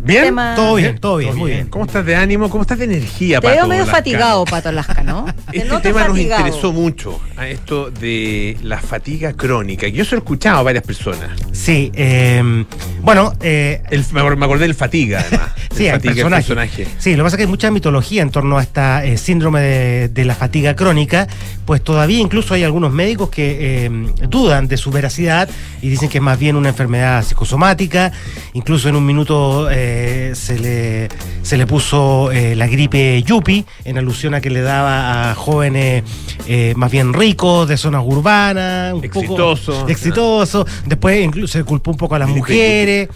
¿Bien? 0.06 0.24
Tema- 0.26 0.54
Todo 0.54 0.74
bien, 0.76 0.98
todo 0.98 1.20
todo 1.20 1.32
bien. 1.34 1.44
bien. 1.44 1.66
¿Cómo 1.68 1.84
estás 1.84 2.06
de 2.06 2.14
ánimo? 2.16 2.48
¿Cómo 2.48 2.62
estás 2.62 2.78
de 2.78 2.84
energía, 2.84 3.40
Te 3.40 3.46
veo 3.48 3.56
Pato 3.56 3.68
medio 3.68 3.82
Lascano? 3.82 3.96
fatigado, 3.98 4.44
Pato 4.44 4.72
Lascano. 4.72 5.26
Te 5.50 5.58
Este 5.58 5.78
tema 5.80 6.06
nos 6.08 6.18
interesó 6.18 6.72
mucho, 6.72 7.20
a 7.36 7.48
esto 7.48 7.90
de 7.90 8.56
la 8.62 8.78
fatiga 8.80 9.32
crónica. 9.32 9.88
Yo 9.88 10.04
se 10.04 10.12
lo 10.12 10.18
he 10.18 10.22
escuchado 10.24 10.58
a 10.58 10.62
varias 10.62 10.84
personas. 10.84 11.30
Sí, 11.52 11.90
eh, 11.94 12.64
bueno. 13.02 13.32
eh, 13.40 13.82
El- 13.90 14.04
me 14.12 14.20
acor- 14.22 14.36
me 14.36 14.44
acordé 14.44 14.62
del 14.62 14.74
fatiga, 14.74 15.20
además. 15.26 15.50
Sí, 15.76 15.86
el 15.88 15.92
fatiga, 15.96 16.12
el 16.26 16.30
personaje. 16.30 16.74
personaje. 16.84 16.96
Sí, 16.98 17.10
lo 17.10 17.16
que 17.18 17.22
pasa 17.24 17.34
es 17.34 17.38
que 17.38 17.42
hay 17.42 17.48
mucha 17.50 17.70
mitología 17.70 18.22
en 18.22 18.30
torno 18.30 18.56
a 18.56 18.62
este 18.62 19.18
síndrome 19.18 19.60
de, 19.60 20.08
de 20.08 20.24
la 20.24 20.34
fatiga 20.34 20.74
crónica, 20.74 21.26
pues 21.66 21.82
todavía 21.84 22.18
incluso 22.18 22.54
hay 22.54 22.64
algunos 22.64 22.92
médicos 22.94 23.28
que 23.28 23.84
eh, 23.84 23.90
dudan 24.26 24.68
de 24.68 24.78
su 24.78 24.90
veracidad 24.90 25.50
y 25.82 25.90
dicen 25.90 26.08
que 26.08 26.16
es 26.16 26.24
más 26.24 26.38
bien 26.38 26.56
una 26.56 26.70
enfermedad 26.70 27.22
psicosomática. 27.22 28.10
Incluso 28.54 28.88
en 28.88 28.96
un 28.96 29.04
minuto 29.04 29.68
eh, 29.70 29.95
se, 30.34 30.58
le, 30.58 31.08
se 31.42 31.56
le 31.56 31.66
puso 31.66 32.30
eh, 32.32 32.54
la 32.56 32.66
gripe 32.66 33.22
yupi, 33.22 33.64
en 33.84 33.98
alusión 33.98 34.34
a 34.34 34.40
que 34.40 34.50
le 34.50 34.60
daba 34.60 35.30
a 35.30 35.34
jóvenes 35.34 36.04
eh, 36.46 36.74
más 36.76 36.90
bien 36.90 37.12
ricos, 37.12 37.68
de 37.68 37.76
zonas 37.76 38.02
urbanas, 38.04 38.94
un 38.94 39.04
Exitosos. 39.04 39.76
poco 39.76 39.88
exitosos. 39.88 40.66
Después 40.86 41.24
incluso 41.24 41.58
se 41.58 41.64
culpó 41.64 41.90
un 41.90 41.96
poco 41.96 42.14
a 42.14 42.18
las 42.18 42.28
Gripe 42.28 42.40
mujeres 42.40 43.08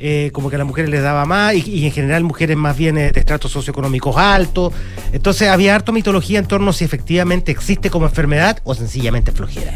eh, 0.00 0.30
como 0.32 0.48
que 0.48 0.54
a 0.54 0.58
las 0.58 0.66
mujeres 0.66 0.90
les 0.90 1.02
daba 1.02 1.24
más 1.24 1.54
y, 1.54 1.62
y 1.68 1.86
en 1.86 1.90
general 1.92 2.22
mujeres 2.22 2.56
más 2.56 2.76
bien 2.76 2.94
de 2.94 3.08
estratos 3.08 3.50
socioeconómicos 3.50 4.16
altos. 4.16 4.72
Entonces 5.12 5.48
había 5.48 5.74
harto 5.74 5.92
mitología 5.92 6.38
en 6.38 6.46
torno 6.46 6.70
a 6.70 6.72
si 6.72 6.84
efectivamente 6.84 7.50
existe 7.50 7.90
como 7.90 8.06
enfermedad 8.06 8.60
o 8.64 8.74
sencillamente 8.74 9.32
flojera. 9.32 9.74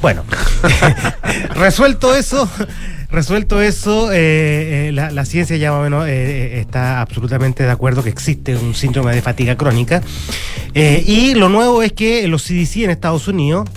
Bueno, 0.00 0.22
resuelto 1.54 2.14
eso, 2.14 2.48
resuelto 3.10 3.60
eso, 3.62 4.12
eh, 4.12 4.88
eh, 4.88 4.92
la, 4.92 5.10
la 5.10 5.24
ciencia 5.24 5.56
ya 5.56 5.70
más 5.70 5.80
o 5.80 5.82
menos 5.84 6.06
eh, 6.06 6.10
eh, 6.56 6.60
está 6.60 7.00
absolutamente 7.00 7.62
de 7.62 7.70
acuerdo 7.70 8.02
que 8.02 8.10
existe 8.10 8.56
un 8.56 8.74
síndrome 8.74 9.14
de 9.14 9.22
fatiga 9.22 9.56
crónica. 9.56 10.02
Eh, 10.74 11.02
y 11.06 11.34
lo 11.34 11.48
nuevo 11.48 11.82
es 11.82 11.92
que 11.92 12.26
los 12.28 12.44
CDC 12.44 12.84
en 12.84 12.90
Estados 12.90 13.28
Unidos 13.28 13.68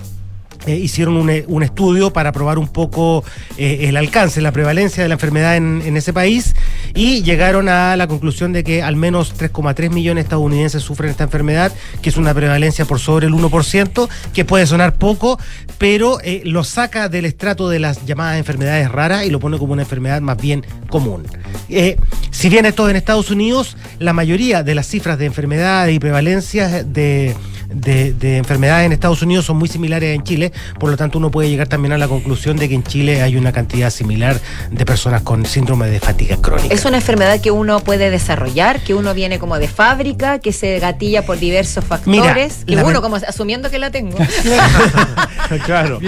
eh, 0.66 0.76
hicieron 0.76 1.16
un, 1.16 1.30
eh, 1.30 1.44
un 1.48 1.62
estudio 1.62 2.12
para 2.12 2.32
probar 2.32 2.58
un 2.58 2.68
poco 2.68 3.24
eh, 3.56 3.88
el 3.88 3.96
alcance, 3.96 4.42
la 4.42 4.52
prevalencia 4.52 5.02
de 5.02 5.08
la 5.08 5.14
enfermedad 5.14 5.56
en, 5.56 5.96
ese 5.96 6.12
país 6.12 6.54
y 6.94 7.22
llegaron 7.22 7.68
a 7.68 7.96
la 7.96 8.06
conclusión 8.06 8.52
de 8.52 8.62
que 8.62 8.82
al 8.82 8.96
menos 8.96 9.34
3,3 9.36 9.90
millones 9.90 10.24
de 10.24 10.26
estadounidenses 10.26 10.82
sufren 10.82 11.10
esta 11.10 11.24
enfermedad, 11.24 11.72
que 12.02 12.10
es 12.10 12.16
una 12.16 12.32
prevalencia 12.34 12.84
por 12.84 13.00
sobre 13.00 13.26
el 13.26 13.32
1%, 13.32 14.08
que 14.32 14.44
puede 14.44 14.66
sonar 14.66 14.94
poco, 14.94 15.38
pero 15.78 16.18
lo 16.44 16.62
saca 16.64 17.08
del 17.08 17.24
estrato 17.24 17.68
de 17.68 17.80
las 17.80 18.06
llamadas 18.06 18.38
enfermedades 18.38 18.90
raras 18.90 19.26
y 19.26 19.30
lo 19.30 19.40
pone 19.40 19.58
como 19.58 19.72
una 19.72 19.82
enfermedad 19.82 20.20
más 20.20 20.40
bien 20.40 20.64
común. 20.88 21.26
Si 22.30 22.48
bien 22.48 22.66
esto 22.66 22.88
en 22.88 22.96
Estados 22.96 23.30
Unidos, 23.30 23.76
la 23.98 24.12
mayoría 24.12 24.62
de 24.62 24.74
las 24.74 24.86
cifras 24.86 25.18
de 25.18 25.26
enfermedades 25.26 25.94
y 25.94 25.98
prevalencias 25.98 26.92
de, 26.92 27.34
de, 27.72 28.12
de 28.12 28.36
enfermedades 28.36 28.86
en 28.86 28.92
Estados 28.92 29.22
Unidos 29.22 29.44
son 29.46 29.56
muy 29.58 29.68
similares 29.68 30.14
en 30.14 30.22
Chile, 30.22 30.52
por 30.78 30.90
lo 30.90 30.96
tanto 30.96 31.18
uno 31.18 31.30
puede 31.30 31.48
llegar 31.48 31.68
también 31.68 31.92
a 31.92 31.98
la 31.98 32.08
conclusión 32.08 32.56
de 32.56 32.68
que 32.68 32.74
en 32.74 32.82
Chile 32.82 33.22
hay 33.22 33.36
una 33.36 33.52
cantidad 33.52 33.90
similar 33.90 34.40
de 34.70 34.84
personas 34.84 35.22
con 35.22 35.44
síndrome 35.46 35.88
de 35.88 36.00
fatiga 36.00 36.36
crónica. 36.40 36.74
Es 36.74 36.84
una 36.84 36.96
enfermedad 36.98 37.40
que 37.40 37.50
uno 37.50 37.80
puede 37.80 38.10
desarrollar, 38.10 38.80
que 38.80 38.94
uno 38.94 39.14
viene 39.14 39.38
como 39.38 39.58
de 39.58 39.68
fábrica, 39.68 40.38
que 40.38 40.52
se 40.52 40.78
gatilla 40.78 41.24
por 41.24 41.38
diversos 41.38 41.84
factores, 41.84 42.64
que 42.66 42.74
lamen- 42.74 42.86
uno 42.90 43.02
como 43.02 43.16
asumiendo 43.16 43.70
que 43.70 43.78
la 43.78 43.90
tengo. 43.90 44.16
claro. 45.66 46.00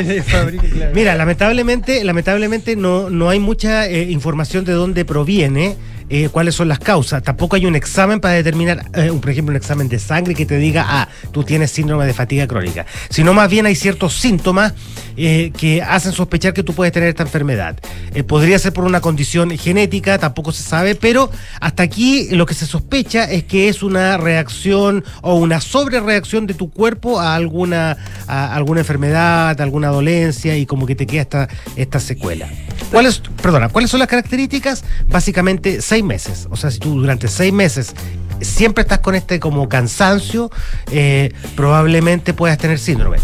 Mira, 0.95 1.15
lamentablemente, 1.15 2.05
lamentablemente 2.05 2.77
no, 2.77 3.11
no 3.11 3.29
hay 3.29 3.41
mucha 3.41 3.87
eh, 3.87 4.11
información 4.11 4.65
de 4.65 4.73
dónde 4.73 5.05
proviene. 5.05 5.77
Eh, 6.09 6.28
cuáles 6.30 6.55
son 6.55 6.68
las 6.68 6.78
causas. 6.78 7.22
Tampoco 7.22 7.57
hay 7.57 7.66
un 7.66 7.74
examen 7.74 8.20
para 8.20 8.34
determinar, 8.34 8.84
eh, 8.94 9.12
por 9.20 9.30
ejemplo, 9.30 9.53
un 9.53 9.57
examen 9.57 9.88
de 9.88 9.98
sangre 9.98 10.34
que 10.34 10.46
te 10.46 10.59
diga, 10.59 10.84
ah, 10.88 11.09
tú 11.32 11.44
tienes 11.44 11.70
síndrome 11.70 12.07
de 12.07 12.14
fatiga 12.14 12.46
crónica. 12.46 12.86
Sino 13.09 13.34
más 13.34 13.50
bien 13.50 13.66
hay 13.66 13.74
ciertos 13.74 14.14
síntomas 14.14 14.74
eh, 15.16 15.53
que 15.57 15.82
hacen 15.82 16.12
sospechar 16.12 16.53
que 16.53 16.62
tú 16.62 16.74
puedes 16.74 16.92
tener 16.92 17.09
esta 17.09 17.22
enfermedad. 17.22 17.78
Podría 18.26 18.59
ser 18.59 18.72
por 18.72 18.84
una 18.84 19.00
condición 19.00 19.57
genética, 19.57 20.18
tampoco 20.18 20.53
se 20.53 20.62
sabe, 20.62 20.94
pero 20.94 21.30
hasta 21.61 21.82
aquí 21.82 22.28
lo 22.30 22.46
que 22.46 22.55
se 22.55 22.66
sospecha 22.66 23.24
es 23.24 23.44
que 23.44 23.68
es 23.68 23.82
una 23.82 24.16
reacción 24.16 25.05
o 25.22 25.34
una 25.34 25.61
sobrereacción 25.61 26.46
de 26.46 26.55
tu 26.55 26.70
cuerpo 26.70 27.20
a 27.20 27.34
alguna, 27.34 27.96
alguna 28.26 28.80
enfermedad, 28.80 29.61
alguna 29.61 29.88
dolencia 29.88 30.57
y 30.57 30.66
como 30.66 30.86
que 30.86 30.94
te 30.94 31.07
queda 31.07 31.22
esta, 31.22 31.48
esta 31.76 32.00
secuela. 32.00 32.48
¿Cuáles, 32.90 33.22
perdona, 33.40 33.68
¿cuáles 33.68 33.90
son 33.90 34.00
las 34.00 34.09
características? 34.09 34.84
Básicamente 35.09 35.80
seis 35.80 36.01
meses. 36.03 36.48
O 36.50 36.57
sea, 36.57 36.70
si 36.70 36.78
tú 36.78 37.00
durante 37.00 37.28
seis 37.28 37.53
meses 37.53 37.94
siempre 38.40 38.82
estás 38.82 38.98
con 39.00 39.14
este 39.14 39.40
como 39.40 39.68
cansancio, 39.68 40.50
eh, 40.90 41.32
probablemente 41.55 42.34
puedas 42.34 42.59
tener 42.59 42.78
síndrome. 42.78 43.18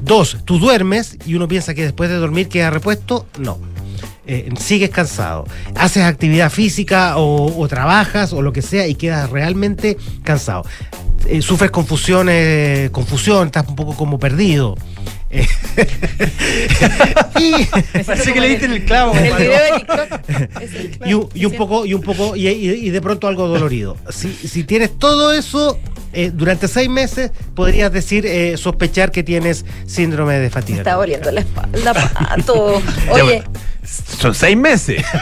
Dos, 0.00 0.38
tú 0.44 0.58
duermes 0.58 1.16
y 1.24 1.34
uno 1.34 1.48
piensa 1.48 1.74
que 1.74 1.82
después 1.82 2.10
de 2.10 2.16
dormir 2.16 2.48
queda 2.48 2.70
repuesto. 2.70 3.26
No. 3.38 3.58
Eh, 4.26 4.50
sigues 4.58 4.90
cansado. 4.90 5.44
Haces 5.76 6.02
actividad 6.02 6.50
física 6.50 7.14
o, 7.16 7.66
trabajas 7.68 8.32
o 8.32 8.40
lo 8.40 8.52
que 8.52 8.62
sea 8.62 8.86
y 8.86 8.94
quedas 8.94 9.30
realmente 9.30 9.96
cansado. 10.22 10.64
Eh, 11.26 11.42
sufres 11.42 11.70
confusión, 11.70 12.28
eh, 12.30 12.88
confusión, 12.92 13.46
estás 13.46 13.66
un 13.68 13.76
poco 13.76 13.94
como 13.94 14.18
perdido. 14.18 14.76
Eh, 15.34 15.46
y, 17.40 18.02
Parece 18.04 18.32
que 18.32 18.40
le 18.40 18.48
diste 18.48 18.66
en 18.66 18.72
el 18.72 18.84
clavo. 18.84 19.12
El 19.14 19.20
compadre. 19.28 19.44
video 19.48 19.62
de 19.64 19.70
TikTok. 19.80 20.60
es 20.60 20.74
el 20.74 20.90
clavo. 20.90 21.10
y, 21.10 21.14
un- 21.14 21.28
y 21.34 21.44
un 21.46 21.52
poco, 21.54 21.86
y 21.86 21.94
un 21.94 22.02
poco, 22.02 22.36
y, 22.36 22.90
de 22.90 23.00
pronto 23.02 23.26
algo 23.26 23.48
dolorido. 23.48 23.96
Si, 24.10 24.32
si 24.32 24.64
tienes 24.64 24.96
todo 24.98 25.32
eso, 25.32 25.78
eh, 26.12 26.30
durante 26.32 26.68
seis 26.68 26.88
meses 26.88 27.32
podrías 27.54 27.92
decir, 27.92 28.24
eh, 28.26 28.56
sospechar 28.56 29.10
que 29.10 29.22
tienes 29.22 29.64
síndrome 29.86 30.34
de 30.38 30.50
fatiga. 30.50 30.78
está 30.78 30.94
doliendo 30.94 31.30
la 31.32 31.40
espalda, 31.40 31.94
pato. 31.94 32.80
Oye, 33.10 33.42
Son 33.84 34.34
seis 34.34 34.56
meses. 34.56 35.04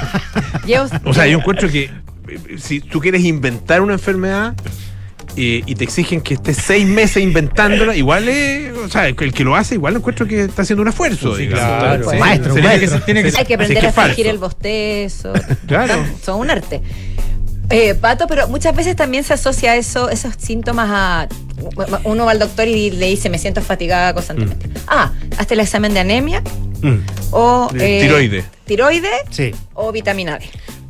O 1.05 1.13
sea, 1.13 1.27
yo 1.27 1.39
encuentro 1.39 1.69
que 1.69 1.91
si 2.59 2.81
tú 2.81 3.01
quieres 3.01 3.25
inventar 3.25 3.81
una 3.83 3.95
enfermedad 3.95 4.55
eh, 5.37 5.63
y 5.65 5.75
te 5.75 5.85
exigen 5.85 6.21
que 6.21 6.35
estés 6.35 6.57
seis 6.59 6.87
meses 6.87 7.23
inventándola, 7.23 7.97
igual 7.97 8.29
es, 8.29 8.73
o 8.77 8.89
sea, 8.89 9.09
el 9.09 9.15
que 9.17 9.45
lo 9.45 9.57
hace, 9.57 9.75
igual 9.77 9.97
encuentro 9.97 10.27
que 10.27 10.43
está 10.45 10.63
haciendo 10.63 10.83
un 10.83 10.89
esfuerzo. 10.89 11.35
Sí, 11.37 11.43
digamos. 11.47 11.79
claro. 11.79 12.11
Sí, 12.11 12.17
Maestro, 12.19 12.55
sería 12.55 12.69
maestro. 12.71 12.99
que- 12.99 13.05
tiene 13.05 13.23
que- 13.23 13.37
Hay 13.39 13.45
que 13.45 13.55
aprender 13.55 13.87
a 13.87 13.93
fingir 13.93 14.27
el 14.27 14.39
bostezo. 14.39 15.33
Claro. 15.67 16.05
Son 16.25 16.41
un 16.41 16.51
arte. 16.51 16.81
Eh, 17.71 17.95
Pato, 17.95 18.27
pero 18.27 18.49
muchas 18.49 18.77
veces 18.77 18.95
también 18.97 19.25
se 19.25 19.33
asocia 19.33 19.77
eso, 19.77 20.11
esos 20.11 20.35
síntomas 20.37 20.89
a. 20.91 21.29
Uno 22.05 22.27
va 22.27 22.33
al 22.33 22.39
doctor 22.39 22.69
y 22.69 22.91
le 22.91 23.07
dice, 23.07 23.31
me 23.31 23.39
siento 23.39 23.63
fatigada 23.63 24.13
constantemente. 24.13 24.69
Ah, 24.89 25.13
hasta 25.39 25.55
el 25.55 25.61
examen 25.61 25.95
de 25.95 26.01
anemia 26.01 26.43
Mm, 26.83 26.99
o. 27.31 27.71
Eh, 27.79 28.01
tiroide. 28.03 28.45
Tiroide 28.67 29.09
sí, 29.31 29.53
o 29.75 29.91
vitamina 29.93 30.39
D. 30.39 30.45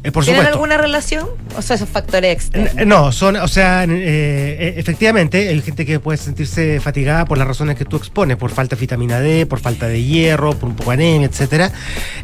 eh, 0.04 0.10
por 0.10 0.24
¿Tienen 0.24 0.40
supuesto. 0.42 0.54
alguna 0.58 0.76
relación? 0.78 1.26
¿O 1.56 1.62
son 1.62 1.76
esos 1.76 1.88
factores 1.88 2.32
externos? 2.32 2.72
Eh, 2.76 2.84
No, 2.84 3.12
son, 3.12 3.36
o 3.36 3.48
sea, 3.48 3.84
eh, 3.84 3.88
eh, 3.90 4.74
efectivamente, 4.76 5.48
hay 5.48 5.60
gente 5.62 5.86
que 5.86 6.00
puede 6.00 6.18
sentirse 6.18 6.80
fatigada 6.80 7.24
por 7.24 7.38
las 7.38 7.46
razones 7.46 7.76
que 7.76 7.84
tú 7.84 7.96
expones, 7.96 8.36
por 8.36 8.50
falta 8.50 8.74
de 8.76 8.80
vitamina 8.80 9.20
D, 9.20 9.46
por 9.46 9.60
falta 9.60 9.86
de 9.88 10.02
hierro, 10.02 10.54
por 10.54 10.68
un 10.68 10.76
poco 10.76 10.90
de 10.90 10.94
anemia, 10.94 11.26
etcétera. 11.28 11.70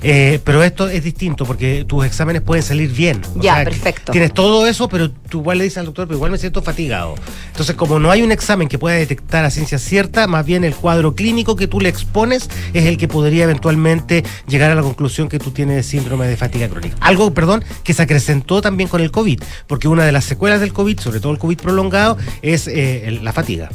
Eh, 0.03 0.41
pero 0.45 0.63
esto 0.63 0.89
es 0.89 1.03
distinto 1.05 1.45
porque 1.45 1.85
tus 1.87 2.05
exámenes 2.05 2.43
pueden 2.43 2.63
salir 2.63 2.91
bien. 2.91 3.21
O 3.37 3.41
Ya, 3.43 3.57
sea, 3.57 3.65
perfecto. 3.65 4.13
Tienes 4.13 4.33
todo 4.35 4.67
eso, 4.67 4.89
pero 4.89 5.11
tú 5.11 5.39
igual 5.41 5.59
le 5.59 5.65
dices 5.65 5.79
al 5.79 5.87
doctor, 5.87 6.07
pero 6.07 6.17
igual 6.17 6.31
me 6.33 6.39
siento 6.39 6.63
fatigado. 6.63 7.15
Entonces, 7.53 7.77
como 7.77 7.99
no 7.99 8.11
hay 8.11 8.23
un 8.23 8.33
examen 8.33 8.69
que 8.69 8.79
pueda 8.79 8.97
detectar 8.97 9.45
a 9.45 9.51
ciencia 9.51 9.79
cierta, 9.79 10.27
más 10.27 10.45
bien 10.45 10.65
el 10.65 10.75
cuadro 10.75 11.15
clínico 11.15 11.55
que 11.57 11.67
tú 11.69 11.81
le 11.81 11.89
expones 11.89 12.49
es 12.75 12.87
el 12.87 12.97
que 12.97 13.09
podría 13.09 13.45
eventualmente 13.45 14.25
llegar 14.49 14.71
a 14.71 14.75
la 14.75 14.83
conclusión 14.83 15.29
que 15.29 15.39
tú 15.39 15.51
tienes 15.51 15.87
síndrome 15.87 16.27
de 16.27 16.37
fatiga 16.37 16.69
crónica. 16.69 16.97
Algo, 17.01 17.33
perdón, 17.35 17.65
que 17.85 17.95
se 17.95 18.03
acrecentó 18.03 18.61
también 18.61 18.89
con 18.89 19.01
el 19.01 19.11
COVID, 19.11 19.41
porque 19.67 19.89
una 19.89 20.05
de 20.05 20.13
las 20.13 20.25
secuelas 20.25 20.61
del 20.61 20.73
COVID, 20.73 20.99
sobre 21.01 21.21
todo 21.21 21.33
el 21.33 21.39
COVID 21.39 21.59
prolongado, 21.59 22.17
es 22.43 22.69
eh, 22.69 23.19
la 23.23 23.33
fatiga. 23.33 23.69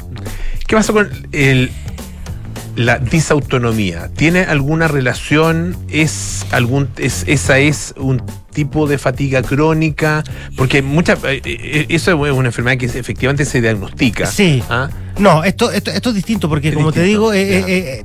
¿Qué 0.66 0.76
pasa 0.76 0.92
con 0.92 1.10
el, 1.32 1.70
la 2.76 2.98
disautonomía? 2.98 4.10
¿Tiene 4.16 4.40
alguna 4.42 4.88
relación? 4.88 5.76
¿Es 5.88 6.46
algún, 6.50 6.88
es, 6.96 7.24
¿Esa 7.26 7.58
es 7.58 7.94
un 7.96 8.22
tipo 8.52 8.86
de 8.86 8.98
fatiga 8.98 9.42
crónica? 9.42 10.24
Porque 10.56 10.82
muchas 10.82 11.22
eh, 11.24 11.42
eh, 11.44 11.86
eso 11.88 12.26
es 12.26 12.32
una 12.32 12.48
enfermedad 12.48 12.78
que 12.78 12.86
efectivamente 12.86 13.44
se 13.44 13.60
diagnostica. 13.60 14.26
Sí. 14.26 14.62
¿ah? 14.70 14.88
No, 15.18 15.44
esto, 15.44 15.70
esto, 15.70 15.90
esto 15.90 16.08
es 16.08 16.14
distinto 16.14 16.48
porque, 16.48 16.68
Es 16.68 16.74
como 16.74 16.92
te 16.92 17.02
digo, 17.02 17.32
eh, 17.32 17.58
eh, 17.58 17.64
eh, 17.68 18.04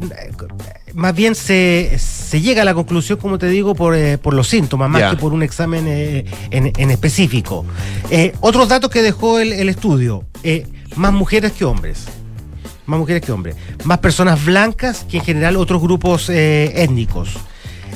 más 0.94 1.16
bien 1.16 1.34
se, 1.34 1.98
se 1.98 2.18
llega 2.38 2.62
a 2.62 2.66
la 2.66 2.74
conclusión, 2.74 3.18
como 3.18 3.38
te 3.38 3.48
digo, 3.48 3.74
por, 3.76 3.96
eh, 3.96 4.18
por 4.18 4.34
los 4.34 4.48
síntomas, 4.48 4.90
más 4.90 5.12
que 5.12 5.18
por 5.18 5.34
un 5.34 5.44
examen 5.44 5.86
eh, 5.88 6.26
en, 6.52 6.72
en 6.78 6.92
específico. 6.92 7.66
Eh, 8.10 8.34
otros 8.42 8.70
datos 8.70 8.90
que 8.90 9.02
dejó 9.02 9.40
el, 9.40 9.52
el 9.52 9.70
estudio, 9.70 10.26
eh, 10.44 10.68
más 10.96 11.14
mujeres 11.14 11.54
que 11.54 11.66
hombres. 11.66 12.06
Más 12.86 13.00
mujeres 13.00 13.24
que 13.24 13.32
hombres. 13.32 13.56
Más 13.84 14.00
personas 14.00 14.44
blancas 14.46 15.06
que 15.10 15.18
en 15.18 15.24
general 15.24 15.58
otros 15.58 15.82
grupos 15.82 16.30
étnicos. 16.30 17.38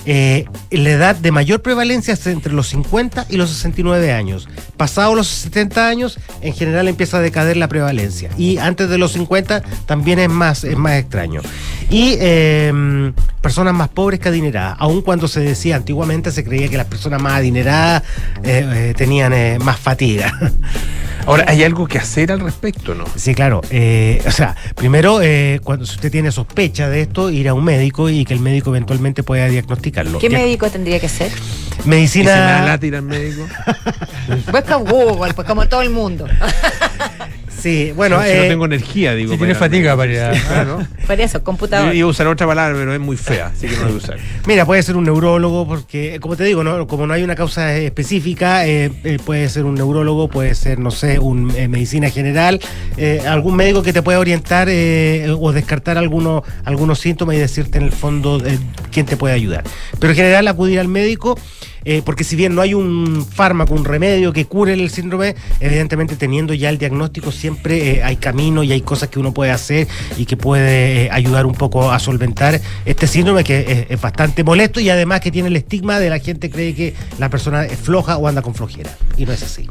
Eh, 0.06 0.46
la 0.72 0.90
edad 0.90 1.16
de 1.16 1.32
mayor 1.32 1.62
prevalencia 1.62 2.14
es 2.14 2.28
entre 2.28 2.54
los 2.54 2.68
50 2.70 3.28
y 3.30 3.38
los 3.38 3.50
69 3.50 4.12
años. 4.12 4.48
Pasados 4.78 5.16
los 5.16 5.28
70 5.28 5.88
años, 5.88 6.20
en 6.42 6.54
general 6.54 6.88
empieza 6.88 7.18
a 7.18 7.22
decader 7.22 7.58
la 7.58 7.68
prevalencia. 7.68 8.30
Y 8.38 8.58
antes 8.58 8.90
de 8.90 8.98
los 8.98 9.14
50 9.14 9.62
también 9.86 10.20
es 10.20 10.30
más, 10.30 10.64
es 10.64 10.78
más 10.78 10.94
extraño. 10.94 11.42
Y 11.90 12.16
eh, 12.20 13.14
personas 13.42 13.74
más 13.74 13.90
pobres 13.90 14.20
que 14.20 14.30
adineradas. 14.30 14.78
Aun 14.80 15.02
cuando 15.02 15.28
se 15.28 15.42
decía 15.42 15.76
antiguamente, 15.76 16.32
se 16.32 16.44
creía 16.44 16.70
que 16.70 16.78
las 16.78 16.88
personas 16.88 17.22
más 17.22 17.34
adineradas 17.34 18.04
eh, 18.44 18.66
eh, 18.74 18.94
tenían 18.98 19.34
más 19.64 19.80
fatiga. 19.80 20.34
Ahora, 21.26 21.46
¿hay 21.48 21.64
algo 21.64 21.88
que 21.88 21.98
hacer 21.98 22.32
al 22.32 22.42
respecto, 22.42 22.94
no? 22.96 23.06
Sí, 23.16 23.34
claro. 23.34 23.62
eh, 23.70 24.22
o 24.28 24.32
sea, 24.32 24.56
primero, 24.76 25.22
eh, 25.22 25.62
cuando 25.64 25.86
si 25.86 25.96
usted 25.96 26.12
tiene 26.12 26.32
sospecha 26.32 26.90
de 26.90 27.02
esto, 27.02 27.30
ir 27.30 27.48
a 27.48 27.54
un 27.54 27.64
médico 27.64 28.10
y 28.10 28.26
que 28.26 28.34
el 28.34 28.42
médico 28.42 28.72
eventualmente 28.72 29.24
pueda 29.24 29.48
diagnosticarlo. 29.48 30.20
¿Qué 30.20 30.30
médico 30.30 30.70
tendría 30.70 31.00
que 31.00 31.08
ser? 31.08 31.32
¿Y 31.32 31.34
si 31.38 31.40
me 31.40 31.86
da 31.86 31.90
Medicina. 31.90 32.66
lata 32.66 32.86
ir 32.86 32.96
al 32.96 33.04
médico? 33.04 33.48
Pues 34.52 34.64
con 34.64 34.86
Google, 34.86 35.34
pues 35.34 35.46
como 35.46 35.68
todo 35.68 35.82
el 35.82 35.90
mundo. 35.90 36.26
Sí, 37.64 37.94
bueno, 37.96 38.22
si 38.22 38.30
eh, 38.30 38.40
no 38.42 38.48
tengo 38.50 38.66
energía, 38.66 39.16
digo. 39.16 39.32
si 39.32 39.38
tiene 39.38 39.52
ir 39.52 39.56
al 39.56 39.60
fatiga 39.62 39.96
para 39.96 40.12
ir 40.12 40.20
a- 40.20 40.32
Claro. 40.32 40.86
Por 41.08 41.22
eso, 41.22 41.42
computador. 41.46 41.88
Yo 41.88 41.94
iba 41.94 42.08
a 42.08 42.12
usar 42.12 42.28
otra 42.28 42.46
palabra, 42.46 42.78
pero 42.78 42.94
es 42.94 43.00
muy 43.00 43.16
fea, 43.16 43.48
así 43.56 43.68
que 43.68 43.74
no 43.76 43.80
la 43.84 43.86
voy 43.88 43.94
a 43.94 43.98
usar. 44.00 44.18
Mira, 44.46 44.66
puede 44.66 44.84
ser 44.84 44.98
un 44.98 45.06
neurólogo, 45.06 45.66
porque, 45.66 46.20
como 46.20 46.36
te 46.36 46.44
digo, 46.44 46.62
¿no? 46.66 46.86
como 46.88 47.08
no 47.08 47.14
hay 47.14 47.24
una 47.24 47.36
causa 47.38 47.74
específica, 47.78 48.68
eh, 48.68 48.92
eh, 49.06 49.18
puede 49.26 49.48
ser 49.48 49.64
un 49.64 49.76
neurólogo, 49.76 50.28
puede 50.28 50.56
ser, 50.56 50.78
no 50.80 50.92
sé, 50.92 51.20
un 51.20 51.52
eh, 51.56 51.70
medicina 51.70 52.10
general, 52.10 52.60
eh, 52.98 53.22
algún 53.26 53.56
médico 53.56 53.82
que 53.82 53.94
te 53.94 54.02
pueda 54.02 54.20
orientar 54.20 54.68
eh, 54.70 55.34
o 55.40 55.54
descartar 55.54 55.98
algunos, 55.98 56.44
algunos 56.66 57.00
síntomas 57.00 57.38
y 57.38 57.40
decirte 57.40 57.78
en 57.78 57.86
el 57.86 57.94
fondo 57.94 58.42
eh, 58.46 58.60
quién 58.92 59.06
te 59.06 59.16
puede 59.16 59.36
ayudar. 59.36 59.64
Pero 60.02 60.12
en 60.12 60.18
general 60.18 60.50
acudir 60.50 60.82
al 60.82 60.90
médico. 60.90 61.40
Eh, 61.86 62.02
porque 62.04 62.24
si 62.24 62.36
bien 62.36 62.56
no 62.56 62.62
hay 62.62 62.74
un 62.74 63.26
fármaco, 63.26 63.74
un 63.74 63.86
remedio 63.86 64.34
que 64.34 64.46
cure 64.46 64.74
el 64.74 64.90
síndrome, 64.90 65.36
evidentemente 65.60 66.16
teniendo 66.16 66.54
ya 66.54 66.70
el 66.70 66.78
diagnóstico 66.78 67.32
siempre 67.32 67.98
eh, 67.98 68.04
hay 68.04 68.18
camino 68.18 68.64
y 68.64 68.72
hay 68.72 68.82
cosas 68.82 69.10
que 69.10 69.20
uno 69.20 69.34
puede 69.34 69.52
hacer 69.52 69.88
y 70.18 70.26
que 70.26 70.38
puede 70.38 71.06
eh, 71.06 71.10
ayudar 71.12 71.46
un 71.46 71.56
poco 71.56 71.92
a 71.92 72.00
solventar 72.00 72.60
este 72.86 73.08
síndrome 73.08 73.44
que 73.44 73.60
es, 73.60 73.86
es 73.90 74.02
bastante 74.02 74.44
molesto 74.44 74.80
y 74.80 74.90
además 74.90 75.22
que 75.22 75.32
tiene 75.32 75.48
el 75.50 75.56
estigma 75.56 76.00
de 76.00 76.10
la 76.10 76.20
gente 76.20 76.50
cree 76.50 76.74
que 76.76 76.94
la 77.20 77.30
persona 77.30 77.66
es 77.66 77.80
floja 77.80 78.18
o 78.18 78.28
anda 78.28 78.42
con 78.42 78.56
flojera. 78.56 78.92
Y 79.18 79.26
no 79.26 79.34
es 79.34 79.44
así. 79.44 79.68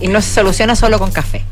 Y, 0.00 0.06
y 0.06 0.08
no 0.08 0.20
se 0.20 0.34
soluciona 0.34 0.76
solo 0.76 0.98
con 0.98 1.10
café. 1.10 1.44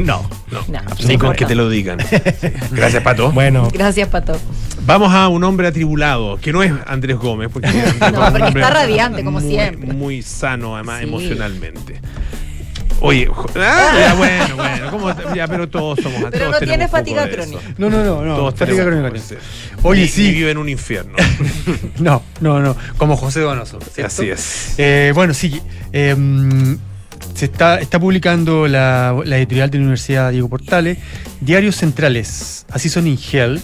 no, 0.00 0.28
no. 0.50 0.60
No, 0.68 0.80
Ni 1.06 1.18
con 1.18 1.34
que 1.34 1.46
te 1.46 1.54
lo 1.54 1.68
digan. 1.68 1.98
Gracias, 2.70 3.02
Pato. 3.02 3.30
Bueno. 3.32 3.68
Gracias, 3.72 4.08
Pato. 4.08 4.38
Vamos 4.86 5.12
a 5.12 5.28
un 5.28 5.44
hombre 5.44 5.68
atribulado, 5.68 6.38
que 6.40 6.52
no 6.52 6.62
es 6.62 6.72
Andrés 6.86 7.16
Gómez, 7.16 7.48
porque, 7.52 7.68
Andrés 8.00 8.00
un 8.00 8.32
porque 8.32 8.48
está 8.58 8.70
radiante, 8.70 9.22
como 9.24 9.40
muy- 9.40 9.50
siempre. 9.50 9.92
Muy 9.92 10.22
sano, 10.22 10.74
además, 10.74 11.00
Sí. 11.00 11.04
emocionalmente. 11.08 12.00
Oye, 13.02 13.28
ah, 13.56 13.92
ya, 13.98 14.14
bueno, 14.16 14.56
bueno, 14.56 14.90
¿cómo- 14.90 15.34
ya, 15.34 15.48
pero 15.48 15.68
todos 15.68 15.98
somos 16.02 16.20
Pero 16.30 16.46
todos 16.48 16.60
no 16.60 16.66
tiene 16.66 16.86
fatiga 16.88 17.28
crónica. 17.30 17.60
No, 17.78 17.88
no, 17.88 18.04
no, 18.04 18.22
no. 18.22 18.36
Todos 18.36 18.54
fatiga 18.54 18.84
crónica. 18.84 19.12
Oye, 19.82 20.02
Y- 20.04 20.08
sí. 20.08 20.26
y 20.28 20.32
vive 20.32 20.50
en 20.50 20.58
un 20.58 20.68
infierno. 20.68 21.14
No, 21.98 22.22
no, 22.40 22.60
no. 22.60 22.76
Como 22.96 23.16
José 23.16 23.40
Donoso. 23.40 23.78
¿cierto? 23.92 24.06
Así 24.06 24.28
es. 24.30 24.74
Eh, 24.78 25.12
bueno, 25.14 25.32
sí. 25.34 25.60
eh, 25.92 26.16
se 27.34 27.44
está, 27.46 27.78
está 27.80 27.98
publicando 27.98 28.66
la, 28.68 29.14
la 29.24 29.36
editorial 29.38 29.70
de 29.70 29.78
la 29.78 29.82
Universidad 29.82 30.30
Diego 30.30 30.48
Portales, 30.48 30.98
Diarios 31.40 31.76
Centrales, 31.76 32.66
así 32.70 32.88
son 32.88 33.06
Ingel, 33.06 33.60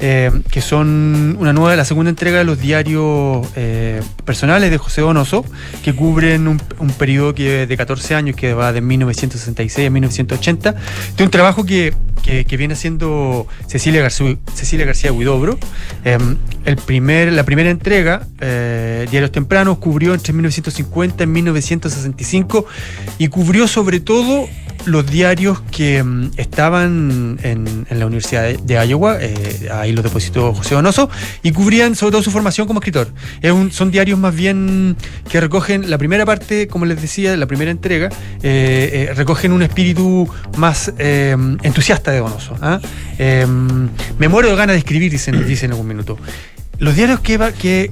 eh, 0.00 0.30
que 0.50 0.60
son 0.60 1.36
una 1.40 1.52
nueva, 1.52 1.74
la 1.76 1.84
segunda 1.84 2.10
entrega 2.10 2.38
de 2.38 2.44
los 2.44 2.60
diarios 2.60 3.46
eh, 3.56 4.00
personales 4.24 4.70
de 4.70 4.78
José 4.78 5.00
Donoso, 5.00 5.44
que 5.82 5.94
cubren 5.94 6.48
un, 6.48 6.60
un 6.78 6.90
periodo 6.90 7.34
que, 7.34 7.66
de 7.66 7.76
14 7.76 8.14
años 8.14 8.36
que 8.36 8.54
va 8.54 8.72
de 8.72 8.80
1966 8.80 9.86
a 9.86 9.90
1980, 9.90 10.74
de 11.16 11.24
un 11.24 11.30
trabajo 11.30 11.64
que, 11.64 11.94
que- 12.22 12.56
viene 12.56 12.74
haciendo 12.74 13.46
Cecilia 13.66 14.02
García, 14.02 14.36
Cecilia 14.54 14.86
Huidobro. 15.12 15.58
El 16.64 16.76
primer, 16.76 17.32
la 17.32 17.44
primera 17.44 17.70
entrega, 17.70 18.26
eh, 18.40 19.06
Diarios 19.10 19.32
Tempranos, 19.32 19.78
cubrió 19.78 20.12
entre 20.14 20.32
1950 20.32 21.24
y 21.24 21.26
1965 21.26 22.66
y 23.18 23.28
cubrió 23.28 23.66
sobre 23.68 24.00
todo 24.00 24.46
los 24.88 25.06
diarios 25.06 25.60
que 25.70 26.02
mm, 26.02 26.30
estaban 26.36 27.38
en, 27.42 27.86
la 27.90 28.06
Universidad 28.06 28.54
de, 28.58 28.86
Iowa, 28.86 29.18
eh, 29.20 29.68
ahí 29.72 29.92
los 29.92 30.02
depositó 30.02 30.54
José 30.54 30.74
Donoso, 30.74 31.10
y 31.42 31.52
cubrían 31.52 31.94
sobre 31.94 32.12
todo 32.12 32.22
su 32.22 32.30
formación 32.30 32.66
como 32.66 32.80
escritor. 32.80 33.08
Son 33.70 33.90
diarios 33.90 34.18
más 34.18 34.34
bien 34.34 34.96
que 35.28 35.40
recogen 35.40 35.90
la 35.90 35.98
primera 35.98 36.24
parte, 36.26 36.68
como 36.68 36.86
les 36.86 37.00
decía, 37.00 37.36
la 37.36 37.46
primera 37.46 37.70
entrega, 37.70 38.08
eh, 38.42 39.08
eh, 39.10 39.14
recogen 39.14 39.52
un 39.52 39.62
espíritu 39.62 40.28
más 40.56 40.92
entusiasta 40.98 42.10
de 42.10 42.18
Donoso. 42.18 42.56
¿ah? 42.60 42.80
Eh, 43.18 43.46
me 44.18 44.28
muero 44.28 44.48
de 44.48 44.56
ganas 44.56 44.74
de 44.74 44.78
escribir, 44.78 45.10
dicen, 45.10 45.34
en 45.34 45.70
algún 45.70 45.86
minuto. 45.86 46.18
Los 46.78 46.94
diarios 46.94 47.20
que 47.20 47.90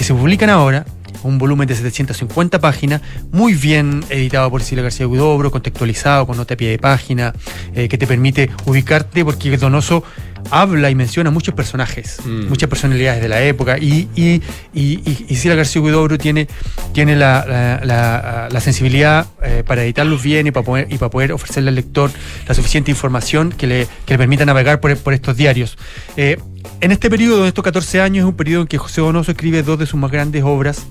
se 0.00 0.14
publican 0.14 0.50
ahora, 0.50 0.86
un 1.22 1.38
volumen 1.38 1.66
de 1.68 1.74
750 1.74 2.58
páginas, 2.60 3.00
muy 3.32 3.54
bien 3.54 4.04
editado 4.10 4.50
por 4.50 4.62
Cecilia 4.62 4.82
García 4.82 5.06
Huidobro, 5.06 5.50
contextualizado, 5.50 6.26
con 6.26 6.36
nota 6.36 6.54
a 6.54 6.56
pie 6.56 6.70
de 6.70 6.78
página, 6.78 7.32
eh, 7.74 7.88
que 7.88 7.98
te 7.98 8.06
permite 8.06 8.50
ubicarte, 8.66 9.24
porque 9.24 9.56
Donoso 9.56 10.02
habla 10.50 10.88
y 10.90 10.94
menciona 10.94 11.30
muchos 11.30 11.54
personajes, 11.54 12.20
muchas 12.24 12.68
personalidades 12.70 13.20
de 13.20 13.28
la 13.28 13.42
época, 13.42 13.76
y, 13.78 14.08
y, 14.14 14.40
y, 14.72 15.26
y- 15.28 15.48
García 15.48 15.82
Huidobro 15.82 16.16
tiene, 16.18 16.46
tiene 16.92 17.16
la, 17.16 17.44
la- 17.46 17.80
la- 17.84 18.48
la 18.50 18.60
sensibilidad 18.60 19.26
eh, 19.42 19.64
para 19.66 19.82
editarlos 19.82 20.22
bien 20.22 20.46
y 20.46 20.50
para, 20.52 20.64
poder, 20.64 20.86
y 20.90 20.96
para 20.98 21.10
poder 21.10 21.32
ofrecerle 21.32 21.70
al 21.70 21.74
lector 21.74 22.10
la 22.46 22.54
suficiente 22.54 22.90
información 22.90 23.50
que 23.50 23.66
le, 23.66 23.86
que 24.06 24.14
le 24.14 24.18
permita 24.18 24.44
navegar 24.46 24.80
por, 24.80 24.96
por 24.98 25.12
estos 25.12 25.36
diarios. 25.36 25.76
Eh, 26.16 26.38
en 26.80 26.92
este 26.92 27.10
periodo, 27.10 27.42
en 27.42 27.48
estos 27.48 27.64
14 27.64 28.00
años, 28.00 28.22
es 28.24 28.28
un 28.28 28.36
periodo 28.36 28.62
en 28.62 28.68
que 28.68 28.78
José 28.78 29.00
Donoso 29.00 29.30
escribe 29.32 29.62
dos 29.62 29.78
de 29.78 29.86
sus 29.86 29.98
más 29.98 30.10
grandes 30.10 30.42
obras. 30.44 30.86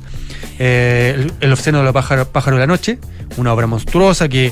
eh, 0.60 1.30
el, 1.40 1.52
obsceno 1.54 1.80
de 1.80 1.84
la 1.86 1.94
pájaro, 1.94 2.28
pájaro 2.28 2.58
de 2.58 2.62
la 2.62 2.68
noche, 2.68 3.00
una 3.38 3.54
obra 3.54 3.68
monstruosa 3.68 4.28
que, 4.28 4.52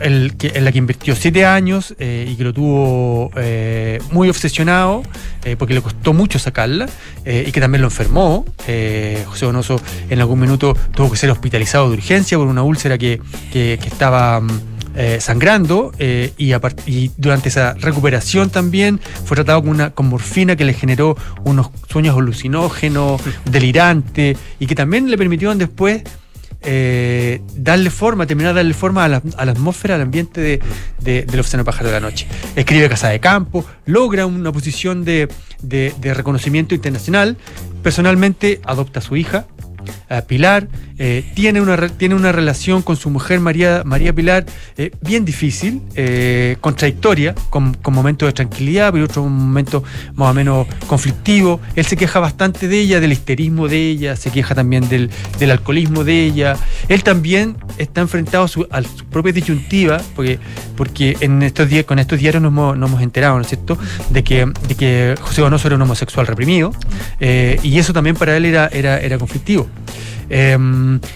en 0.00 0.64
la 0.64 0.72
que 0.72 0.78
invirtió 0.78 1.14
siete 1.16 1.44
años 1.46 1.94
eh, 1.98 2.28
y 2.30 2.36
que 2.36 2.44
lo 2.44 2.52
tuvo 2.52 3.30
eh, 3.36 4.00
muy 4.12 4.28
obsesionado 4.28 5.02
porque 5.58 5.72
le 5.74 5.80
costó 5.80 6.12
mucho 6.12 6.38
sacarla 6.38 6.86
y 7.24 7.50
que 7.50 7.60
también 7.60 7.80
lo 7.80 7.88
enfermó. 7.88 8.44
José 8.58 9.46
Donoso 9.46 9.80
en 10.10 10.20
algún 10.20 10.38
minuto 10.40 10.76
tuvo 10.94 11.10
que 11.10 11.16
ser 11.16 11.30
hospitalizado 11.30 11.88
de 11.88 11.94
urgencia 11.96 12.36
por 12.36 12.46
una 12.46 12.62
úlcera 12.62 12.98
que, 12.98 13.20
que- 13.52 13.78
que 13.80 13.88
estaba... 13.88 14.42
eh, 14.96 15.18
sangrando 15.20 15.92
eh, 15.98 16.32
y, 16.36 17.10
durante 17.16 17.48
esa 17.48 17.74
recuperación 17.74 18.50
también 18.50 19.00
fue 19.24 19.36
tratado 19.36 19.60
con, 19.62 19.70
una, 19.70 19.90
con 19.90 20.08
morfina 20.08 20.56
que 20.56 20.64
le 20.64 20.74
generó 20.74 21.16
unos 21.44 21.70
sueños 21.88 22.16
alucinógenos, 22.16 23.20
delirantes 23.44 24.36
y 24.58 24.66
que 24.66 24.74
también 24.74 25.10
le 25.10 25.16
permitieron 25.18 25.58
después 25.58 26.02
eh, 26.62 27.40
darle 27.54 27.88
forma, 27.88 28.26
terminar 28.26 28.52
de 28.52 28.58
darle 28.58 28.74
forma 28.74 29.04
a 29.04 29.08
la, 29.08 29.22
a 29.38 29.44
la 29.46 29.52
atmósfera, 29.52 29.94
al 29.94 30.02
ambiente 30.02 30.40
de, 30.42 30.60
de- 31.00 31.22
del 31.22 31.40
Obsceno 31.40 31.64
Pájaro 31.64 31.86
de 31.88 31.94
la 31.94 32.00
Noche. 32.00 32.26
Escribe 32.54 32.88
Casa 32.90 33.08
de 33.08 33.18
Campo, 33.20 33.64
logra 33.86 34.26
una 34.26 34.52
posición 34.52 35.04
de- 35.04 35.28
de 35.62 36.14
reconocimiento 36.14 36.74
internacional, 36.74 37.36
personalmente 37.82 38.60
adopta 38.64 38.98
a 38.98 39.02
su 39.02 39.16
hija, 39.16 39.46
Pilar, 40.26 40.66
eh, 40.98 41.24
tiene, 41.34 41.60
una, 41.60 41.88
tiene 41.88 42.16
una 42.16 42.32
relación 42.32 42.82
con 42.82 42.96
su 42.96 43.10
mujer 43.10 43.38
María, 43.38 43.82
María 43.86 44.12
Pilar 44.12 44.44
eh, 44.76 44.90
bien 45.00 45.24
difícil, 45.24 45.80
eh, 45.94 46.56
contradictoria, 46.60 47.34
con, 47.48 47.78
momentos 47.90 48.28
de 48.28 48.32
tranquilidad, 48.32 48.92
pero 48.92 49.04
otros 49.04 49.30
momentos 49.30 49.84
más 50.14 50.30
o 50.30 50.34
menos 50.34 50.66
conflictivos. 50.88 51.60
Él 51.76 51.84
se 51.86 51.96
queja 51.96 52.18
bastante 52.18 52.66
de 52.66 52.80
ella, 52.80 52.98
del 52.98 53.12
histerismo 53.12 53.68
de 53.68 53.88
ella, 53.88 54.16
se 54.16 54.32
queja 54.32 54.54
también 54.54 54.88
del, 54.88 55.10
alcoholismo 55.48 56.02
de 56.02 56.24
ella. 56.24 56.56
Él 56.88 57.04
también 57.04 57.56
está 57.78 58.00
enfrentado 58.00 58.44
a 58.44 58.48
su, 58.48 58.66
a 58.70 58.82
su 58.82 59.04
propia 59.04 59.32
disyuntiva, 59.32 60.02
porque, 60.16 60.40
porque 60.76 61.16
en 61.20 61.42
estos 61.42 61.68
días, 61.68 61.84
con 61.84 62.00
estos 62.00 62.18
diarios 62.18 62.42
nos 62.42 62.50
hemos, 62.50 62.76
nos 62.76 62.90
hemos 62.90 63.02
enterado, 63.02 63.36
¿no 63.36 63.42
es 63.42 63.48
cierto?, 63.48 63.78
de 64.10 64.24
que, 64.24 64.52
de 64.66 64.74
que 64.74 65.14
José 65.20 65.40
Donoso 65.40 65.68
era 65.68 65.76
un 65.76 65.82
homosexual 65.82 66.26
reprimido, 66.26 66.72
y 67.20 67.78
eso 67.78 67.92
también 67.92 68.16
para 68.16 68.36
él 68.36 68.44
era, 68.44 68.66
era, 68.72 68.98
era 68.98 69.16
conflictivo. 69.18 69.68
Eh, 70.28 70.58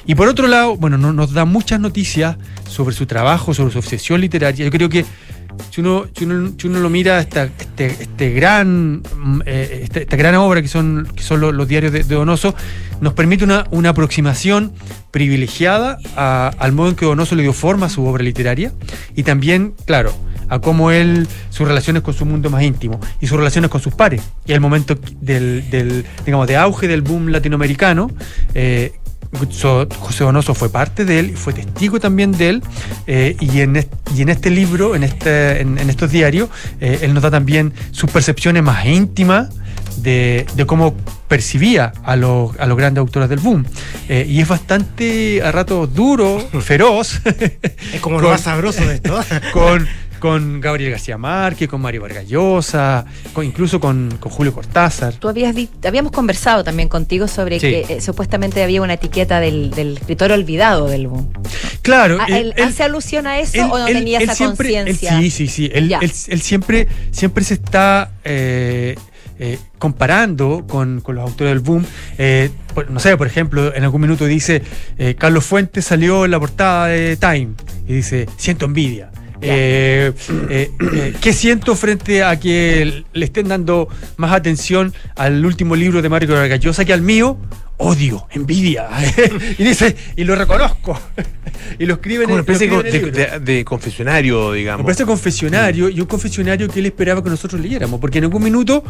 y 0.06 0.14
por 0.14 0.28
otro 0.28 0.46
lado, 0.46 0.76
bueno, 0.76 0.98
no- 0.98 1.12
nos 1.12 1.32
da 1.32 1.44
muchas 1.44 1.80
noticias 1.80 2.36
sobre 2.68 2.94
su 2.94 3.06
trabajo, 3.06 3.54
sobre 3.54 3.72
su 3.72 3.78
obsesión 3.78 4.20
literaria. 4.20 4.64
Yo 4.64 4.70
creo 4.70 4.88
que 4.88 5.04
si 5.70 5.80
uno, 5.80 6.06
si 6.16 6.24
uno, 6.24 6.52
si 6.58 6.66
uno 6.66 6.80
lo 6.80 6.90
mira, 6.90 7.20
esta, 7.20 7.44
este, 7.44 7.86
este 7.86 8.30
gran, 8.30 9.02
mm, 9.16 9.42
eh, 9.46 9.80
esta, 9.84 10.00
esta 10.00 10.16
gran 10.16 10.34
obra 10.34 10.60
que 10.60 10.66
son, 10.68 11.08
que 11.14 11.22
son 11.22 11.40
los, 11.40 11.68
diarios 11.68 11.92
de, 11.92 12.02
Donoso, 12.02 12.54
nos 13.00 13.12
permite 13.12 13.44
una, 13.44 13.64
una 13.70 13.90
aproximación 13.90 14.72
privilegiada 15.12 15.98
al 16.16 16.72
modo 16.72 16.88
en 16.88 16.96
que 16.96 17.06
Donoso 17.06 17.36
le 17.36 17.42
dio 17.42 17.52
forma 17.52 17.86
a 17.86 17.88
su 17.88 18.04
obra 18.04 18.24
literaria 18.24 18.72
y 19.14 19.22
también, 19.22 19.74
claro, 19.86 20.12
a 20.48 20.58
cómo 20.58 20.90
él, 20.90 21.26
sus 21.50 21.66
relaciones 21.66 22.02
con 22.02 22.14
su 22.14 22.24
mundo 22.24 22.50
más 22.50 22.62
íntimo 22.62 23.00
y 23.20 23.26
sus 23.26 23.36
relaciones 23.36 23.70
con 23.70 23.80
sus 23.80 23.94
pares. 23.94 24.22
Y 24.46 24.52
el 24.52 24.60
momento 24.60 24.96
del, 25.20 25.68
del, 25.70 26.04
digamos, 26.24 26.46
de 26.48 26.56
auge 26.56 26.88
del 26.88 27.02
boom 27.02 27.28
latinoamericano, 27.28 28.10
eh, 28.54 28.92
José 29.98 30.22
Donoso 30.22 30.54
fue 30.54 30.68
parte 30.70 31.04
de 31.04 31.18
él 31.18 31.36
fue 31.36 31.52
testigo 31.52 31.98
también 31.98 32.32
de 32.32 32.48
él. 32.50 32.62
eh, 33.08 33.36
y, 33.40 33.60
en 33.60 33.74
est- 33.76 33.92
y 34.16 34.22
en 34.22 34.28
este 34.28 34.48
libro, 34.50 34.94
en, 34.94 35.02
este, 35.02 35.60
en, 35.60 35.76
en 35.78 35.90
estos 35.90 36.10
diarios, 36.12 36.48
eh, 36.80 37.00
él 37.02 37.14
nos 37.14 37.22
da 37.22 37.30
también 37.32 37.72
sus 37.90 38.10
percepciones 38.10 38.62
más 38.62 38.86
íntimas 38.86 39.48
de, 39.96 40.46
de 40.54 40.66
cómo 40.66 40.94
percibía 41.26 41.92
a 42.04 42.14
los, 42.16 42.56
a 42.60 42.66
los 42.66 42.76
grandes 42.76 43.00
autores 43.00 43.28
del 43.28 43.40
boom. 43.40 43.64
Eh, 44.08 44.24
y 44.28 44.40
es 44.40 44.46
bastante 44.46 45.42
a 45.42 45.50
ratos 45.50 45.92
duro, 45.94 46.38
feroz. 46.60 47.20
Es 47.92 48.00
como 48.00 48.20
lo 48.20 48.28
más 48.30 48.42
sabroso 48.42 48.84
de 48.86 48.94
esto. 48.96 49.18
con, 49.52 49.88
con 50.24 50.58
Gabriel 50.58 50.92
García 50.92 51.18
Márquez, 51.18 51.68
con 51.68 51.82
Mario 51.82 52.00
Vargas 52.00 52.26
Llosa, 52.26 53.04
con- 53.34 53.44
incluso 53.44 53.78
con, 53.78 54.16
con 54.18 54.32
Julio 54.32 54.54
Cortázar. 54.54 55.12
Tú 55.16 55.28
habías 55.28 55.54
habíamos 55.86 56.12
conversado 56.12 56.64
también 56.64 56.88
contigo 56.88 57.28
sobre 57.28 57.60
Sí. 57.60 57.66
que 57.70 57.80
eh, 57.96 58.00
supuestamente 58.00 58.62
había 58.62 58.80
una 58.80 58.94
etiqueta 58.94 59.38
del, 59.38 59.70
del 59.72 59.98
escritor 59.98 60.32
olvidado 60.32 60.88
del 60.88 61.08
boom. 61.08 61.28
Claro, 61.82 62.16
Ah, 62.18 62.24
él- 62.28 62.54
¿Él, 62.56 62.64
hace 62.64 62.82
alusión 62.84 63.26
a 63.26 63.38
eso 63.38 63.62
o 63.70 63.78
no 63.78 63.84
tenía 63.84 64.18
esa 64.18 64.34
conciencia? 64.46 65.18
sí, 65.20 65.28
sí, 65.30 65.46
sí. 65.46 65.70
Él, 65.74 65.94
siempre, 66.40 66.88
siempre 67.10 67.44
se 67.44 67.52
está 67.54 68.12
eh, 68.24 68.94
eh, 69.38 69.58
comparando 69.78 70.64
con, 70.66 71.02
con 71.02 71.16
los 71.16 71.24
autores 71.28 71.50
del 71.52 71.60
boom. 71.60 71.84
Por- 72.74 72.90
no 72.90 72.98
sé, 72.98 73.14
por 73.18 73.26
ejemplo, 73.26 73.74
en 73.74 73.84
algún 73.84 74.00
minuto 74.00 74.24
dice, 74.24 74.62
Carlos 75.18 75.44
Fuentes 75.44 75.84
salió 75.84 76.24
en 76.24 76.30
la 76.30 76.40
portada 76.40 76.86
de 76.86 77.18
Time 77.18 77.48
y 77.86 77.92
dice, 77.92 78.26
siento 78.38 78.64
envidia. 78.64 79.10
Eh, 79.46 80.12
eh, 80.50 80.70
eh, 80.94 81.14
¿Qué 81.20 81.32
siento 81.32 81.76
frente 81.76 82.22
a 82.22 82.38
que 82.40 83.04
le 83.12 83.24
estén 83.24 83.48
dando 83.48 83.88
más 84.16 84.32
atención 84.32 84.92
al 85.16 85.44
último 85.44 85.76
libro 85.76 86.00
de 86.02 86.08
Mario 86.08 86.34
Vargallosa 86.34 86.84
que 86.84 86.92
al 86.92 87.02
mío? 87.02 87.36
Odio, 87.76 88.26
envidia. 88.30 88.88
y 89.58 89.64
dice, 89.64 89.96
y 90.16 90.24
lo 90.24 90.34
reconozco. 90.36 90.98
y 91.78 91.86
lo 91.86 91.94
escribe 91.94 92.24
en 92.24 92.30
Como 92.30 92.34
una 92.34 92.52
especie 92.52 92.70
de, 92.70 93.10
de- 93.10 93.40
de 93.40 93.64
confesionario, 93.64 94.52
digamos. 94.52 94.80
Me 94.82 94.84
parece 94.84 95.04
confesionario 95.04 95.88
y 95.88 96.00
un 96.00 96.06
confesionario 96.06 96.68
que 96.68 96.78
él 96.80 96.86
esperaba 96.86 97.22
que 97.22 97.30
nosotros 97.30 97.60
leyéramos, 97.60 98.00
porque 98.00 98.18
en 98.18 98.24
algún 98.24 98.42
minuto 98.44 98.84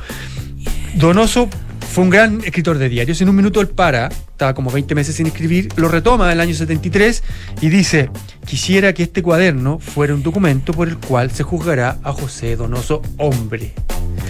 Donoso 0.95 1.49
fue 1.95 2.03
un 2.05 2.11
gran 2.11 2.41
escritor 2.45 2.77
de 2.79 2.89
diarios. 2.89 3.21
En 3.21 3.29
un 3.29 3.37
minuto 3.37 3.61
él 3.61 3.69
para, 3.69 4.09
estaba 4.09 4.53
como 4.53 4.71
20 4.71 4.95
meses 4.97 5.15
sin 5.15 5.27
escribir, 5.29 5.69
lo 5.77 5.87
retoma 5.89 6.27
en 6.27 6.33
el 6.33 6.41
año 6.41 6.53
73 6.55 7.23
y 7.61 7.69
dice: 7.69 8.11
Quisiera 8.45 8.93
que 8.93 9.05
este 9.05 9.23
cuaderno 9.23 9.79
fuera 9.79 10.13
un 10.15 10.23
documento 10.25 10.73
por 10.73 10.89
el 10.89 10.99
cual 10.99 11.31
se 11.31 11.45
juzgará 11.45 11.99
a 12.03 12.13
José 12.13 12.57
Donoso 12.57 13.01
hombre. 13.19 13.73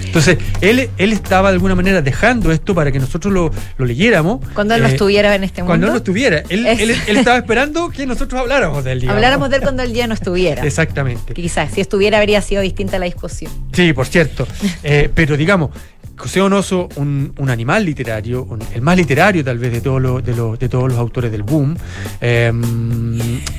Entonces, 0.04 0.38
él, 0.60 0.90
él 0.98 1.12
estaba 1.12 1.48
de 1.50 1.54
alguna 1.54 1.74
manera 1.74 2.00
dejando 2.00 2.52
esto 2.52 2.74
para 2.74 2.92
que 2.92 2.98
nosotros 3.00 3.32
lo, 3.34 3.50
lo 3.78 3.84
leyéramos. 3.84 4.40
Cuando 4.54 4.74
él 4.74 4.82
no 4.82 4.88
Eh, 4.88 4.92
estuviera 4.92 5.34
en 5.34 5.42
este 5.42 5.62
mundo. 5.62 5.70
Cuando 5.70 5.86
él 5.86 5.92
no 5.92 5.96
estuviera. 5.98 6.42
Él, 6.50 6.66
Es- 6.66 6.78
él- 6.80 6.94
él 7.08 7.16
estaba 7.16 7.38
esperando 7.38 7.88
que 7.90 8.06
nosotros 8.06 8.40
habláramos 8.40 8.84
de 8.84 8.92
él. 8.92 9.00
digamos. 9.00 9.16
Habláramos 9.16 9.50
de 9.50 9.56
él 9.56 9.62
cuando 9.62 9.82
él 9.82 9.92
ya 9.92 10.06
no 10.06 10.14
estuviera. 10.14 10.62
Exactamente. 10.66 11.34
Quizás, 11.34 11.72
si 11.72 11.80
estuviera 11.80 12.18
habría 12.18 12.40
sido 12.42 12.62
distinta 12.62 12.98
la 13.00 13.06
discusión. 13.06 13.50
Sí, 13.72 13.92
por 13.92 14.06
cierto. 14.06 14.46
Eh, 14.84 15.10
pero 15.12 15.36
digamos, 15.36 15.70
José 16.16 16.40
Donoso, 16.40 16.88
un, 16.96 17.32
un 17.38 17.50
animal 17.50 17.84
literario, 17.84 18.44
un- 18.44 18.60
el 18.74 18.82
más 18.82 18.96
literario 18.96 19.44
tal 19.44 19.58
vez 19.58 19.72
de, 19.72 19.80
todos 19.80 20.00
los- 20.00 20.24
de, 20.24 20.34
los- 20.34 20.58
de 20.58 20.68
todos 20.68 20.88
los 20.88 20.98
autores 20.98 21.30
del 21.32 21.42
boom, 21.42 21.76
eh, 22.20 22.52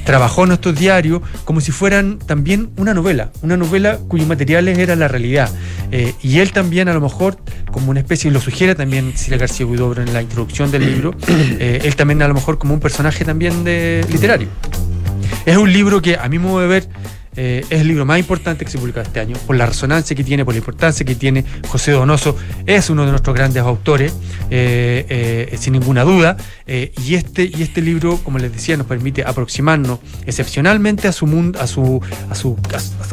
trabajó 0.06 0.46
en 0.46 0.54
estos 0.54 0.76
diarios 0.78 1.22
como 1.44 1.62
si 1.62 1.72
fueran 1.72 2.18
también 2.20 2.70
una 2.78 2.94
novela, 2.94 3.32
una 3.42 3.58
novela 3.58 3.98
cuyos 4.08 4.28
materiales 4.28 4.78
era 4.78 4.96
la 4.96 5.08
realidad. 5.08 5.50
Eh, 5.92 6.14
y 6.22 6.40
él 6.40 6.52
también 6.52 6.88
a 6.90 6.94
lo 6.94 7.02
mejor, 7.02 7.38
como 7.72 7.92
una 7.92 8.00
especie, 8.00 8.30
y 8.30 8.34
lo 8.34 8.40
sugiere 8.42 8.76
también 8.76 9.14
Silvia 9.16 9.38
García 9.40 9.66
Huidobro 9.66 10.02
en 10.02 10.14
la 10.14 10.22
introducción 10.22 10.72
del 10.72 10.86
libro, 10.86 11.14
eh, 11.28 11.82
él 11.84 11.96
también 11.96 12.22
a 12.22 12.28
lo 12.28 12.34
mejor 12.34 12.58
como 12.58 12.74
un 12.74 12.80
personaje 12.80 13.26
también 13.26 13.64
de 13.64 14.06
literario. 14.12 14.48
Es 15.46 15.58
un 15.58 15.72
libro 15.72 16.02
que 16.02 16.18
a 16.18 16.28
mi 16.28 16.40
modo 16.40 16.62
de 16.62 16.68
ver 16.68 16.90
eh, 17.38 17.66
es 17.70 17.82
el 17.82 17.88
libro 17.88 18.06
más 18.06 18.20
importante 18.20 18.64
que 18.64 18.72
se 18.72 18.78
publicó 18.78 19.02
este 19.02 19.20
año, 19.20 19.36
por 19.46 19.56
la 19.56 19.66
resonancia 19.66 20.16
que 20.16 20.24
tiene, 20.24 20.46
por 20.46 20.54
la 20.54 20.60
importancia 20.60 21.06
que 21.06 21.16
tiene. 21.16 21.44
José 21.68 21.92
Donoso 21.92 22.36
es 22.66 22.90
uno 22.90 23.06
de 23.06 23.12
nuestros 23.12 23.36
grandes 23.36 23.62
autores, 23.64 24.14
eh, 24.50 25.06
eh, 25.52 25.58
sin 25.58 25.74
ninguna 25.74 26.04
duda. 26.04 26.38
y, 26.68 27.16
este, 27.16 27.44
y 27.46 27.62
este 27.62 27.82
libro, 27.82 28.18
como 28.24 28.40
les 28.40 28.52
decía, 28.52 28.78
nos 28.78 28.88
permite 28.88 29.24
aproximarnos 29.24 30.00
excepcionalmente 30.26 31.08
a 31.08 31.12
su 31.12 31.28
mundo, 31.28 31.60
a 31.60 31.68
su, 31.68 32.02
a 32.30 32.36
su, 32.36 32.58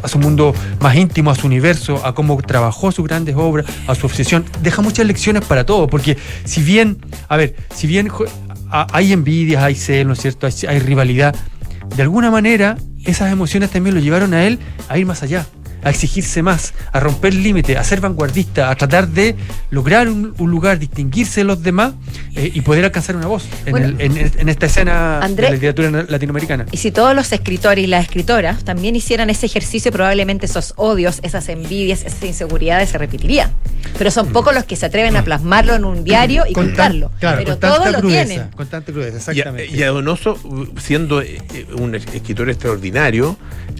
a, 0.02 0.08
su 0.08 0.18
mundo 0.18 0.54
más 0.80 0.96
íntimo, 0.96 1.30
a 1.30 1.34
su 1.34 1.46
universo, 1.46 2.04
a 2.04 2.14
cómo 2.14 2.40
trabajó 2.40 2.92
sus 2.92 3.06
grandes 3.06 3.36
obras, 3.36 3.66
a 3.86 3.94
su 3.94 4.06
obsesión. 4.06 4.44
Deja 4.62 4.82
muchas 4.82 5.06
lecciones 5.06 5.44
para 5.44 5.66
todos, 5.66 5.90
porque 5.90 6.16
si 6.44 6.62
bien, 6.62 6.98
a 7.28 7.36
ver, 7.36 7.56
si 7.74 7.86
bien 7.86 8.08
hay 8.70 9.12
envidias, 9.12 9.62
hay 9.62 9.74
celos, 9.74 10.06
¿no 10.06 10.12
es 10.14 10.20
cierto? 10.20 10.46
Hay, 10.46 10.52
hay 10.68 10.78
rivalidad 10.78 11.34
de 11.96 12.02
alguna 12.02 12.30
manera 12.30 12.76
esas 13.04 13.32
emociones 13.32 13.70
también 13.70 13.94
lo 13.94 14.00
llevaron 14.00 14.34
a 14.34 14.44
él 14.44 14.58
a 14.88 14.98
ir 14.98 15.06
más 15.06 15.22
allá, 15.22 15.46
a 15.84 15.90
exigirse 15.90 16.42
más, 16.42 16.74
a 16.92 17.00
romper 17.00 17.34
límites, 17.34 17.76
a 17.76 17.84
ser 17.84 18.00
vanguardista, 18.00 18.70
a 18.70 18.74
tratar 18.76 19.08
de 19.08 19.36
lograr 19.70 20.08
un, 20.08 20.34
un 20.38 20.50
lugar, 20.50 20.78
distinguirse 20.78 21.40
de 21.40 21.44
los 21.44 21.62
demás 21.62 21.92
eh, 22.36 22.50
y 22.54 22.60
poder 22.60 22.84
alcanzar 22.84 23.16
una 23.16 23.26
voz 23.26 23.44
en, 23.66 23.70
Bueno, 23.72 23.86
el- 23.88 24.00
en- 24.00 24.32
en 24.38 24.48
esta 24.48 24.66
escena 24.66 25.20
André- 25.20 25.46
de 25.46 25.50
la 25.50 25.50
literatura 25.72 26.04
latinoamericana. 26.08 26.66
Y 26.72 26.76
si 26.76 26.90
todos 26.90 27.14
los 27.14 27.32
escritores 27.32 27.84
y 27.84 27.86
las 27.86 28.04
escritoras 28.04 28.64
también 28.64 28.96
hicieran 28.96 29.30
ese 29.30 29.46
ejercicio, 29.46 29.90
probablemente 29.92 30.46
esos 30.46 30.74
odios, 30.76 31.20
esas 31.22 31.48
envidias, 31.48 32.02
esas 32.04 32.22
inseguridades 32.22 32.90
se 32.90 32.98
repetirían. 32.98 33.50
Pero 33.98 34.10
son 34.10 34.28
pocos 34.28 34.54
los 34.54 34.64
que 34.64 34.76
se 34.76 34.86
atreven 34.86 35.16
a 35.16 35.24
plasmarlo 35.24 35.74
en 35.74 35.84
un 35.84 36.04
diario 36.04 36.44
y 36.48 36.52
Con 36.52 36.66
tan- 36.66 36.72
contarlo. 36.72 37.10
claro, 37.20 37.38
Pero 37.38 37.50
con 37.52 37.60
tanta 37.60 37.76
todos 37.76 37.92
lo 37.92 37.98
crudeza, 38.00 38.24
tienen. 38.28 38.48
Con 38.50 38.66
tanta 38.68 38.92
crudeza, 38.92 39.32
Y 39.34 39.40
a, 39.40 39.52
y 39.64 39.82
a 39.82 39.88
Donoso, 39.88 40.38
siendo 40.80 41.20
eh, 41.20 41.40
eh, 41.54 41.66
un 41.76 41.94
es- 41.94 42.06
escritor 42.14 42.48
extraordinario, 42.50 43.36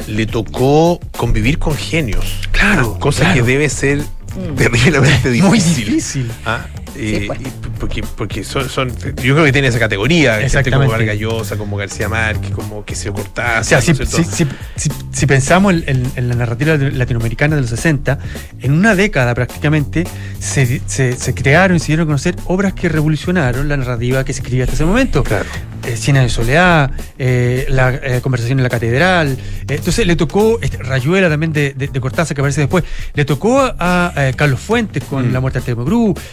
le 0.08 0.26
tocó 0.26 1.00
convivir 1.16 1.58
con 1.58 1.76
genios. 1.92 2.24
Claro. 2.52 2.98
Cosa 2.98 3.20
claro. 3.24 3.34
que 3.34 3.42
debe 3.52 3.68
ser 3.68 3.98
Mm. 4.34 4.54
terriblemente 4.56 5.28
difícil. 5.30 5.44
Muy 5.50 5.60
difícil. 5.60 6.32
Ah, 6.46 6.64
Sí, 6.94 7.24
pues. 7.26 7.38
porque, 7.80 8.02
porque 8.16 8.44
son, 8.44 8.68
son, 8.68 8.88
yo 9.22 9.34
creo 9.34 9.44
que 9.44 9.52
tiene 9.52 9.68
esa 9.68 9.78
categoría, 9.78 10.34
gente 10.38 10.48
como 10.70 10.84
Exactamente. 10.84 10.92
Vargas 10.94 11.18
Llosa, 11.18 11.56
como 11.56 11.76
García 11.76 12.08
Márquez, 12.08 12.50
como 12.50 12.84
que 12.84 12.94
se 12.94 13.10
Cortázar. 13.12 13.60
O 13.60 13.64
sea, 13.64 13.80
si, 13.80 13.94
si- 13.94 14.24
si- 14.24 14.46
si- 14.76 14.90
si 15.12 15.26
pensamos 15.26 15.72
en, 15.74 15.84
en- 15.86 16.12
en 16.16 16.28
la 16.28 16.34
narrativa 16.34 16.76
latinoamericana 16.76 17.56
de 17.56 17.62
los 17.62 17.70
60, 17.70 18.18
en 18.60 18.72
una 18.72 18.94
década 18.94 19.34
prácticamente 19.34 20.04
se, 20.38 20.80
se- 20.86 21.16
se 21.16 21.34
crearon 21.34 21.76
y 21.76 21.80
se 21.80 21.88
dieron 21.88 22.04
a 22.04 22.06
conocer 22.06 22.36
obras 22.46 22.72
que 22.72 22.88
revolucionaron 22.88 23.68
la 23.68 23.76
narrativa 23.76 24.24
que 24.24 24.32
se 24.32 24.40
escribía 24.40 24.64
hasta 24.64 24.74
ese 24.74 24.84
momento. 24.84 25.22
Claro. 25.24 25.44
Eh, 25.84 25.96
Cien 25.96 26.16
años 26.16 26.30
de 26.30 26.36
soledad, 26.44 26.92
eh, 27.18 27.66
la 27.68 27.90
eh, 27.92 28.20
conversación 28.22 28.58
en 28.60 28.62
la 28.62 28.68
catedral. 28.70 29.28
Eh, 29.32 29.64
entonces 29.68 30.06
le 30.06 30.14
tocó, 30.14 30.58
este, 30.62 30.76
Rayuela 30.78 31.28
también 31.28 31.52
de, 31.52 31.74
de- 31.74 31.88
de 31.88 32.00
Cortázar, 32.00 32.34
que 32.36 32.40
aparece 32.40 32.60
después, 32.60 32.84
le 33.14 33.24
tocó 33.24 33.60
a, 33.60 33.72
a, 34.14 34.32
Carlos 34.34 34.60
Fuentes 34.60 35.02
con 35.04 35.28
Mm. 35.28 35.32
La 35.32 35.40
muerte 35.40 35.60
de 35.60 35.74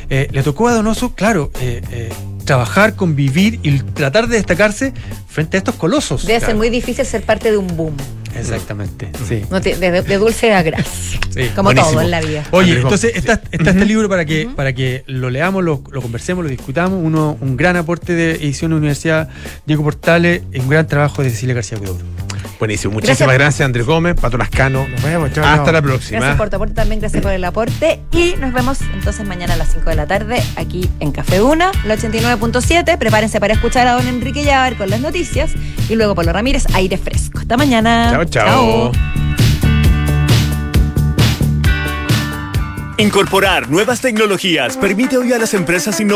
eh, 0.09 0.27
le 0.31 0.43
tocó 0.43 0.48
a 0.67 0.73
Donoso, 0.73 1.13
claro, 1.15 1.51
eh, 1.59 1.81
eh, 1.91 2.09
trabajar, 2.45 2.95
convivir 2.95 3.59
y 3.63 3.79
tratar 3.79 4.27
de 4.27 4.37
destacarse 4.37 4.93
frente 5.27 5.57
a 5.57 5.59
estos 5.59 5.75
colosos. 5.75 6.23
Debe 6.25 6.39
ser 6.39 6.47
Claro. 6.47 6.57
muy 6.57 6.69
difícil 6.69 7.05
ser 7.05 7.23
parte 7.23 7.51
de 7.51 7.57
un 7.57 7.67
boom. 7.77 7.95
Exactamente, 8.35 9.09
sí. 9.27 9.43
No 9.49 9.59
te- 9.59 9.75
de, 9.75 10.01
de 10.03 10.17
dulce 10.17 10.53
a 10.53 10.61
gras. 10.61 10.85
Sí, 11.33 11.49
Como 11.55 11.67
buenísimo. 11.67 11.93
todo 11.93 12.01
en 12.01 12.11
la 12.11 12.21
vida. 12.21 12.43
Oye, 12.51 12.79
entonces 12.79 13.11
está, 13.15 13.41
este 13.51 13.85
libro 13.85 14.07
para 14.09 14.25
que, 14.25 14.47
para 14.55 14.73
que 14.73 15.03
lo 15.07 15.29
leamos, 15.29 15.63
lo, 15.63 15.83
lo 15.91 16.01
conversemos, 16.01 16.43
lo 16.43 16.49
discutamos. 16.49 16.99
Uno, 17.03 17.37
un 17.41 17.57
gran 17.57 17.75
aporte 17.75 18.13
de 18.13 18.31
edición 18.35 18.71
de 18.71 18.75
la 18.75 18.77
Universidad 18.79 19.29
Diego 19.65 19.83
Portales 19.83 20.43
y 20.53 20.59
un 20.59 20.69
gran 20.69 20.87
trabajo 20.87 21.23
de 21.23 21.29
Cecilia 21.31 21.55
García 21.55 21.77
Huidobro. 21.79 22.05
Buenísimo. 22.59 22.93
Muchísimas 22.95 23.35
gracias, 23.35 23.65
Andrés 23.65 23.85
Gómez, 23.85 24.15
Pato 24.19 24.37
Lascano. 24.37 24.85
Nos 24.85 25.01
vemos, 25.01 25.31
chao, 25.31 25.45
Hasta 25.45 25.71
la 25.71 25.81
próxima. 25.81 26.19
Gracias 26.19 26.37
por 26.37 26.49
tu 26.49 26.57
aporte 26.57 26.73
también, 26.73 26.99
gracias 26.99 27.23
por 27.23 27.31
el 27.31 27.43
aporte. 27.45 28.01
Y 28.11 28.35
nos 28.37 28.51
vemos 28.53 28.79
entonces 28.93 29.25
mañana 29.25 29.53
a 29.53 29.57
las 29.57 29.71
5 29.71 29.89
de 29.89 29.95
la 29.95 30.07
tarde 30.07 30.43
aquí 30.57 30.89
en 30.99 31.13
Café 31.13 31.41
Una, 31.41 31.71
la 31.85 31.95
89.7. 32.37 32.97
Prepárense 32.97 33.39
para 33.39 33.53
escuchar 33.53 33.87
a 33.87 33.93
don 33.93 34.07
Enrique 34.07 34.43
Llavar 34.43 34.77
con 34.77 34.89
las 34.89 35.01
noticias 35.01 35.51
y 35.89 35.95
luego 35.95 36.15
Pablo 36.15 36.33
Ramírez, 36.33 36.65
aire 36.73 36.97
fresco. 36.97 37.39
Hasta 37.39 37.57
mañana. 37.57 38.11
Chao, 38.11 38.25
chao. 38.25 38.91
Incorporar 42.99 43.69
nuevas 43.69 44.01
tecnologías 44.01 44.75
permite 44.75 45.17
hoy 45.17 45.31
a 45.31 45.37
las 45.37 45.53
empresas 45.53 46.01
innovadoras 46.01 46.07